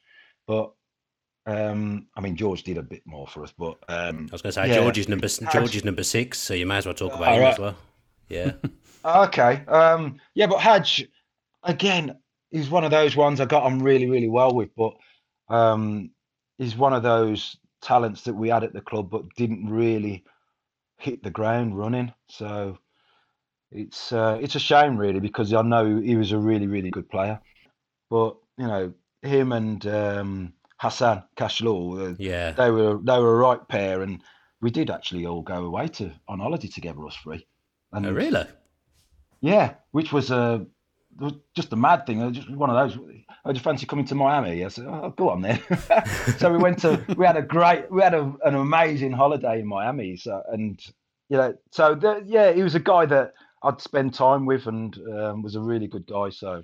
But 0.46 0.72
um, 1.46 2.09
I 2.16 2.20
mean, 2.20 2.37
George 2.37 2.62
did 2.62 2.78
a 2.78 2.83
bit 2.83 3.02
more 3.07 3.26
for 3.26 3.42
us, 3.42 3.52
but 3.57 3.78
um, 3.88 4.28
I 4.31 4.33
was 4.33 4.42
going 4.42 4.50
to 4.50 4.52
say 4.52 4.68
yeah. 4.68 4.74
George 4.74 4.98
is 4.98 5.09
number 5.09 5.28
George 5.28 5.76
is 5.76 5.85
number 5.85 6.02
six, 6.02 6.38
so 6.38 6.54
you 6.54 6.66
may 6.66 6.78
as 6.78 6.87
well 6.87 6.94
talk 6.94 7.14
about 7.14 7.28
All 7.28 7.37
him 7.37 7.42
right. 7.42 7.52
as 7.52 7.59
well. 7.59 7.76
Yeah, 8.28 8.52
Okay. 9.04 9.64
Um, 9.66 10.20
yeah, 10.35 10.46
but 10.46 10.59
Hadj, 10.59 11.09
again, 11.62 12.18
he's 12.50 12.70
one 12.70 12.85
of 12.85 12.90
those 12.90 13.16
ones 13.16 13.40
I 13.40 13.46
got 13.46 13.62
on 13.62 13.78
really, 13.78 14.09
really 14.09 14.28
well 14.28 14.54
with, 14.54 14.70
but 14.76 14.94
um, 15.48 16.11
he's 16.59 16.76
one 16.76 16.92
of 16.92 17.02
those 17.02 17.57
talents 17.81 18.22
that 18.22 18.35
we 18.35 18.48
had 18.48 18.64
at 18.64 18.72
the 18.72 18.81
club, 18.81 19.11
but 19.11 19.28
didn't 19.37 19.68
really 19.70 20.24
hit 20.98 21.22
the 21.22 21.31
ground 21.31 21.78
running. 21.78 22.12
So 22.28 22.78
it's 23.70 24.12
uh, 24.12 24.38
it's 24.40 24.54
a 24.54 24.61
shame, 24.61 24.96
really, 24.96 25.20
because 25.20 25.52
I 25.52 25.62
know 25.62 26.00
he 26.00 26.16
was 26.16 26.33
a 26.33 26.38
really, 26.38 26.66
really 26.66 26.90
good 26.90 27.09
player. 27.11 27.40
But 28.11 28.37
you 28.57 28.66
know, 28.66 28.92
him 29.22 29.52
and 29.52 29.87
um, 29.87 30.52
Hassan 30.78 31.22
Kachloul, 31.37 32.12
uh, 32.12 32.16
yeah. 32.18 32.52
they 32.52 32.70
were 32.70 32.98
they 33.02 33.18
were 33.18 33.35
a 33.35 33.38
right 33.38 33.68
pair, 33.68 34.02
and 34.02 34.22
we 34.61 34.70
did 34.70 34.90
actually 34.90 35.26
all 35.26 35.42
go 35.42 35.64
away 35.64 35.88
to 35.88 36.11
on 36.28 36.40
holiday 36.40 36.68
together, 36.68 37.07
us 37.07 37.16
three. 37.22 37.46
And 37.92 38.07
Oh, 38.07 38.12
really? 38.12 38.44
yeah, 39.40 39.74
which 39.92 40.12
was 40.12 40.31
a 40.31 40.66
was 41.18 41.33
just 41.54 41.72
a 41.72 41.76
mad 41.76 42.07
thing. 42.07 42.22
uh, 42.22 42.31
Just 42.31 42.50
one 42.50 42.70
of 42.70 42.76
those. 42.76 42.98
I 43.44 43.52
just 43.52 43.64
fancy 43.64 43.87
coming 43.87 44.04
to 44.07 44.14
Miami. 44.14 44.64
I 44.64 44.68
said, 44.68 44.87
"Oh, 44.87 45.12
go 45.16 45.31
on 45.31 45.42
then." 45.42 45.61
so 46.38 46.50
we 46.52 46.59
went 46.59 46.78
to. 46.81 47.02
We 47.16 47.26
had 47.26 47.37
a 47.37 47.42
great. 47.42 47.90
We 47.90 48.02
had 48.02 48.14
a, 48.14 48.33
an 48.44 48.54
amazing 48.54 49.12
holiday 49.12 49.61
in 49.61 49.66
Miami. 49.66 50.16
So 50.16 50.42
and 50.52 50.81
you 51.28 51.37
know, 51.37 51.54
so 51.70 51.94
the, 51.94 52.22
yeah, 52.26 52.52
he 52.52 52.62
was 52.62 52.74
a 52.74 52.81
guy 52.81 53.07
that 53.07 53.35
I'd 53.62 53.81
spend 53.81 54.14
time 54.14 54.47
with, 54.47 54.66
and 54.66 54.97
um, 55.12 55.42
was 55.42 55.57
a 55.57 55.61
really 55.61 55.87
good 55.87 56.07
guy. 56.07 56.31
So 56.31 56.62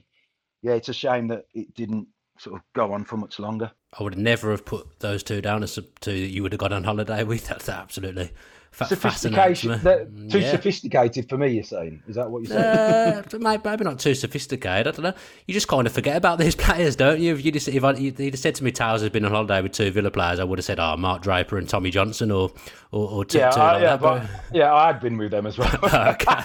yeah, 0.63 0.73
it's 0.73 0.89
a 0.89 0.95
shame 0.95 1.29
that 1.29 1.47
it 1.55 1.75
didn't 1.75 2.09
sort 2.39 2.57
of 2.57 2.63
go 2.75 2.93
on 2.93 3.05
for 3.05 3.17
much 3.17 3.39
longer. 3.39 3.71
I 3.99 4.03
would 4.03 4.19
never 4.19 4.51
have 4.51 4.65
put 4.65 5.01
those 5.01 5.23
two 5.23 5.41
down 5.41 5.63
as 5.63 5.75
two 5.75 5.81
that 6.13 6.31
you 6.31 6.43
would 6.43 6.53
have 6.53 6.59
gone 6.59 6.73
on 6.73 6.85
holiday 6.85 7.25
with. 7.25 7.47
That's 7.49 7.69
absolutely 7.69 8.33
fa- 8.75 8.87
Sophistication. 8.87 9.79
they're 9.83 10.07
Too 10.29 10.41
Yeah. 10.41 10.51
sophisticated 10.51 11.29
for 11.29 11.39
me. 11.39 11.49
You're 11.55 11.63
saying? 11.65 12.03
Is 12.09 12.17
that 12.17 12.31
what 12.31 12.43
you're 12.43 12.53
saying? 12.59 12.65
Uh, 12.65 13.23
maybe, 13.39 13.63
maybe 13.65 13.85
not 13.85 13.99
too 14.01 14.15
sophisticated. 14.15 14.89
I 14.89 14.91
don't 14.91 15.03
know. 15.03 15.15
You 15.47 15.55
just 15.55 15.69
kind 15.69 15.87
of 15.87 15.93
forget 15.93 16.17
about 16.17 16.39
these 16.39 16.55
players, 16.65 16.97
don't 16.97 17.21
you? 17.21 17.35
If 17.35 17.45
you'd 17.45 17.55
have, 17.55 17.69
if 17.69 17.85
I, 17.85 17.93
you'd 17.93 18.19
have 18.19 18.39
said 18.39 18.57
to 18.57 18.65
me 18.65 18.73
Towers 18.73 19.01
has 19.03 19.11
been 19.11 19.25
on 19.25 19.31
holiday 19.31 19.63
with 19.63 19.73
two 19.73 19.91
Villa 19.91 20.11
players, 20.11 20.41
I 20.41 20.45
would 20.45 20.59
have 20.59 20.65
said, 20.67 20.81
"Oh, 20.81 20.97
Mark 20.97 21.23
Draper 21.23 21.57
and 21.57 21.69
Tommy 21.69 21.91
Johnson," 21.91 22.31
or 22.31 22.51
or, 22.91 23.09
or 23.11 23.25
two, 23.25 23.39
yeah, 23.39 23.51
two 23.51 23.61
I, 23.61 23.73
like 23.73 23.83
yeah, 23.83 23.97
that. 23.97 24.01
but, 24.01 24.27
yeah. 24.53 24.75
I 24.75 24.87
had 24.89 25.01
been 25.01 25.17
with 25.19 25.31
them 25.31 25.47
as 25.47 25.57
well. 25.59 25.71
okay. 25.83 26.41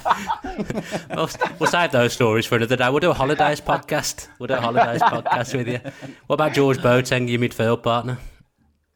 we'll, 1.15 1.29
we'll 1.59 1.69
save 1.69 1.91
those 1.91 2.13
stories 2.13 2.45
for 2.45 2.55
another 2.55 2.75
day. 2.75 2.89
We'll 2.89 2.99
do 2.99 3.11
a 3.11 3.13
holidays 3.13 3.61
podcast. 3.61 4.27
We'll 4.39 4.47
do 4.47 4.53
a 4.55 4.61
holidays 4.61 5.01
podcast 5.01 5.55
with 5.55 5.67
you. 5.67 5.79
What 6.27 6.35
about 6.35 6.53
George 6.53 6.77
Boateng, 6.79 7.29
your 7.29 7.39
midfield 7.39 7.83
partner? 7.83 8.17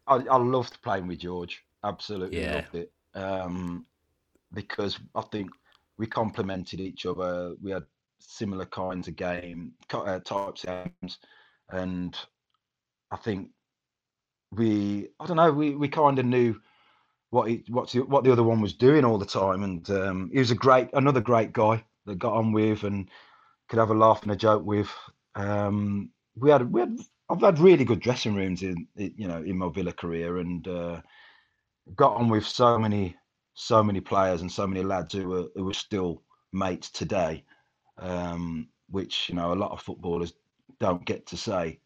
I, 0.06 0.16
I 0.16 0.36
loved 0.36 0.82
playing 0.82 1.06
with 1.06 1.18
George. 1.20 1.64
Absolutely 1.82 2.40
Yeah. 2.40 2.54
loved 2.56 2.74
it. 2.74 2.92
Um, 3.14 3.86
because 4.52 4.98
I 5.14 5.22
think 5.22 5.50
we 5.98 6.06
complemented 6.06 6.80
each 6.80 7.06
other. 7.06 7.54
We 7.62 7.70
had 7.72 7.84
similar 8.20 8.66
kinds 8.66 9.08
of 9.08 9.16
game 9.16 9.72
uh, 9.92 10.20
types 10.20 10.64
of 10.64 10.86
games, 11.02 11.18
and 11.70 12.16
I 13.10 13.16
think 13.16 13.50
we 14.52 15.08
I 15.20 15.26
don't 15.26 15.36
know 15.36 15.52
we, 15.52 15.74
we 15.74 15.88
kind 15.88 16.18
of 16.18 16.26
knew 16.26 16.60
what 17.30 17.48
he, 17.50 17.64
what's 17.68 17.92
the, 17.92 18.00
what 18.00 18.24
the 18.24 18.32
other 18.32 18.42
one 18.44 18.60
was 18.60 18.74
doing 18.74 19.04
all 19.04 19.18
the 19.18 19.26
time, 19.26 19.62
and 19.64 19.88
um, 19.90 20.30
he 20.32 20.38
was 20.40 20.50
a 20.52 20.56
great 20.56 20.90
another 20.94 21.20
great 21.20 21.52
guy 21.52 21.84
that 22.06 22.18
got 22.18 22.34
on 22.34 22.52
with 22.52 22.84
and 22.84 23.10
could 23.68 23.78
have 23.78 23.90
a 23.90 23.94
laugh 23.94 24.22
and 24.22 24.32
a 24.32 24.36
joke 24.36 24.64
with. 24.64 24.90
Um, 25.34 26.10
we 26.36 26.50
had 26.50 26.72
we 26.72 26.80
had 26.80 26.98
I've 27.30 27.40
had 27.40 27.58
really 27.58 27.84
good 27.84 28.00
dressing 28.00 28.34
rooms 28.34 28.62
in 28.62 28.86
in- 28.96 29.14
you 29.16 29.28
know 29.28 29.38
in 29.42 29.58
my 29.58 29.70
Villa 29.70 29.92
career 29.92 30.38
and 30.38 30.66
uh, 30.68 31.00
got 31.94 32.16
on 32.16 32.28
with 32.28 32.46
so 32.46 32.78
many 32.78 33.16
so 33.54 33.82
many 33.84 34.00
players 34.00 34.40
and 34.40 34.50
so 34.50 34.66
many 34.66 34.82
lads 34.82 35.14
who 35.14 35.28
were 35.28 35.46
who 35.54 35.64
were 35.64 35.74
still 35.74 36.22
mates 36.52 36.90
today, 36.90 37.44
um, 37.98 38.68
which 38.90 39.28
you 39.28 39.34
know 39.34 39.52
a 39.52 39.56
lot 39.56 39.72
of 39.72 39.80
footballers 39.82 40.34
don't 40.80 41.04
get 41.04 41.26
to 41.26 41.36
say. 41.36 41.80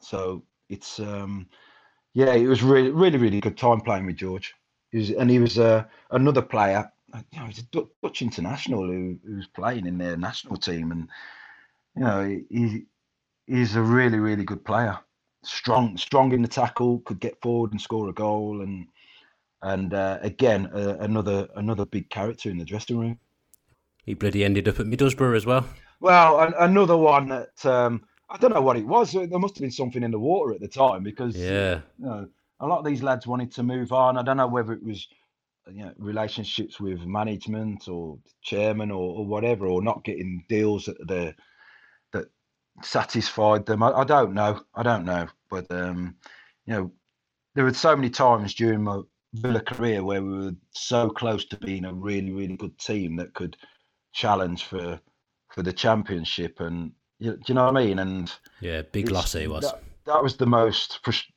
So 0.00 0.44
it's 0.68 1.00
um, 1.00 1.48
yeah, 2.14 2.34
it 2.34 2.46
was 2.46 2.62
really 2.62 2.90
really 2.90 3.18
really 3.18 3.40
good 3.40 3.58
time 3.58 3.80
playing 3.80 4.06
with 4.06 4.16
George. 4.16 4.54
He 4.90 4.98
was, 4.98 5.10
and 5.10 5.30
he 5.30 5.38
was 5.38 5.58
uh, 5.58 5.84
another 6.10 6.42
player. 6.42 6.90
uh, 7.12 7.22
You 7.32 7.40
know, 7.40 7.46
he's 7.46 7.60
a 7.60 7.86
Dutch 8.02 8.22
international 8.22 8.86
who, 8.86 9.18
who 9.26 9.36
was 9.36 9.46
playing 9.48 9.86
in 9.86 9.98
their 9.98 10.16
national 10.16 10.56
team, 10.56 10.92
and 10.92 11.08
you 11.96 12.02
know 12.02 12.40
he 12.50 12.86
he's 13.46 13.76
a 13.76 13.82
really 13.82 14.18
really 14.18 14.44
good 14.44 14.64
player. 14.64 14.98
Strong 15.44 15.98
strong 15.98 16.32
in 16.32 16.42
the 16.42 16.48
tackle, 16.48 17.00
could 17.00 17.20
get 17.20 17.40
forward 17.42 17.72
and 17.72 17.80
score 17.80 18.08
a 18.08 18.12
goal, 18.12 18.62
and 18.62 18.86
and 19.62 19.94
uh, 19.94 20.18
again 20.22 20.66
uh, 20.74 20.96
another 21.00 21.48
another 21.56 21.84
big 21.86 22.08
character 22.10 22.50
in 22.50 22.58
the 22.58 22.64
dressing 22.64 22.98
room. 22.98 23.18
He 24.04 24.14
bloody 24.14 24.44
ended 24.44 24.68
up 24.68 24.80
at 24.80 24.86
Middlesbrough 24.86 25.36
as 25.36 25.44
well. 25.46 25.66
Well, 26.00 26.40
an, 26.40 26.54
another 26.58 26.96
one 26.96 27.28
that 27.28 27.66
um, 27.66 28.02
I 28.30 28.36
don't 28.38 28.54
know 28.54 28.62
what 28.62 28.76
it 28.76 28.86
was. 28.86 29.12
There 29.12 29.26
must 29.38 29.56
have 29.56 29.62
been 29.62 29.70
something 29.70 30.02
in 30.02 30.10
the 30.10 30.18
water 30.18 30.54
at 30.54 30.60
the 30.60 30.68
time 30.68 31.02
because 31.02 31.36
Yeah. 31.36 31.80
you 31.98 32.06
know, 32.06 32.28
a 32.60 32.66
lot 32.66 32.78
of 32.78 32.84
these 32.84 33.02
lads 33.02 33.26
wanted 33.26 33.52
to 33.52 33.62
move 33.62 33.92
on. 33.92 34.16
I 34.16 34.22
don't 34.22 34.36
know 34.36 34.46
whether 34.46 34.72
it 34.72 34.82
was 34.82 35.06
you 35.70 35.84
know, 35.84 35.92
relationships 35.98 36.80
with 36.80 37.00
management 37.04 37.88
or 37.88 38.18
chairman 38.42 38.90
or, 38.90 39.18
or 39.18 39.26
whatever, 39.26 39.66
or 39.66 39.82
not 39.82 40.04
getting 40.04 40.44
deals 40.48 40.86
that 40.86 40.96
the 41.06 41.34
that 42.12 42.26
satisfied 42.82 43.66
them. 43.66 43.82
I, 43.82 43.90
I 43.90 44.04
don't 44.04 44.34
know. 44.34 44.60
I 44.74 44.82
don't 44.82 45.04
know. 45.04 45.26
But 45.50 45.70
um, 45.70 46.16
you 46.66 46.74
know, 46.74 46.92
there 47.54 47.64
were 47.64 47.74
so 47.74 47.94
many 47.96 48.10
times 48.10 48.54
during 48.54 48.82
my 48.84 49.00
Villa 49.34 49.60
career 49.60 50.02
where 50.02 50.22
we 50.22 50.38
were 50.46 50.54
so 50.70 51.10
close 51.10 51.44
to 51.46 51.56
being 51.58 51.84
a 51.84 51.92
really, 51.92 52.32
really 52.32 52.56
good 52.56 52.78
team 52.78 53.16
that 53.16 53.34
could 53.34 53.56
challenge 54.12 54.64
for 54.64 55.00
for 55.52 55.62
the 55.62 55.72
championship. 55.72 56.60
And 56.60 56.92
you, 57.18 57.32
do 57.32 57.42
you 57.46 57.54
know 57.54 57.66
what 57.66 57.76
I 57.76 57.84
mean? 57.84 57.98
And 57.98 58.32
Yeah, 58.60 58.82
big 58.82 59.10
loss 59.10 59.32
he 59.32 59.46
was. 59.46 59.64
That, 59.64 59.82
that 60.06 60.22
was 60.22 60.36
the 60.36 60.46
most 60.46 61.00
frus- 61.04 61.30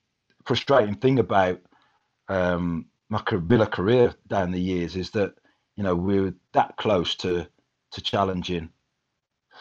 frustrating 0.46 0.96
thing 0.96 1.20
about 1.20 1.60
um, 2.30 2.86
my 3.10 3.22
Villa 3.30 3.68
career 3.68 4.16
down 4.28 4.52
the 4.52 4.62
years 4.62 4.96
is 4.96 5.12
that 5.12 5.34
you 5.76 5.84
know 5.84 5.96
we 5.96 6.20
were 6.20 6.34
that 6.54 6.78
close 6.78 7.16
to 7.16 7.48
to 7.92 8.02
challenging 8.02 8.70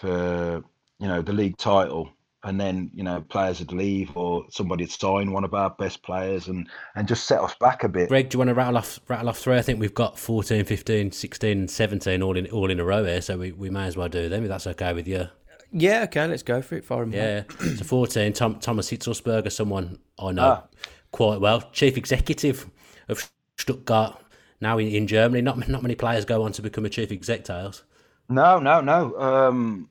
for 0.00 0.62
you 0.98 1.08
know 1.08 1.20
the 1.20 1.32
league 1.32 1.56
title, 1.56 2.10
and 2.44 2.60
then 2.60 2.90
you 2.94 3.02
know 3.04 3.20
players 3.28 3.58
would 3.60 3.72
leave 3.72 4.16
or 4.16 4.44
somebody 4.50 4.84
would 4.84 4.90
sign 4.90 5.32
one 5.32 5.44
of 5.44 5.52
our 5.54 5.70
best 5.70 6.02
players 6.02 6.48
and 6.48 6.68
and 6.94 7.06
just 7.08 7.24
set 7.24 7.40
us 7.40 7.54
back 7.60 7.84
a 7.84 7.88
bit. 7.88 8.08
Greg, 8.08 8.28
do 8.28 8.36
you 8.36 8.38
want 8.38 8.48
to 8.48 8.54
rattle 8.54 8.78
off 8.78 8.98
rattle 9.08 9.28
off 9.28 9.38
three? 9.38 9.56
I 9.56 9.62
think 9.62 9.78
we've 9.80 9.94
got 9.94 10.18
14, 10.18 10.64
15, 10.64 11.12
16, 11.12 11.68
17 11.68 12.22
all 12.22 12.36
in 12.36 12.46
all 12.50 12.70
in 12.70 12.80
a 12.80 12.84
row 12.84 13.04
here, 13.04 13.20
so 13.20 13.36
we, 13.38 13.52
we 13.52 13.70
may 13.70 13.86
as 13.86 13.96
well 13.96 14.08
do 14.08 14.28
them 14.28 14.42
if 14.44 14.48
that's 14.48 14.66
okay 14.68 14.92
with 14.92 15.06
you. 15.06 15.26
Yeah, 15.72 16.02
okay, 16.04 16.26
let's 16.26 16.42
go 16.42 16.62
for 16.62 16.74
it 16.76 16.84
for 16.84 17.02
him. 17.02 17.12
Yeah. 17.12 17.44
so 17.76 17.84
14, 17.84 18.32
Tom, 18.32 18.58
Thomas 18.58 18.90
Hitzlsperger, 18.90 19.52
someone 19.52 19.98
I 20.18 20.32
know 20.32 20.42
Ah. 20.42 20.64
quite 21.12 21.40
well, 21.40 21.62
chief 21.72 21.96
executive 21.96 22.68
of 23.08 23.30
Stuttgart, 23.56 24.20
now 24.60 24.78
in, 24.78 24.88
in 24.88 25.06
Germany. 25.06 25.42
Not 25.42 25.68
not 25.68 25.82
many 25.82 25.94
players 25.94 26.24
go 26.24 26.42
on 26.42 26.52
to 26.52 26.62
become 26.62 26.84
a 26.86 26.88
chief 26.88 27.12
exec, 27.12 27.44
Tails. 27.44 27.84
No, 28.28 28.58
no, 28.58 28.80
no. 28.80 29.16
Um, 29.18 29.88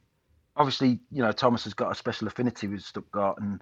obviously, 0.59 0.99
you 1.11 1.23
know 1.23 1.31
Thomas 1.31 1.63
has 1.63 1.73
got 1.73 1.91
a 1.91 1.95
special 1.95 2.27
affinity 2.27 2.67
with 2.67 2.83
Stuttgart, 2.83 3.39
and 3.39 3.61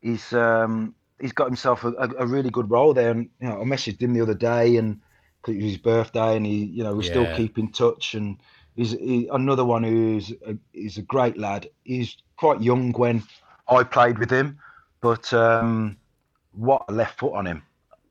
he's 0.00 0.32
um, 0.32 0.94
he's 1.20 1.32
got 1.32 1.46
himself 1.46 1.84
a, 1.84 1.92
a, 2.18 2.26
really 2.26 2.50
good 2.50 2.70
role 2.70 2.94
there. 2.94 3.10
And 3.10 3.28
you 3.40 3.48
know, 3.48 3.60
I 3.60 3.64
messaged 3.64 4.00
him 4.00 4.14
the 4.14 4.22
other 4.22 4.34
day, 4.34 4.76
and 4.76 5.00
it 5.46 5.56
was 5.56 5.64
his 5.64 5.76
birthday, 5.78 6.36
and 6.36 6.46
he, 6.46 6.64
you 6.64 6.84
know, 6.84 6.94
we 6.94 7.02
still 7.04 7.24
Yeah. 7.24 7.36
keep 7.36 7.58
in 7.58 7.72
touch. 7.72 8.14
And 8.14 8.38
he's 8.76 8.92
he, 8.92 9.28
another 9.30 9.64
one 9.64 9.82
who's 9.82 10.32
a, 10.46 10.56
he's 10.72 10.96
a 10.96 11.02
great 11.02 11.36
lad. 11.36 11.68
He's 11.84 12.16
quite 12.36 12.62
young 12.62 12.92
when 12.92 13.22
I 13.68 13.82
played 13.82 14.18
with 14.18 14.30
him, 14.30 14.58
but 15.02 15.32
um, 15.34 15.98
what 16.52 16.84
a 16.88 16.92
left 16.92 17.18
foot 17.18 17.34
on 17.34 17.46
him. 17.46 17.62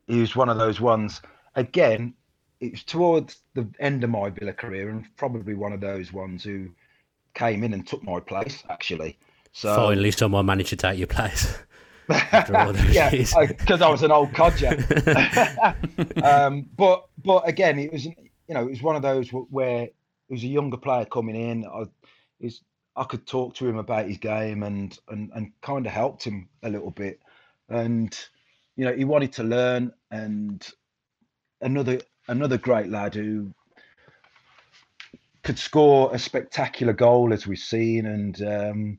He 0.06 0.20
was 0.20 0.36
one 0.36 0.50
of 0.50 0.58
those 0.58 0.80
ones. 0.80 1.22
Again, 1.56 2.14
it 2.60 2.72
was 2.72 2.84
towards 2.84 3.38
the 3.56 3.68
end 3.80 4.04
of 4.04 4.10
my 4.10 4.30
Villa 4.30 4.54
career, 4.54 4.90
and 4.90 5.06
probably 5.16 5.54
one 5.54 5.74
of 5.74 5.82
those 5.82 6.14
ones 6.14 6.44
who 6.44 6.70
came 7.38 7.64
in 7.64 7.74
and 7.74 7.88
took 7.88 8.04
my 8.04 8.20
place. 8.20 8.64
Actually, 8.70 9.18
so 9.54 9.76
Finally, 9.76 10.12
someone 10.12 10.46
managed 10.46 10.70
to 10.70 10.76
take 10.76 10.98
your 10.98 11.08
place. 11.08 11.58
After 12.10 12.58
all 12.58 12.74
those 12.74 12.96
yeah, 12.96 13.10
because 13.10 13.82
I, 13.82 13.90
was 13.90 14.02
an 14.02 14.12
old 14.12 14.34
codger. 14.34 14.70
um, 16.24 16.70
but 16.76 17.08
but 17.24 17.48
again, 17.48 17.80
it 17.80 17.92
was 17.92 18.06
you 18.06 18.14
know 18.50 18.62
it 18.62 18.70
was 18.70 18.82
one 18.82 18.96
of 18.96 19.02
those 19.02 19.30
where 19.30 19.84
it 19.84 19.94
was 20.30 20.44
a 20.44 20.48
younger 20.48 20.78
player 20.78 21.06
coming 21.06 21.36
in. 21.36 21.66
I 21.66 21.84
is 22.40 22.62
I 22.96 23.04
could 23.04 23.28
talk 23.28 23.56
to 23.56 23.68
him 23.68 23.78
about 23.78 24.08
his 24.08 24.18
game 24.18 24.64
and 24.64 24.98
and 25.10 25.32
and 25.36 25.52
kind 25.62 25.86
of 25.86 25.92
helped 25.92 26.24
him 26.24 26.48
a 26.64 26.70
little 26.70 26.92
bit, 26.92 27.20
and 27.70 28.18
you 28.78 28.86
know 28.86 28.94
he 28.94 29.04
wanted 29.04 29.34
to 29.34 29.44
learn 29.44 29.92
and 30.10 30.66
another 31.62 32.00
another 32.30 32.58
great 32.58 32.90
lad 32.90 33.16
who 33.16 33.54
could 35.48 35.58
score 35.58 36.14
a 36.14 36.20
spectacular 36.20 36.92
goal 36.92 37.32
as 37.32 37.48
we've 37.48 37.58
seen 37.58 38.06
and 38.06 38.42
um, 38.42 38.98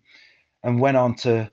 and 0.64 0.80
went 0.80 0.96
on 0.96 1.14
to 1.14 1.50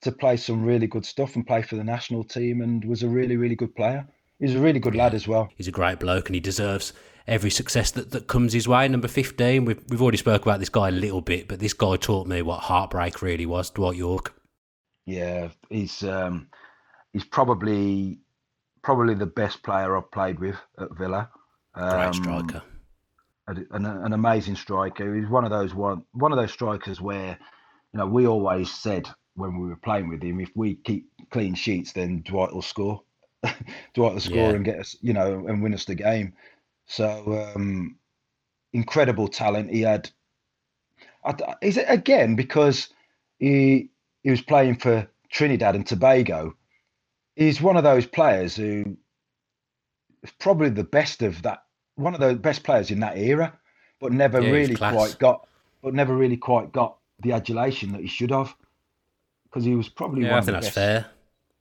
to 0.00 0.10
play 0.10 0.36
some 0.36 0.64
really 0.64 0.88
good 0.88 1.06
stuff 1.06 1.36
and 1.36 1.46
play 1.46 1.62
for 1.62 1.76
the 1.76 1.84
national 1.84 2.24
team 2.24 2.60
and 2.60 2.84
was 2.84 3.04
a 3.04 3.08
really 3.08 3.36
really 3.36 3.54
good 3.54 3.72
player. 3.76 4.04
He's 4.40 4.56
a 4.56 4.58
really 4.58 4.80
good 4.80 4.96
lad 4.96 5.14
as 5.14 5.28
well. 5.28 5.48
He's 5.56 5.68
a 5.68 5.72
great 5.72 6.00
bloke 6.00 6.28
and 6.28 6.34
he 6.34 6.40
deserves 6.40 6.92
every 7.28 7.50
success 7.50 7.92
that, 7.92 8.10
that 8.10 8.26
comes 8.26 8.52
his 8.52 8.66
way. 8.66 8.88
Number 8.88 9.06
15, 9.06 9.64
we've, 9.64 9.80
we've 9.88 10.02
already 10.02 10.18
spoke 10.18 10.42
about 10.42 10.58
this 10.58 10.68
guy 10.68 10.88
a 10.88 10.90
little 10.90 11.20
bit, 11.20 11.46
but 11.46 11.60
this 11.60 11.72
guy 11.72 11.94
taught 11.94 12.26
me 12.26 12.42
what 12.42 12.58
heartbreak 12.58 13.22
really 13.22 13.46
was, 13.46 13.70
Dwight 13.70 13.94
Yorke. 13.94 14.34
Yeah, 15.06 15.50
he's 15.70 16.02
um, 16.02 16.48
he's 17.12 17.24
probably 17.24 18.18
probably 18.82 19.14
the 19.14 19.26
best 19.26 19.62
player 19.62 19.96
I've 19.96 20.10
played 20.10 20.40
with 20.40 20.56
at 20.80 20.88
Villa. 20.98 21.30
Great 21.74 22.06
Um, 22.06 22.12
striker. 22.14 22.62
An, 23.48 23.66
an, 23.86 24.12
amazing 24.12 24.56
striker. 24.56 25.14
He's 25.14 25.28
one 25.28 25.44
of 25.44 25.50
those 25.50 25.74
one 25.74 26.04
one 26.12 26.32
of 26.32 26.38
those 26.38 26.52
strikers 26.52 27.00
where, 27.00 27.38
you 27.92 27.98
know, 27.98 28.06
we 28.06 28.26
always 28.26 28.70
said 28.72 29.08
when 29.34 29.58
we 29.58 29.68
were 29.68 29.76
playing 29.76 30.08
with 30.08 30.22
him, 30.22 30.40
if 30.40 30.50
we 30.54 30.76
keep 30.76 31.10
clean 31.30 31.54
sheets, 31.54 31.92
then 31.92 32.22
Dwight 32.22 32.52
will 32.52 32.62
score. 32.62 33.02
Dwight 33.94 34.14
will 34.14 34.20
score 34.20 34.50
Yeah. 34.50 34.56
and 34.56 34.64
get 34.64 34.78
us, 34.78 34.96
you 35.00 35.12
know, 35.12 35.46
and 35.46 35.62
win 35.62 35.74
us 35.74 35.84
the 35.84 35.94
game. 35.94 36.34
So 36.86 37.52
um, 37.54 37.96
incredible 38.72 39.28
talent. 39.28 39.70
He 39.70 39.82
had. 39.82 40.10
Is 41.60 41.76
it 41.76 41.86
again 41.88 42.34
because 42.34 42.88
he 43.38 43.90
he 44.22 44.30
was 44.30 44.42
playing 44.42 44.76
for 44.76 45.08
Trinidad 45.30 45.74
and 45.76 45.86
Tobago? 45.86 46.54
He's 47.36 47.62
one 47.62 47.76
of 47.76 47.84
those 47.84 48.06
players 48.06 48.56
who 48.56 48.96
is 50.22 50.32
probably 50.38 50.68
the 50.70 50.84
best 50.84 51.22
of 51.22 51.42
that 51.42 51.62
one 52.02 52.14
of 52.14 52.20
the 52.20 52.34
best 52.34 52.62
players 52.64 52.90
in 52.90 53.00
that 53.00 53.16
era, 53.16 53.58
but 54.00 54.12
never 54.12 54.40
Yeah, 54.40 54.50
really 54.50 54.74
quite 54.76 55.18
got, 55.18 55.46
but 55.82 55.94
never 55.94 56.14
really 56.14 56.36
quite 56.36 56.72
got 56.72 56.98
the 57.20 57.32
adulation 57.32 57.92
that 57.92 58.00
he 58.00 58.06
should 58.08 58.30
have, 58.30 58.54
because 59.44 59.64
he 59.64 59.74
was 59.74 59.88
probably 59.88 60.22
Yeah, 60.22 60.30
one 60.30 60.38
I 60.38 60.40
of 60.40 60.46
the 60.46 60.52
that's 60.52 60.66
best. 60.66 60.74
fair. 60.74 61.06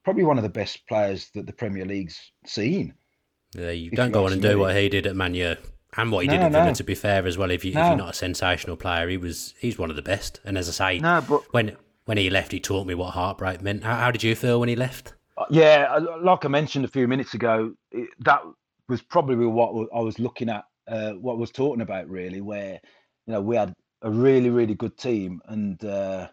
probably 0.03 0.23
one 0.23 0.37
of 0.37 0.43
the 0.43 0.49
best 0.49 0.85
players 0.87 1.29
that 1.35 1.45
the 1.45 1.53
Premier 1.53 1.85
League's 1.85 2.31
seen. 2.45 2.93
Yeah, 3.55 3.71
you 3.71 3.91
don't 3.91 4.11
go 4.11 4.25
on 4.25 4.33
and 4.33 4.41
do 4.41 4.57
what 4.59 4.75
he 4.75 4.89
did 4.89 5.05
at 5.05 5.15
Man 5.15 5.35
U 5.35 5.55
and 5.97 6.11
what 6.11 6.21
he 6.21 6.27
no, 6.27 6.33
did 6.33 6.43
at 6.43 6.51
Villa. 6.51 6.65
No. 6.67 6.73
To 6.73 6.83
be 6.83 6.95
fair, 6.95 7.25
as 7.27 7.37
well, 7.37 7.51
if, 7.51 7.65
you, 7.65 7.77
are 7.77 7.95
not 7.95 8.09
a 8.09 8.13
sensational 8.13 8.77
player, 8.77 9.09
he 9.09 9.17
was 9.17 9.53
he's 9.59 9.77
one 9.77 9.89
of 9.89 9.95
the 9.95 10.01
best. 10.01 10.39
And 10.45 10.57
as 10.57 10.69
I 10.69 10.71
say, 10.71 10.99
no, 10.99 11.21
but 11.21 11.43
when 11.53 11.75
when 12.05 12.17
he 12.17 12.29
left, 12.29 12.51
he 12.51 12.59
taught 12.59 12.87
me 12.87 12.95
what 12.95 13.11
heartbreak 13.11 13.61
meant. 13.61 13.83
How, 13.83 13.95
how 13.95 14.11
did 14.11 14.23
you 14.23 14.35
feel 14.35 14.59
when 14.59 14.69
he 14.69 14.75
left? 14.75 15.13
Uh, 15.37 15.45
yeah, 15.49 15.99
like 16.21 16.45
I 16.45 16.47
mentioned 16.47 16.85
a 16.85 16.89
few 16.89 17.07
minutes 17.07 17.33
ago, 17.33 17.73
that 18.19 18.41
was 18.91 19.01
probably 19.01 19.47
what 19.47 19.87
I 19.95 20.01
was 20.01 20.19
looking 20.19 20.49
at, 20.49 20.65
uh, 20.87 21.13
what 21.13 21.35
I 21.35 21.37
was 21.37 21.51
talking 21.51 21.81
about 21.81 22.09
really, 22.09 22.41
where 22.41 22.79
you 23.25 23.33
know 23.33 23.41
we 23.41 23.55
had 23.55 23.73
a 24.01 24.11
really 24.11 24.49
really 24.49 24.75
good 24.75 24.97
team 24.97 25.41
and 25.45 25.83
uh, 25.85 26.27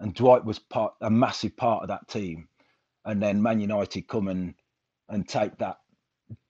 and 0.00 0.12
Dwight 0.12 0.44
was 0.44 0.58
part 0.58 0.94
a 1.00 1.08
massive 1.08 1.56
part 1.56 1.82
of 1.82 1.88
that 1.88 2.08
team, 2.08 2.48
and 3.04 3.22
then 3.22 3.40
Man 3.40 3.60
United 3.60 4.08
come 4.08 4.28
and 4.28 4.54
and 5.08 5.28
take 5.28 5.56
that 5.58 5.78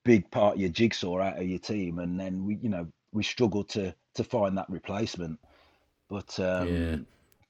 big 0.05 0.29
part 0.31 0.55
of 0.55 0.61
your 0.61 0.71
jigsaw 0.71 1.21
out 1.21 1.39
of 1.39 1.47
your 1.47 1.59
team, 1.59 1.99
and 1.99 2.19
then 2.19 2.47
we 2.47 2.57
you 2.57 2.71
know 2.71 2.89
we 3.13 3.23
struggled 3.23 3.69
to 3.71 3.95
to 4.15 4.25
find 4.25 4.57
that 4.57 4.71
replacement. 4.71 5.39
But 6.09 6.41
um, 6.41 6.69
yeah. 6.69 6.97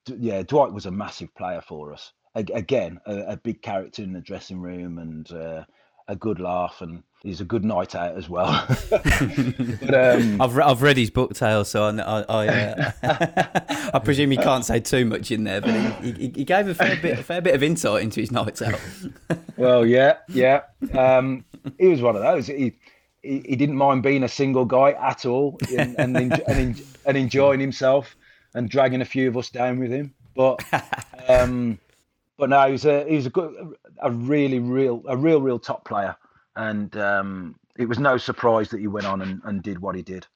D- 0.05 0.17
yeah, 0.19 0.43
Dwight 0.43 0.73
was 0.73 0.87
a 0.87 0.91
massive 0.91 1.33
player 1.37 1.61
for 1.61 1.93
us. 1.93 2.13
A- 2.35 2.55
again, 2.55 2.99
a, 3.07 3.33
a, 3.33 3.37
big 3.37 3.63
character 3.63 4.03
in 4.03 4.13
the 4.13 4.21
dressing 4.21 4.61
room 4.61 4.99
and 4.99 5.31
uh, 5.33 5.65
a 6.09 6.17
good 6.17 6.41
laugh, 6.41 6.81
and 6.81 7.03
he's 7.23 7.41
a 7.41 7.45
good 7.45 7.65
night 7.65 7.95
out 7.95 8.17
as 8.17 8.29
well. 8.29 8.67
but, 8.91 9.95
um, 9.95 10.41
I've 10.41 10.57
re- 10.57 10.65
I've 10.65 10.83
read 10.83 10.97
his 10.97 11.11
book 11.11 11.35
tale, 11.35 11.65
so 11.65 11.85
I 11.85 12.25
I, 12.29 12.49
uh, 12.49 12.93
I 13.95 13.99
presume 13.99 14.31
he 14.31 14.37
can't 14.37 14.65
say 14.65 14.81
too 14.81 15.05
much 15.05 15.31
in 15.31 15.45
there, 15.45 15.61
but 15.61 15.75
he, 16.03 16.13
he, 16.13 16.33
he 16.37 16.45
gave 16.45 16.69
a 16.69 16.75
fair 16.75 16.97
bit 16.97 17.19
a 17.19 17.23
fair 17.23 17.41
bit 17.41 17.55
of 17.55 17.63
insight 17.63 18.03
into 18.03 18.21
his 18.21 18.31
nights 18.31 18.63
out. 18.63 18.81
well, 19.57 19.87
yeah, 19.87 20.19
yeah. 20.29 20.63
Um, 20.93 21.45
he 21.79 21.89
was 21.89 22.03
one 22.03 22.17
of 22.17 22.23
those. 22.23 22.47
He, 22.47 22.75
he, 23.23 23.43
he 23.47 23.57
didn't 23.57 23.77
mind 23.77 24.03
being 24.03 24.25
a 24.25 24.29
single 24.29 24.65
guy 24.65 24.93
at 24.93 25.25
all, 25.25 25.59
and 25.77 25.99
and, 25.99 26.43
and, 26.47 26.83
and 27.07 27.17
enjoying 27.17 27.61
himself 27.61 28.17
and 28.55 28.69
dragging 28.69 29.01
a 29.01 29.05
few 29.05 29.29
of 29.29 29.37
us 29.37 29.51
down 29.51 29.79
with 29.79 29.91
him. 29.91 30.15
But 30.35 30.63
um, 31.29 31.79
but 32.39 32.51
no, 32.51 32.67
he 32.67 32.73
was 32.73 32.85
a 32.85 33.05
he 33.09 33.17
was 33.17 33.27
a 33.27 33.31
good, 33.31 33.55
a 34.01 34.11
really 34.11 34.59
real, 34.59 35.03
a 35.07 35.17
real, 35.17 35.41
real 35.41 35.59
top 35.59 35.85
player, 35.85 36.17
and 36.57 36.97
um, 36.97 37.57
it 37.79 37.89
was 37.89 37.99
no 37.99 38.17
surprise 38.17 38.69
that 38.71 38.81
he 38.81 38.87
went 38.87 39.07
on 39.07 39.23
and, 39.23 39.41
and 39.45 39.63
did 39.63 39.79
what 39.79 39.95
he 39.95 40.03
did. 40.03 40.27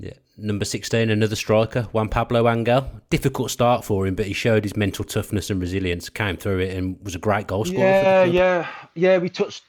Yeah, 0.00 0.14
number 0.38 0.64
sixteen, 0.64 1.10
another 1.10 1.36
striker, 1.36 1.82
Juan 1.92 2.08
Pablo 2.08 2.48
Angel. 2.48 2.90
Difficult 3.10 3.50
start 3.50 3.84
for 3.84 4.06
him, 4.06 4.14
but 4.14 4.26
he 4.26 4.32
showed 4.32 4.64
his 4.64 4.76
mental 4.76 5.04
toughness 5.04 5.50
and 5.50 5.60
resilience, 5.60 6.08
came 6.08 6.38
through 6.38 6.60
it, 6.60 6.76
and 6.76 6.96
was 7.02 7.14
a 7.14 7.18
great 7.18 7.46
goal 7.46 7.66
scorer. 7.66 7.84
Yeah, 7.84 8.24
yeah, 8.24 8.68
yeah. 8.94 9.18
We 9.18 9.28
touched 9.28 9.64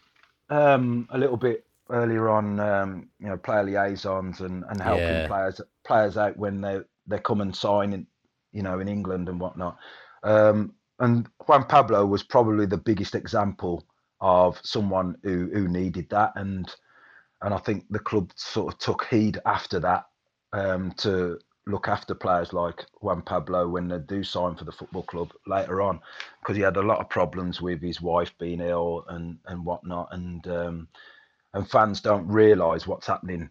um, 0.49 1.07
a 1.11 1.17
little 1.17 1.35
bit 1.35 1.65
earlier 1.89 2.29
on, 2.29 2.61
um, 2.61 3.09
you 3.19 3.27
know, 3.27 3.35
player 3.35 3.63
liaisons 3.63 4.39
and, 4.39 4.63
and 4.69 4.81
helping 4.81 5.03
yeah. 5.03 5.27
players 5.27 5.59
players 5.83 6.15
out 6.15 6.37
when 6.37 6.61
they 6.61 6.79
they 7.07 7.19
come 7.19 7.41
and 7.41 7.53
sign 7.53 7.91
in, 7.91 8.07
you 8.53 8.63
know, 8.63 8.79
in 8.79 8.87
England 8.87 9.27
and 9.27 9.37
whatnot. 9.37 9.77
Um, 10.23 10.73
and 10.99 11.27
Juan 11.45 11.65
Pablo 11.65 12.05
was 12.05 12.23
probably 12.23 12.65
the 12.65 12.77
biggest 12.77 13.15
example 13.15 13.83
of 14.21 14.59
someone 14.63 15.17
who 15.23 15.49
who 15.53 15.67
needed 15.67 16.09
that, 16.09 16.33
and 16.35 16.73
and 17.41 17.53
I 17.53 17.57
think 17.57 17.85
the 17.89 17.99
club 17.99 18.31
sort 18.35 18.73
of 18.73 18.79
took 18.79 19.05
heed 19.05 19.39
after 19.45 19.79
that 19.79 20.05
um, 20.53 20.91
to 20.97 21.39
look 21.67 21.87
after 21.87 22.15
players 22.15 22.53
like 22.53 22.85
Juan 23.01 23.21
Pablo 23.21 23.67
when 23.67 23.87
they 23.87 23.99
do 23.99 24.23
sign 24.23 24.55
for 24.55 24.63
the 24.63 24.71
football 24.71 25.03
club 25.03 25.31
later 25.47 25.81
on, 25.81 25.99
because 26.39 26.55
he 26.55 26.61
had 26.61 26.77
a 26.77 26.81
lot 26.81 26.99
of 26.99 27.09
problems 27.09 27.61
with 27.61 27.81
his 27.81 28.01
wife 28.01 28.31
being 28.39 28.61
ill 28.61 29.05
and 29.09 29.37
and 29.47 29.65
whatnot, 29.65 30.09
and 30.11 30.47
um, 30.47 30.87
and 31.53 31.69
fans 31.69 32.01
don't 32.01 32.27
realise 32.27 32.87
what's 32.87 33.07
happening 33.07 33.49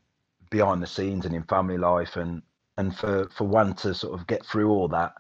behind 0.50 0.82
the 0.82 0.86
scenes 0.86 1.26
and 1.26 1.34
in 1.34 1.42
family 1.44 1.78
life, 1.78 2.16
and 2.16 2.42
and 2.78 2.96
for 2.96 3.28
for 3.30 3.44
Juan 3.46 3.74
to 3.74 3.94
sort 3.94 4.18
of 4.18 4.26
get 4.26 4.44
through 4.46 4.70
all 4.70 4.88
that 4.88 5.14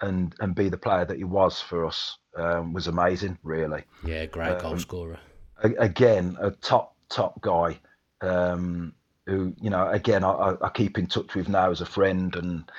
and 0.00 0.34
and 0.40 0.54
be 0.54 0.68
the 0.68 0.76
player 0.76 1.04
that 1.04 1.18
he 1.18 1.24
was 1.24 1.60
for 1.60 1.86
us 1.86 2.18
um, 2.36 2.72
was 2.72 2.86
amazing, 2.86 3.38
really. 3.42 3.82
Yeah, 4.04 4.26
great 4.26 4.52
um, 4.52 4.60
goal 4.60 4.78
scorer. 4.78 5.18
again, 5.62 6.36
a 6.40 6.50
top 6.50 6.94
top 7.08 7.40
guy. 7.40 7.78
Um, 8.20 8.94
who 9.26 9.54
you 9.60 9.70
know, 9.70 9.88
again, 9.88 10.24
I, 10.24 10.54
I, 10.60 10.68
keep 10.68 10.98
in 10.98 11.06
touch 11.06 11.34
with 11.34 11.48
now 11.48 11.70
as 11.70 11.80
a 11.80 11.86
friend, 11.86 12.34
and 12.36 12.70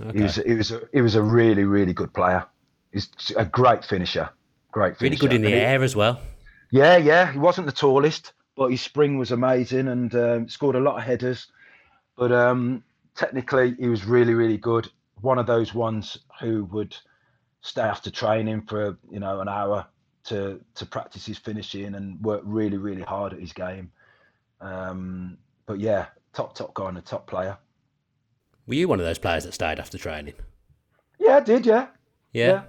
okay. 0.00 0.18
he 0.18 0.22
was 0.22 0.36
he 0.36 0.54
was 0.54 0.70
a, 0.70 0.80
he 0.92 1.00
was 1.00 1.14
a 1.14 1.22
really 1.22 1.64
really 1.64 1.92
good 1.92 2.12
player. 2.12 2.44
He's 2.92 3.08
a 3.36 3.44
great 3.44 3.84
finisher, 3.84 4.30
great 4.72 4.96
finisher. 4.96 5.04
Really 5.04 5.16
good 5.16 5.32
in 5.32 5.42
the 5.42 5.52
and 5.52 5.62
air 5.62 5.78
he, 5.78 5.84
as 5.84 5.96
well. 5.96 6.20
Yeah, 6.70 6.96
yeah. 6.96 7.32
He 7.32 7.38
wasn't 7.38 7.66
the 7.66 7.72
tallest, 7.72 8.32
but 8.56 8.70
his 8.70 8.80
spring 8.80 9.18
was 9.18 9.32
amazing, 9.32 9.88
and 9.88 10.14
um, 10.14 10.48
scored 10.48 10.76
a 10.76 10.80
lot 10.80 10.96
of 10.96 11.04
headers. 11.04 11.48
But 12.16 12.32
um, 12.32 12.84
technically, 13.16 13.74
he 13.78 13.88
was 13.88 14.04
really 14.04 14.34
really 14.34 14.58
good 14.58 14.88
one 15.20 15.38
of 15.38 15.46
those 15.46 15.74
ones 15.74 16.18
who 16.40 16.64
would 16.66 16.96
stay 17.62 17.82
after 17.82 18.10
training 18.10 18.62
for 18.62 18.98
you 19.10 19.20
know 19.20 19.40
an 19.40 19.48
hour 19.48 19.86
to 20.24 20.60
to 20.74 20.86
practice 20.86 21.26
his 21.26 21.38
finishing 21.38 21.94
and 21.94 22.20
work 22.22 22.42
really 22.44 22.76
really 22.76 23.02
hard 23.02 23.32
at 23.32 23.40
his 23.40 23.52
game. 23.52 23.90
Um, 24.60 25.38
but 25.66 25.80
yeah, 25.80 26.06
top 26.32 26.54
top 26.54 26.74
guy 26.74 26.88
and 26.88 26.98
a 26.98 27.02
top 27.02 27.26
player. 27.26 27.56
Were 28.66 28.74
you 28.74 28.88
one 28.88 29.00
of 29.00 29.06
those 29.06 29.18
players 29.18 29.44
that 29.44 29.54
stayed 29.54 29.78
after 29.80 29.98
training? 29.98 30.34
Yeah, 31.18 31.36
I 31.36 31.40
did. 31.40 31.66
Yeah. 31.66 31.88
Yeah. 32.32 32.46
yeah. 32.46 32.62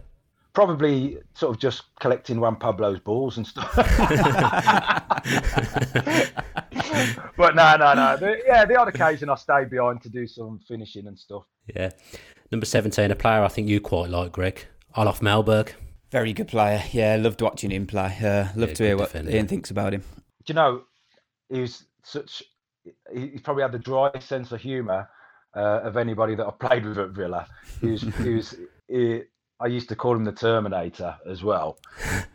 Probably 0.53 1.17
sort 1.33 1.55
of 1.55 1.61
just 1.61 1.83
collecting 1.99 2.39
Juan 2.39 2.57
Pablo's 2.57 2.99
balls 2.99 3.37
and 3.37 3.47
stuff. 3.47 3.73
but 7.37 7.55
no, 7.55 7.77
no, 7.77 7.93
no. 7.93 8.17
The, 8.17 8.41
yeah, 8.45 8.65
the 8.65 8.75
odd 8.77 8.89
occasion 8.89 9.29
I 9.29 9.35
stayed 9.35 9.69
behind 9.69 10.01
to 10.01 10.09
do 10.09 10.27
some 10.27 10.59
finishing 10.67 11.07
and 11.07 11.17
stuff. 11.17 11.43
Yeah. 11.73 11.91
Number 12.51 12.65
17, 12.65 13.11
a 13.11 13.15
player 13.15 13.43
I 13.43 13.47
think 13.47 13.69
you 13.69 13.79
quite 13.79 14.09
like, 14.09 14.33
Greg. 14.33 14.65
Olof 14.95 15.21
Mellberg. 15.21 15.73
Very 16.11 16.33
good 16.33 16.49
player. 16.49 16.83
Yeah, 16.91 17.15
loved 17.15 17.41
watching 17.41 17.71
him 17.71 17.87
play. 17.87 18.17
Uh, 18.21 18.49
love 18.55 18.69
yeah, 18.69 18.75
to 18.75 18.83
hear 18.83 18.97
what 18.97 19.11
defender. 19.11 19.31
Ian 19.31 19.47
thinks 19.47 19.71
about 19.71 19.93
him. 19.93 20.01
Do 20.45 20.51
you 20.51 20.55
know, 20.55 20.81
he 21.49 21.61
was 21.61 21.85
such. 22.03 22.43
He 23.13 23.39
probably 23.39 23.61
had 23.63 23.71
the 23.71 23.79
driest 23.79 24.27
sense 24.27 24.51
of 24.51 24.59
humour 24.59 25.07
uh, 25.55 25.81
of 25.83 25.97
anybody 25.97 26.35
that 26.35 26.45
I 26.45 26.51
played 26.51 26.85
with 26.85 26.97
at 26.97 27.11
Villa. 27.11 27.47
He 27.79 27.87
was. 27.87 28.01
he 28.23 28.29
was. 28.35 28.55
He, 28.87 29.21
I 29.59 29.67
used 29.67 29.89
to 29.89 29.95
call 29.95 30.15
him 30.15 30.25
the 30.25 30.31
Terminator 30.31 31.15
as 31.29 31.43
well, 31.43 31.77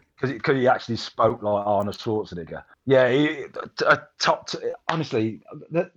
because 0.07 0.57
he 0.57 0.69
actually 0.69 0.97
spoke 0.97 1.43
like 1.43 1.67
Arnold 1.67 1.99
Schwarzenegger. 1.99 2.63
Yeah, 2.87 3.11
he, 3.11 3.47
a 3.85 4.01
top. 4.21 4.49
Honestly, 4.89 5.43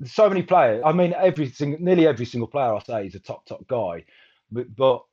so 0.06 0.28
many 0.28 0.42
players. 0.42 0.82
I 0.84 0.92
mean, 0.92 1.14
every 1.14 1.50
single, 1.50 1.80
nearly 1.80 2.08
every 2.08 2.26
single 2.26 2.48
player 2.48 2.74
I 2.74 2.80
say 2.80 3.06
is 3.06 3.16
a 3.16 3.20
top 3.20 3.46
top 3.46 3.66
guy, 3.68 4.04
but 4.52 4.76
but 4.76 5.04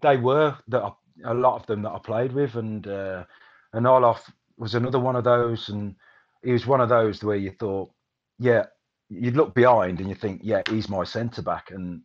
they 0.00 0.16
were 0.16 0.56
that 0.68 0.92
a 1.24 1.34
lot 1.34 1.60
of 1.60 1.66
them 1.66 1.82
that 1.82 1.92
I 1.92 1.98
played 1.98 2.32
with, 2.32 2.54
and 2.56 2.86
uh, 2.86 3.24
and 3.72 3.86
Olof 3.86 4.30
was 4.56 4.74
another 4.74 4.98
one 4.98 5.16
of 5.16 5.24
those, 5.24 5.68
and 5.68 5.94
he 6.42 6.52
was 6.52 6.66
one 6.66 6.80
of 6.80 6.88
those 6.88 7.22
where 7.22 7.36
you 7.36 7.52
thought, 7.58 7.90
yeah, 8.38 8.66
you'd 9.08 9.36
look 9.36 9.54
behind 9.54 10.00
and 10.00 10.08
you 10.08 10.14
think, 10.14 10.40
yeah, 10.42 10.62
he's 10.68 10.88
my 10.88 11.04
centre 11.04 11.42
back, 11.42 11.70
and 11.70 12.02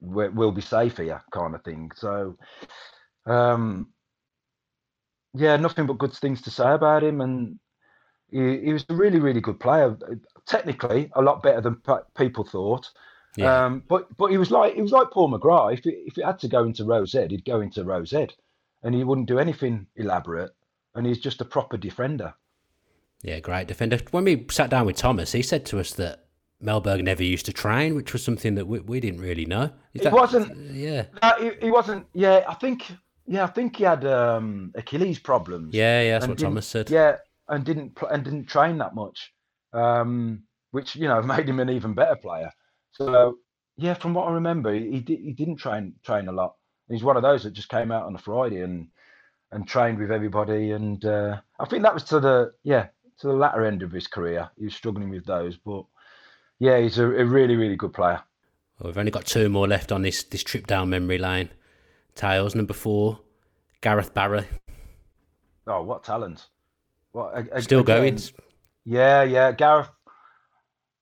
we'll 0.00 0.52
be 0.52 0.60
safe 0.62 0.98
here, 0.98 1.22
kind 1.32 1.54
of 1.54 1.62
thing. 1.64 1.90
So, 1.96 2.36
um, 3.26 3.88
yeah, 5.34 5.56
nothing 5.56 5.86
but 5.86 5.98
good 5.98 6.12
things 6.12 6.42
to 6.42 6.50
say 6.50 6.72
about 6.72 7.02
him, 7.02 7.20
and 7.20 7.58
he, 8.30 8.60
he 8.60 8.72
was 8.72 8.84
a 8.88 8.94
really, 8.94 9.20
really 9.20 9.40
good 9.40 9.60
player. 9.60 9.96
Technically, 10.46 11.10
a 11.14 11.22
lot 11.22 11.42
better 11.42 11.60
than 11.60 11.80
people 12.16 12.44
thought. 12.44 12.90
Yeah. 13.36 13.64
Um, 13.64 13.82
but 13.88 14.16
but 14.16 14.30
he 14.30 14.38
was 14.38 14.50
like 14.50 14.74
he 14.74 14.82
was 14.82 14.92
like 14.92 15.10
Paul 15.10 15.30
McGrath. 15.30 15.74
If 15.74 15.86
it, 15.86 15.94
if 16.06 16.18
it 16.18 16.24
had 16.24 16.38
to 16.40 16.48
go 16.48 16.64
into 16.64 16.84
Row 16.84 17.04
Z, 17.04 17.26
he'd 17.30 17.44
go 17.44 17.60
into 17.60 17.84
Row 17.84 18.04
Z, 18.04 18.28
and 18.82 18.94
he 18.94 19.04
wouldn't 19.04 19.28
do 19.28 19.38
anything 19.38 19.86
elaborate. 19.96 20.52
And 20.94 21.06
he's 21.06 21.18
just 21.18 21.40
a 21.40 21.44
proper 21.44 21.76
defender. 21.76 22.34
Yeah, 23.22 23.40
great 23.40 23.66
defender. 23.66 23.98
When 24.12 24.24
we 24.24 24.46
sat 24.50 24.70
down 24.70 24.86
with 24.86 24.96
Thomas, 24.96 25.32
he 25.32 25.42
said 25.42 25.64
to 25.66 25.80
us 25.80 25.94
that 25.94 26.26
Mellberg 26.62 27.02
never 27.02 27.24
used 27.24 27.46
to 27.46 27.52
train, 27.52 27.96
which 27.96 28.12
was 28.12 28.22
something 28.22 28.54
that 28.54 28.66
we, 28.66 28.80
we 28.80 29.00
didn't 29.00 29.20
really 29.20 29.46
know. 29.46 29.70
Is 29.94 30.00
he 30.02 30.04
that, 30.04 30.12
wasn't. 30.12 30.56
Yeah, 30.72 31.06
no, 31.22 31.32
he, 31.40 31.66
he 31.66 31.70
wasn't. 31.70 32.06
Yeah, 32.12 32.44
I 32.48 32.54
think 32.54 32.86
yeah, 33.26 33.44
I 33.44 33.48
think 33.48 33.76
he 33.76 33.84
had 33.84 34.04
um, 34.04 34.72
Achilles 34.74 35.18
problems. 35.18 35.74
Yeah, 35.74 36.02
yeah, 36.02 36.12
that's 36.18 36.28
what 36.28 36.38
Thomas 36.38 36.66
said. 36.66 36.90
Yeah, 36.90 37.16
and 37.48 37.64
didn't 37.64 37.98
and 38.10 38.24
didn't 38.24 38.46
train 38.46 38.78
that 38.78 38.94
much, 38.94 39.32
um, 39.72 40.42
which 40.70 40.94
you 40.94 41.08
know 41.08 41.22
made 41.34 41.48
him 41.48 41.60
an 41.60 41.70
even 41.70 41.94
better 41.94 42.16
player. 42.16 42.50
So 42.94 43.38
yeah, 43.76 43.94
from 43.94 44.14
what 44.14 44.28
I 44.28 44.32
remember, 44.32 44.72
he 44.72 45.02
he, 45.06 45.16
he 45.16 45.32
didn't 45.32 45.56
train 45.56 45.94
train 46.04 46.28
a 46.28 46.32
lot. 46.32 46.54
He's 46.88 47.02
one 47.02 47.16
of 47.16 47.22
those 47.22 47.42
that 47.42 47.52
just 47.52 47.68
came 47.68 47.90
out 47.90 48.06
on 48.06 48.14
a 48.14 48.18
Friday 48.18 48.60
and 48.60 48.88
and 49.50 49.66
trained 49.66 49.98
with 49.98 50.10
everybody. 50.10 50.72
And 50.72 51.04
uh, 51.04 51.40
I 51.58 51.64
think 51.66 51.82
that 51.82 51.94
was 51.94 52.04
to 52.04 52.20
the 52.20 52.52
yeah 52.62 52.88
to 53.20 53.26
the 53.28 53.32
latter 53.34 53.64
end 53.64 53.82
of 53.82 53.92
his 53.92 54.06
career. 54.06 54.50
He 54.58 54.64
was 54.64 54.74
struggling 54.74 55.10
with 55.10 55.26
those, 55.26 55.56
but 55.56 55.84
yeah, 56.58 56.78
he's 56.80 56.98
a, 56.98 57.04
a 57.04 57.24
really 57.24 57.56
really 57.56 57.76
good 57.76 57.92
player. 57.92 58.22
Well, 58.78 58.88
we've 58.88 58.98
only 58.98 59.10
got 59.10 59.26
two 59.26 59.48
more 59.48 59.68
left 59.68 59.92
on 59.92 60.02
this 60.02 60.22
this 60.22 60.44
trip 60.44 60.66
down 60.66 60.90
memory 60.90 61.18
lane. 61.18 61.50
Tails 62.14 62.54
number 62.54 62.74
four, 62.74 63.20
Gareth 63.80 64.14
Barry. 64.14 64.46
oh, 65.66 65.82
what 65.82 66.04
talent! 66.04 66.46
What 67.10 67.48
still 67.60 67.80
again, 67.80 67.96
going? 68.02 68.20
Yeah, 68.84 69.24
yeah, 69.24 69.50
Gareth. 69.50 69.88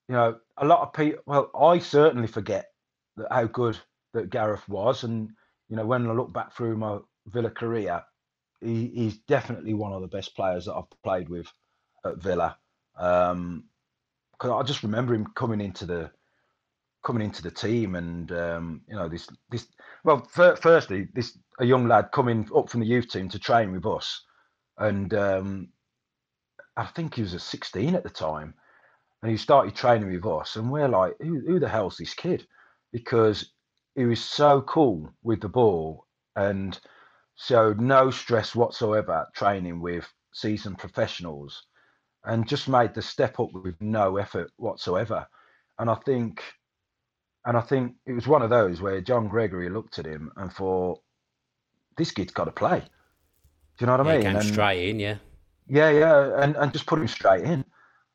You 0.08 0.14
know, 0.14 0.36
a 0.62 0.64
lot 0.64 0.80
of 0.80 0.92
people. 0.94 1.22
Well, 1.26 1.50
I 1.60 1.78
certainly 1.80 2.28
forget 2.28 2.66
that 3.16 3.26
how 3.30 3.44
good 3.44 3.78
that 4.14 4.30
Gareth 4.30 4.66
was, 4.68 5.04
and 5.04 5.30
you 5.68 5.76
know, 5.76 5.84
when 5.84 6.06
I 6.06 6.12
look 6.12 6.32
back 6.32 6.54
through 6.54 6.76
my 6.76 6.98
Villa 7.26 7.50
career, 7.50 8.02
he, 8.60 8.90
he's 8.94 9.18
definitely 9.28 9.74
one 9.74 9.92
of 9.92 10.00
the 10.00 10.08
best 10.08 10.34
players 10.36 10.66
that 10.66 10.74
I've 10.74 10.84
played 11.02 11.28
with 11.28 11.46
at 12.04 12.18
Villa. 12.18 12.56
Um, 12.96 13.64
cause 14.38 14.50
I 14.50 14.62
just 14.66 14.82
remember 14.82 15.14
him 15.14 15.26
coming 15.34 15.60
into 15.60 15.84
the 15.84 16.10
coming 17.04 17.24
into 17.24 17.42
the 17.42 17.50
team, 17.50 17.96
and 17.96 18.30
um, 18.30 18.82
you 18.88 18.94
know, 18.94 19.08
this 19.08 19.28
this. 19.50 19.66
Well, 20.04 20.24
firstly, 20.30 21.08
this 21.12 21.36
a 21.58 21.64
young 21.64 21.88
lad 21.88 22.10
coming 22.12 22.48
up 22.56 22.70
from 22.70 22.80
the 22.80 22.86
youth 22.86 23.08
team 23.10 23.28
to 23.30 23.38
train 23.38 23.72
with 23.72 23.84
us, 23.84 24.22
and 24.78 25.12
um, 25.14 25.68
I 26.76 26.86
think 26.86 27.14
he 27.16 27.22
was 27.22 27.34
a 27.34 27.40
16 27.40 27.94
at 27.94 28.04
the 28.04 28.10
time, 28.10 28.54
and 29.22 29.30
he 29.30 29.36
started 29.36 29.74
training 29.74 30.12
with 30.12 30.26
us, 30.26 30.56
and 30.56 30.70
we're 30.70 30.88
like, 30.88 31.14
who, 31.20 31.40
who 31.46 31.58
the 31.58 31.68
hell's 31.68 31.96
this 31.96 32.14
kid? 32.14 32.46
Because 32.92 33.52
he 33.94 34.04
was 34.04 34.22
so 34.22 34.62
cool 34.62 35.12
with 35.22 35.40
the 35.40 35.48
ball 35.48 36.06
and 36.36 36.78
showed 37.36 37.80
no 37.80 38.10
stress 38.10 38.54
whatsoever 38.54 39.26
training 39.34 39.80
with 39.80 40.06
seasoned 40.32 40.78
professionals 40.78 41.64
and 42.24 42.48
just 42.48 42.68
made 42.68 42.94
the 42.94 43.02
step 43.02 43.38
up 43.40 43.52
with 43.52 43.80
no 43.80 44.16
effort 44.16 44.50
whatsoever. 44.56 45.26
And 45.78 45.90
I 45.90 45.94
think 45.94 46.42
and 47.44 47.56
I 47.56 47.60
think 47.60 47.94
it 48.06 48.12
was 48.12 48.28
one 48.28 48.42
of 48.42 48.50
those 48.50 48.80
where 48.80 49.00
John 49.00 49.28
Gregory 49.28 49.68
looked 49.68 49.98
at 49.98 50.06
him 50.06 50.30
and 50.36 50.52
thought, 50.52 51.00
This 51.96 52.12
kid's 52.12 52.32
got 52.32 52.44
to 52.44 52.52
play. 52.52 52.80
Do 52.80 52.84
you 53.80 53.86
know 53.86 53.96
what 53.96 54.06
I 54.06 54.12
mean? 54.14 54.22
Came 54.22 54.36
and, 54.36 54.44
straight 54.44 54.88
in, 54.88 55.00
yeah. 55.00 55.16
Yeah, 55.66 55.90
yeah, 55.90 56.42
and, 56.42 56.56
and 56.56 56.72
just 56.72 56.86
put 56.86 57.00
him 57.00 57.08
straight 57.08 57.42
in. 57.42 57.61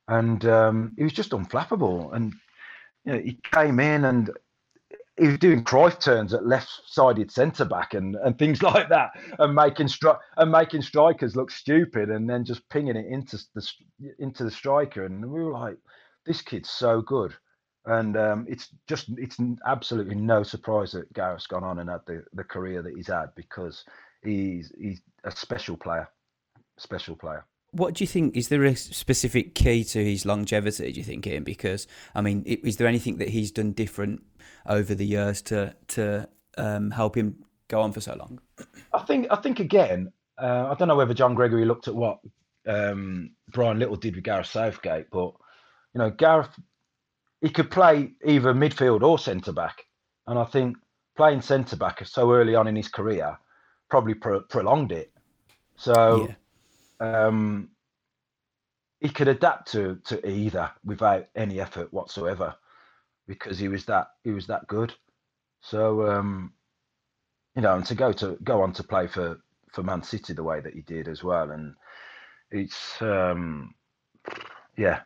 And 0.07 0.45
um, 0.45 0.93
he 0.97 1.03
was 1.03 1.13
just 1.13 1.31
unflappable. 1.31 2.13
And 2.13 2.33
you 3.05 3.13
know, 3.13 3.19
he 3.19 3.39
came 3.51 3.79
in 3.79 4.05
and 4.05 4.31
he 5.17 5.27
was 5.27 5.39
doing 5.39 5.63
Cruyff 5.63 5.99
turns 5.99 6.33
at 6.33 6.45
left-sided 6.45 7.31
centre 7.31 7.65
back 7.65 7.93
and, 7.93 8.15
and 8.17 8.37
things 8.37 8.61
like 8.63 8.89
that, 8.89 9.11
and 9.39 9.53
making 9.55 9.87
stri- 9.87 10.19
and 10.37 10.51
making 10.51 10.81
strikers 10.81 11.35
look 11.35 11.51
stupid, 11.51 12.09
and 12.09 12.29
then 12.29 12.45
just 12.45 12.67
pinging 12.69 12.95
it 12.95 13.07
into 13.07 13.37
the 13.55 13.67
into 14.19 14.43
the 14.43 14.51
striker, 14.51 15.05
and 15.05 15.21
we 15.25 15.43
were 15.43 15.51
like, 15.51 15.77
"This 16.25 16.41
kid's 16.41 16.69
so 16.69 17.01
good," 17.01 17.33
and 17.85 18.15
um, 18.15 18.45
it's 18.47 18.69
just 18.87 19.09
it's 19.17 19.37
absolutely 19.65 20.15
no 20.15 20.43
surprise 20.43 20.91
that 20.91 21.11
Gareth's 21.13 21.47
gone 21.47 21.63
on 21.63 21.79
and 21.79 21.89
had 21.89 22.01
the, 22.05 22.23
the 22.33 22.43
career 22.43 22.81
that 22.83 22.95
he's 22.95 23.07
had 23.07 23.33
because 23.35 23.83
he's 24.23 24.71
he's 24.79 25.01
a 25.23 25.31
special 25.31 25.77
player, 25.77 26.07
special 26.77 27.15
player. 27.15 27.45
What 27.71 27.95
do 27.95 28.03
you 28.03 28.07
think? 28.07 28.35
Is 28.35 28.47
there 28.47 28.63
a 28.63 28.75
specific 28.75 29.53
key 29.53 29.83
to 29.85 30.03
his 30.03 30.25
longevity? 30.25 30.91
Do 30.91 30.99
you 30.99 31.03
think, 31.03 31.27
Ian? 31.27 31.43
Because 31.43 31.87
I 32.15 32.21
mean, 32.21 32.43
is 32.45 32.77
there 32.77 32.87
anything 32.87 33.17
that 33.17 33.29
he's 33.29 33.51
done 33.51 33.73
different 33.73 34.23
over 34.65 34.95
the 34.95 35.05
years 35.05 35.41
to 35.43 35.75
to 35.89 36.29
um, 36.57 36.91
help 36.91 37.15
him 37.15 37.43
go 37.67 37.81
on 37.81 37.91
for 37.91 38.01
so 38.01 38.15
long? 38.15 38.39
I 38.93 38.99
think 38.99 39.27
I 39.29 39.35
think 39.35 39.59
again, 39.59 40.11
uh, 40.37 40.69
I 40.71 40.75
don't 40.75 40.87
know 40.87 40.95
whether 40.95 41.13
John 41.13 41.35
Gregory 41.35 41.65
looked 41.65 41.87
at 41.87 41.95
what 41.95 42.19
um, 42.65 43.31
Brian 43.51 43.79
Little 43.79 43.95
did 43.95 44.15
with 44.15 44.23
Gareth 44.23 44.47
Southgate, 44.47 45.07
but 45.11 45.33
you 45.93 45.99
know, 45.99 46.09
Gareth 46.09 46.49
he 47.41 47.49
could 47.49 47.69
play 47.69 48.13
either 48.25 48.53
midfield 48.53 49.03
or 49.03 49.19
centre 49.19 49.51
back, 49.53 49.83
and 50.25 50.39
I 50.39 50.45
think 50.45 50.77
playing 51.15 51.41
centre 51.41 51.75
back 51.75 52.05
so 52.05 52.31
early 52.31 52.55
on 52.55 52.67
in 52.67 52.75
his 52.75 52.87
career 52.87 53.37
probably 53.89 54.13
pro- 54.13 54.41
prolonged 54.41 54.91
it. 54.91 55.11
So 55.75 56.27
yeah. 56.27 56.35
Um, 56.99 57.69
he 58.99 59.09
could 59.09 59.27
adapt 59.27 59.71
to 59.71 59.99
to 60.05 60.27
either 60.27 60.71
without 60.83 61.27
any 61.35 61.59
effort 61.59 61.91
whatsoever 61.93 62.55
because 63.27 63.59
he 63.59 63.67
was 63.67 63.85
that 63.85 64.07
he 64.23 64.31
was 64.31 64.47
that 64.47 64.67
good. 64.67 64.93
So 65.61 66.09
um, 66.09 66.53
you 67.55 67.61
know, 67.61 67.75
and 67.75 67.85
to 67.85 67.95
go 67.95 68.11
to 68.13 68.37
go 68.43 68.61
on 68.61 68.73
to 68.73 68.83
play 68.83 69.07
for 69.07 69.39
for 69.71 69.83
Man 69.83 70.03
City 70.03 70.33
the 70.33 70.43
way 70.43 70.59
that 70.59 70.73
he 70.73 70.81
did 70.81 71.07
as 71.07 71.23
well, 71.23 71.51
and 71.51 71.75
it's 72.51 73.01
um, 73.01 73.73
yeah, 74.77 75.01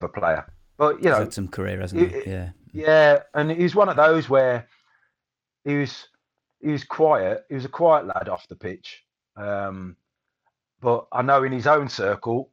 a 0.00 0.08
player. 0.08 0.46
But 0.76 1.02
you 1.02 1.10
know, 1.10 1.18
had 1.18 1.32
some 1.32 1.48
career, 1.48 1.80
hasn't 1.80 2.12
he? 2.12 2.30
Yeah, 2.30 2.50
yeah, 2.72 3.22
and 3.34 3.50
he's 3.50 3.74
one 3.74 3.88
of 3.88 3.96
those 3.96 4.28
where 4.28 4.68
he 5.64 5.76
was 5.76 6.08
he 6.60 6.72
was 6.72 6.84
quiet. 6.84 7.44
He 7.48 7.54
was 7.54 7.64
a 7.64 7.70
quiet 7.70 8.06
lad 8.06 8.28
off 8.28 8.48
the 8.48 8.56
pitch. 8.56 9.04
Um, 9.36 9.96
but 10.80 11.06
I 11.12 11.22
know 11.22 11.42
in 11.42 11.52
his 11.52 11.66
own 11.66 11.88
circle, 11.88 12.50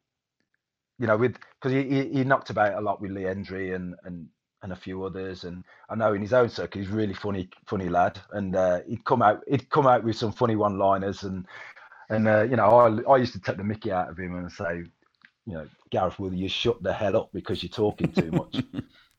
you 1.00 1.08
know, 1.08 1.18
with 1.18 1.38
because 1.60 1.72
he, 1.72 2.10
he, 2.10 2.24
knocked 2.24 2.50
about 2.50 2.74
a 2.74 2.82
lot 2.82 3.02
with 3.02 3.12
Lee 3.12 3.24
Hendrie 3.24 3.76
and 3.76 3.96
and 4.04 4.28
and 4.62 4.72
a 4.72 4.76
few 4.76 5.04
others. 5.04 5.44
And 5.44 5.64
I 5.90 5.96
know 5.96 6.14
in 6.14 6.22
his 6.22 6.34
own 6.34 6.50
circle, 6.50 6.82
he's 6.82 6.90
really 6.90 7.14
funny, 7.14 7.50
funny 7.68 7.90
lad. 7.90 8.20
And 8.32 8.56
uh, 8.56 8.80
he'd 8.88 9.04
come 9.06 9.22
out, 9.22 9.44
he'd 9.48 9.70
come 9.70 9.86
out 9.86 10.04
with 10.04 10.16
some 10.16 10.32
funny 10.32 10.56
one-liners. 10.56 11.24
And 11.24 11.46
and 12.10 12.28
uh, 12.28 12.44
you 12.44 12.56
know, 12.56 13.04
I 13.08 13.12
I 13.12 13.18
used 13.18 13.34
to 13.34 13.40
take 13.40 13.58
the 13.58 13.64
Mickey 13.64 13.92
out 13.92 14.10
of 14.10 14.18
him 14.18 14.36
and 14.36 14.52
say, 14.52 14.84
you 15.46 15.54
know, 15.54 15.68
Gareth, 15.92 16.20
will 16.20 16.34
you 16.34 16.48
shut 16.48 16.82
the 16.82 16.94
hell 16.94 17.18
up 17.18 17.30
because 17.34 17.62
you're 17.62 17.70
talking 17.70 18.12
too 18.12 18.32
much? 18.32 18.64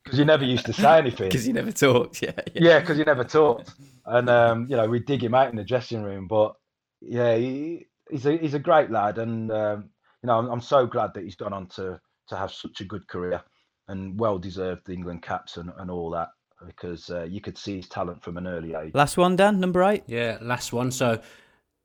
Because 0.05 0.19
you 0.19 0.27
never 0.27 0.45
used 0.45 0.67
to 0.67 0.75
say 0.75 0.99
anything. 0.99 1.31
Because 1.31 1.47
you 1.47 1.55
never 1.55 1.73
talked, 1.73 2.21
yeah. 2.21 2.33
Yeah, 2.55 2.81
because 2.81 2.99
you 2.99 3.07
never 3.07 3.25
talked. 3.25 3.73
And 4.05 4.29
um, 4.29 4.67
you 4.69 4.77
know, 4.77 4.87
we 4.87 4.99
dig 4.99 5.25
him 5.25 5.33
out 5.33 5.49
in 5.49 5.57
the 5.57 5.65
dressing 5.65 6.03
room. 6.03 6.27
But 6.27 6.57
yeah, 7.01 7.35
he, 7.37 7.87
he's 8.15 8.27
a 8.27 8.37
he's 8.39 8.55
a 8.55 8.59
great 8.59 8.91
lad, 8.91 9.19
and 9.19 9.51
um, 9.51 9.91
you 10.23 10.29
know, 10.29 10.39
I'm, 10.39 10.47
I'm 10.47 10.61
so 10.61 10.87
glad 10.87 11.13
that 11.15 11.25
he's 11.25 11.35
gone 11.35 11.53
on 11.53 11.67
to 11.71 12.01
to 12.29 12.37
have 12.37 12.53
such 12.53 12.81
a 12.81 12.85
good 12.85 13.07
career 13.09 13.43
and 13.89 14.19
well 14.19 14.39
deserved 14.39 14.89
England 14.89 15.23
caps 15.23 15.59
and, 15.59 15.71
and 15.79 15.91
all 15.91 16.11
that 16.11 16.29
because 16.67 17.11
uh, 17.11 17.25
you 17.25 17.43
could 17.43 17.59
see 17.59 17.77
his 17.77 17.89
talent 17.89 18.23
from 18.23 18.39
an 18.39 18.47
early 18.47 18.75
age. 18.75 18.95
Last 18.95 19.19
one, 19.19 19.37
Dan, 19.37 19.61
number 19.61 19.83
eight. 19.83 20.05
Yeah, 20.07 20.39
last 20.41 20.73
one. 20.73 20.91
So, 20.91 21.21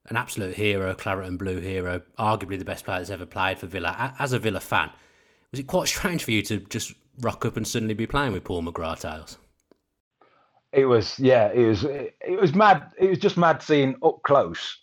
an 0.05 0.15
absolute 0.15 0.55
hero, 0.55 0.93
claret 0.93 1.27
and 1.27 1.37
blue 1.37 1.59
hero, 1.59 2.01
arguably 2.17 2.57
the 2.57 2.63
best 2.63 2.85
player 2.85 2.99
that's 2.99 3.09
ever 3.09 3.25
played 3.25 3.59
for 3.59 3.67
Villa. 3.67 4.13
As 4.19 4.31
a 4.31 4.39
Villa 4.39 4.61
fan, 4.61 4.91
was 5.51 5.59
it 5.59 5.67
quite 5.67 5.87
strange 5.87 6.23
for 6.23 6.31
you 6.31 6.43
to 6.43 6.59
just 6.59 6.93
rock 7.19 7.43
up 7.45 7.57
and 7.57 7.67
suddenly 7.67 7.95
be 7.95 8.07
playing 8.07 8.31
with 8.31 8.45
Paul 8.45 8.63
McGrath 8.63 9.01
Tails? 9.01 9.37
It 10.71 10.85
was, 10.85 11.19
yeah, 11.19 11.51
it 11.51 11.65
was, 11.65 11.83
it, 11.83 12.15
it 12.21 12.39
was 12.39 12.53
mad. 12.53 12.91
It 12.97 13.09
was 13.09 13.17
just 13.17 13.35
mad 13.35 13.61
seeing 13.61 13.95
up 14.03 14.21
close 14.23 14.77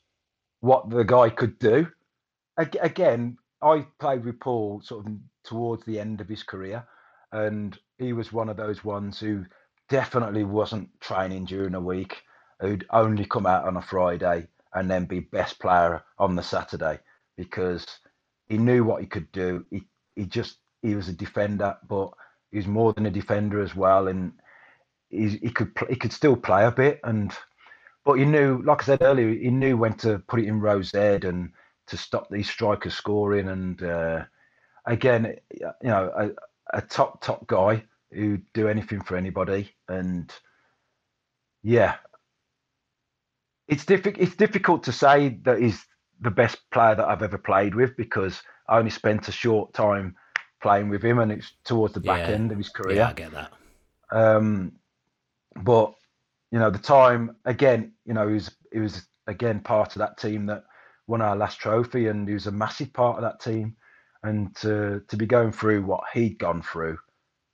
what 0.60 0.90
the 0.90 1.04
guy 1.04 1.30
could 1.30 1.58
do. 1.58 1.86
Again, 2.58 3.38
I 3.62 3.86
played 3.98 4.24
with 4.24 4.40
Paul 4.40 4.80
sort 4.82 5.06
of 5.06 5.12
towards 5.44 5.84
the 5.84 6.00
end 6.00 6.20
of 6.20 6.28
his 6.28 6.42
career 6.42 6.86
and 7.32 7.78
he 7.98 8.12
was 8.12 8.32
one 8.32 8.48
of 8.48 8.56
those 8.56 8.84
ones 8.84 9.18
who 9.20 9.44
definitely 9.88 10.44
wasn't 10.44 10.88
training 11.00 11.44
during 11.44 11.74
a 11.74 11.80
week, 11.80 12.22
who'd 12.60 12.86
only 12.90 13.24
come 13.24 13.46
out 13.46 13.66
on 13.66 13.76
a 13.76 13.82
Friday 13.82 14.46
and 14.74 14.90
then 14.90 15.04
be 15.04 15.20
best 15.20 15.58
player 15.58 16.02
on 16.18 16.36
the 16.36 16.42
Saturday 16.42 16.98
because 17.36 17.86
he 18.48 18.58
knew 18.58 18.84
what 18.84 19.00
he 19.00 19.06
could 19.06 19.30
do. 19.32 19.64
He 19.70 19.82
he 20.14 20.24
just 20.24 20.58
he 20.82 20.94
was 20.94 21.08
a 21.08 21.12
defender, 21.12 21.76
but 21.88 22.10
he 22.50 22.58
was 22.58 22.66
more 22.66 22.92
than 22.92 23.06
a 23.06 23.10
defender 23.10 23.60
as 23.62 23.74
well, 23.74 24.08
and 24.08 24.32
he 25.10 25.28
he 25.28 25.50
could 25.50 25.72
he 25.88 25.96
could 25.96 26.12
still 26.12 26.36
play 26.36 26.64
a 26.64 26.70
bit, 26.70 27.00
and 27.04 27.32
but 28.06 28.20
he 28.20 28.24
knew, 28.24 28.62
like 28.62 28.82
I 28.82 28.86
said 28.86 29.02
earlier, 29.02 29.28
he 29.28 29.50
knew 29.50 29.76
when 29.76 29.94
to 29.94 30.20
put 30.20 30.38
it 30.38 30.46
in 30.46 30.60
Rose 30.60 30.92
head 30.92 31.24
and 31.24 31.50
to 31.88 31.96
stop 31.96 32.30
these 32.30 32.48
strikers 32.48 32.94
scoring, 32.94 33.48
and 33.48 33.82
uh, 33.82 34.24
again, 34.86 35.36
you 35.52 35.66
know, 35.82 36.32
a 36.72 36.82
top 36.82 37.20
top 37.20 37.48
guy 37.48 37.82
who'd 38.12 38.44
do 38.54 38.68
anything 38.68 39.00
for 39.00 39.16
anybody, 39.16 39.74
and 39.88 40.32
yeah, 41.64 41.96
it's 43.66 43.84
difficult. 43.84 44.24
It's 44.24 44.36
difficult 44.36 44.84
to 44.84 44.92
say 44.92 45.40
that 45.42 45.60
he's 45.60 45.84
the 46.20 46.30
best 46.30 46.58
player 46.70 46.94
that 46.94 47.08
I've 47.08 47.24
ever 47.24 47.38
played 47.38 47.74
with 47.74 47.96
because 47.96 48.40
I 48.68 48.78
only 48.78 48.90
spent 48.92 49.26
a 49.26 49.32
short 49.32 49.74
time 49.74 50.14
playing 50.62 50.90
with 50.90 51.04
him, 51.04 51.18
and 51.18 51.32
it's 51.32 51.52
towards 51.64 51.94
the 51.94 52.00
back 52.00 52.28
yeah. 52.28 52.34
end 52.34 52.52
of 52.52 52.58
his 52.58 52.68
career. 52.68 52.98
Yeah, 52.98 53.08
I 53.08 53.12
get 53.14 53.32
that. 53.32 53.52
Um, 54.12 54.74
but 55.56 55.94
you 56.50 56.58
know, 56.58 56.70
the 56.70 56.78
time 56.78 57.36
again, 57.44 57.92
you 58.04 58.14
know, 58.14 58.28
he 58.28 58.34
was 58.34 58.50
he 58.72 58.78
was 58.78 59.02
again 59.26 59.60
part 59.60 59.96
of 59.96 60.00
that 60.00 60.18
team 60.18 60.46
that 60.46 60.64
won 61.06 61.22
our 61.22 61.36
last 61.36 61.58
trophy, 61.58 62.08
and 62.08 62.26
he 62.26 62.34
was 62.34 62.46
a 62.46 62.52
massive 62.52 62.92
part 62.92 63.16
of 63.16 63.22
that 63.22 63.40
team 63.40 63.76
and 64.26 64.54
to 64.56 65.02
to 65.08 65.16
be 65.16 65.26
going 65.26 65.52
through 65.52 65.82
what 65.82 66.02
he'd 66.12 66.38
gone 66.38 66.62
through 66.62 66.98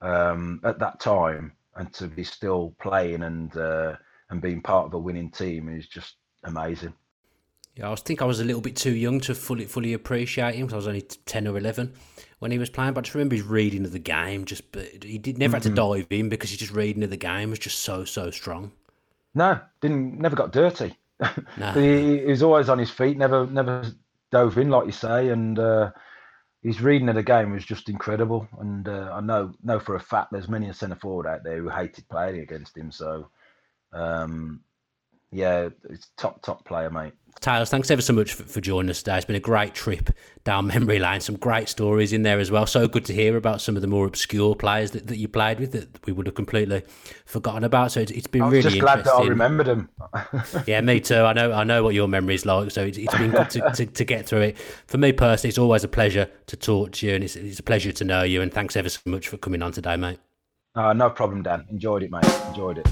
um, 0.01 0.61
at 0.65 0.79
that 0.79 1.01
time, 1.01 1.53
and 1.77 1.93
to 1.95 2.09
be 2.09 2.25
still 2.25 2.75
playing 2.81 3.23
and 3.23 3.57
uh, 3.57 3.95
and 4.31 4.41
being 4.41 4.63
part 4.63 4.87
of 4.87 4.95
a 4.95 4.99
winning 4.99 5.31
team 5.31 5.69
is 5.69 5.87
just 5.87 6.17
amazing. 6.45 6.95
Yeah, 7.77 7.89
I 7.89 7.91
was 7.91 8.01
think 8.01 8.21
I 8.21 8.27
was 8.27 8.41
a 8.41 8.45
little 8.45 8.61
bit 8.61 8.77
too 8.77 8.95
young 8.95 9.21
to 9.21 9.35
fully 9.35 9.67
fully 9.67 9.93
appreciate 9.93 10.55
him 10.55 10.67
because 10.67 10.75
I 10.75 10.77
was 10.77 10.89
only 10.89 11.03
ten 11.03 11.47
or 11.47 11.57
eleven 11.57 11.93
when 12.39 12.51
he 12.51 12.59
was 12.59 12.71
playing. 12.71 12.95
But 12.95 13.01
I 13.01 13.03
just 13.03 13.15
remember 13.15 13.37
his 13.37 13.45
reading 13.45 13.85
of 13.85 13.93
the 13.93 13.99
game. 13.99 14.45
Just 14.45 14.65
he 14.75 15.19
did 15.19 15.39
never 15.39 15.51
mm-hmm. 15.51 15.55
had 15.55 15.63
to 15.63 15.69
mm-hmm. 15.69 16.01
dive 16.01 16.07
in 16.11 16.29
because 16.29 16.51
his 16.51 16.59
just 16.59 16.73
reading 16.73 17.03
of 17.03 17.11
the 17.11 17.17
game 17.17 17.51
was 17.51 17.59
just 17.59 17.81
so 17.81 18.05
so 18.05 18.31
strong. 18.31 18.73
No, 19.35 19.61
didn't 19.81 20.19
never 20.19 20.37
got 20.37 20.53
dirty. 20.53 20.97
No. 21.57 21.73
he, 21.75 22.19
he 22.21 22.27
was 22.27 22.43
always 22.43 22.69
on 22.69 22.79
his 22.79 22.91
feet. 22.91 23.17
Never 23.17 23.47
never 23.47 23.85
dove 24.31 24.59
in, 24.59 24.71
like 24.71 24.87
you 24.87 24.93
say, 24.93 25.29
and 25.29 25.59
uh, 25.59 25.91
his 26.63 26.81
reading 26.81 27.09
of 27.09 27.15
the 27.15 27.23
game 27.23 27.53
was 27.53 27.65
just 27.65 27.89
incredible. 27.89 28.47
And 28.59 28.89
uh, 28.89 29.11
I 29.13 29.21
know 29.21 29.53
know 29.63 29.79
for 29.79 29.95
a 29.95 30.01
fact 30.01 30.33
there's 30.33 30.49
many 30.49 30.69
a 30.69 30.75
centre 30.75 30.97
forward 30.97 31.27
out 31.27 31.45
there 31.45 31.59
who 31.59 31.69
hated 31.69 32.09
playing 32.09 32.41
against 32.41 32.77
him. 32.77 32.91
So 32.93 33.31
um, 33.93 34.61
yeah, 35.33 35.71
it's 35.89 36.11
top 36.17 36.43
top 36.43 36.65
player, 36.65 36.91
mate. 36.91 37.15
Tails, 37.41 37.71
thanks 37.71 37.91
ever 37.91 38.03
so 38.03 38.13
much 38.13 38.35
for, 38.35 38.45
for, 38.45 38.61
joining 38.61 38.91
us 38.91 38.99
today. 38.99 39.17
It's 39.17 39.25
been 39.25 39.35
a 39.35 39.41
great 39.41 39.75
trip 39.75 40.11
down 40.45 40.67
memory 40.69 40.99
lane. 40.99 41.21
Some 41.21 41.37
great 41.37 41.69
stories 41.69 42.13
in 42.13 42.23
there 42.23 42.39
as 42.39 42.51
well. 42.51 42.67
So 42.67 42.87
good 42.87 43.05
to 43.07 43.15
hear 43.15 43.37
about 43.37 43.61
some 43.61 43.75
of 43.75 43.83
the 43.83 43.89
more 43.89 44.07
obscure 44.07 44.55
players 44.55 44.93
that, 44.93 45.09
that 45.09 45.17
you 45.17 45.27
played 45.27 45.59
with 45.59 45.73
that 45.73 46.07
we 46.07 46.13
would 46.13 46.27
have 46.27 46.37
completely 46.37 46.83
forgotten 47.25 47.65
about. 47.65 47.91
So 47.91 48.01
it's, 48.01 48.13
it's 48.13 48.27
been 48.29 48.45
really 48.45 48.63
just 48.63 48.79
glad 48.79 49.05
that 49.05 49.13
I 49.13 49.25
remembered 49.25 49.67
them. 49.67 49.89
yeah, 50.67 50.81
me 50.83 51.01
too. 51.01 51.23
I 51.23 51.33
know 51.33 51.53
I 51.53 51.65
know 51.65 51.83
what 51.83 51.95
your 51.95 52.07
memory 52.07 52.35
is 52.35 52.47
like. 52.47 52.71
So 52.71 52.85
it's, 52.85 52.99
it's 52.99 53.17
been 53.17 53.33
good 53.33 53.51
to, 53.51 53.73
to, 53.73 53.87
to, 53.87 54.05
get 54.05 54.27
through 54.27 54.43
it. 54.43 54.59
For 54.87 54.99
me 54.99 55.13
personally, 55.13 55.49
it's 55.49 55.59
always 55.59 55.83
a 55.83 55.89
pleasure 55.89 56.31
to 56.47 56.57
talk 56.57 56.93
to 56.93 57.07
you, 57.07 57.15
and 57.15 57.25
it's, 57.25 57.35
it's 57.35 57.59
a 57.59 57.65
pleasure 57.65 57.93
to 57.93 58.05
know 58.05 58.23
you. 58.23 58.43
And 58.43 58.53
thanks 58.53 58.77
ever 58.77 58.89
so 58.89 59.01
much 59.07 59.27
for 59.27 59.39
coming 59.39 59.63
on 59.63 59.73
today, 59.73 59.97
mate. 59.97 60.21
Uh, 60.75 60.93
no 60.93 61.11
problem, 61.11 61.43
Dan. 61.43 61.67
Enjoyed 61.71 62.03
it, 62.03 62.11
mate. 62.11 62.25
Enjoyed 62.49 62.79
it. 62.79 62.89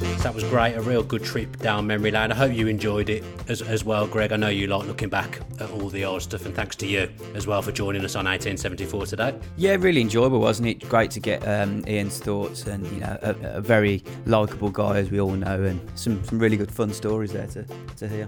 That 0.00 0.34
was 0.34 0.44
great, 0.44 0.74
a 0.74 0.80
real 0.80 1.02
good 1.02 1.22
trip 1.22 1.58
down 1.58 1.86
memory 1.86 2.10
lane. 2.10 2.32
I 2.32 2.34
hope 2.34 2.52
you 2.52 2.66
enjoyed 2.66 3.10
it 3.10 3.22
as, 3.46 3.60
as 3.60 3.84
well, 3.84 4.06
Greg. 4.06 4.32
I 4.32 4.36
know 4.36 4.48
you 4.48 4.66
like 4.66 4.86
looking 4.86 5.10
back 5.10 5.38
at 5.60 5.70
all 5.70 5.90
the 5.90 6.04
old 6.06 6.22
stuff, 6.22 6.46
and 6.46 6.54
thanks 6.54 6.76
to 6.76 6.86
you 6.86 7.10
as 7.34 7.46
well 7.46 7.60
for 7.60 7.72
joining 7.72 8.04
us 8.04 8.14
on 8.16 8.24
1874 8.24 9.06
today. 9.06 9.34
Yeah, 9.56 9.76
really 9.78 10.00
enjoyable, 10.00 10.40
wasn't 10.40 10.68
it? 10.68 10.88
Great 10.88 11.10
to 11.12 11.20
get 11.20 11.46
um, 11.46 11.84
Ian's 11.86 12.18
thoughts, 12.18 12.66
and 12.66 12.86
you 12.86 13.00
know, 13.00 13.18
a, 13.20 13.34
a 13.56 13.60
very 13.60 14.02
likable 14.24 14.70
guy 14.70 14.96
as 14.96 15.10
we 15.10 15.20
all 15.20 15.32
know, 15.32 15.62
and 15.62 15.78
some, 15.94 16.24
some 16.24 16.38
really 16.38 16.56
good 16.56 16.72
fun 16.72 16.92
stories 16.92 17.32
there 17.32 17.46
to, 17.48 17.64
to 17.96 18.08
hear. 18.08 18.26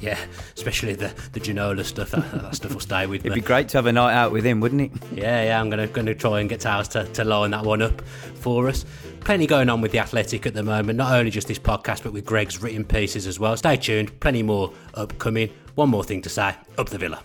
Yeah, 0.00 0.18
especially 0.54 0.94
the 0.94 1.12
the 1.32 1.40
Ginola 1.40 1.84
stuff. 1.84 2.12
That, 2.12 2.30
that 2.30 2.54
stuff 2.54 2.72
will 2.72 2.80
stay 2.80 3.06
with 3.06 3.20
It'd 3.20 3.32
me. 3.32 3.32
It'd 3.32 3.44
be 3.44 3.46
great 3.46 3.68
to 3.70 3.78
have 3.78 3.86
a 3.86 3.92
night 3.92 4.14
out 4.14 4.30
with 4.32 4.44
him, 4.44 4.60
wouldn't 4.60 4.80
it? 4.80 4.92
Yeah, 5.12 5.44
yeah. 5.44 5.60
I'm 5.60 5.70
gonna 5.70 5.88
gonna 5.88 6.14
try 6.14 6.40
and 6.40 6.48
get 6.48 6.60
Towers 6.60 6.88
to, 6.88 7.04
to 7.04 7.24
line 7.24 7.50
that 7.50 7.64
one 7.64 7.82
up 7.82 8.00
for 8.36 8.68
us. 8.68 8.84
Plenty 9.20 9.46
going 9.46 9.68
on 9.68 9.80
with 9.80 9.92
the 9.92 9.98
Athletic 9.98 10.46
at 10.46 10.54
the 10.54 10.62
moment. 10.62 10.96
Not 10.96 11.12
only 11.12 11.30
just 11.30 11.46
this 11.46 11.58
podcast, 11.58 12.02
but 12.02 12.12
with 12.12 12.24
Greg's 12.24 12.62
written 12.62 12.84
pieces 12.84 13.26
as 13.26 13.38
well. 13.38 13.56
Stay 13.56 13.76
tuned. 13.76 14.18
Plenty 14.20 14.42
more 14.42 14.72
upcoming. 14.94 15.50
One 15.74 15.90
more 15.90 16.04
thing 16.04 16.22
to 16.22 16.28
say. 16.28 16.54
Up 16.78 16.88
the 16.88 16.98
Villa. 16.98 17.22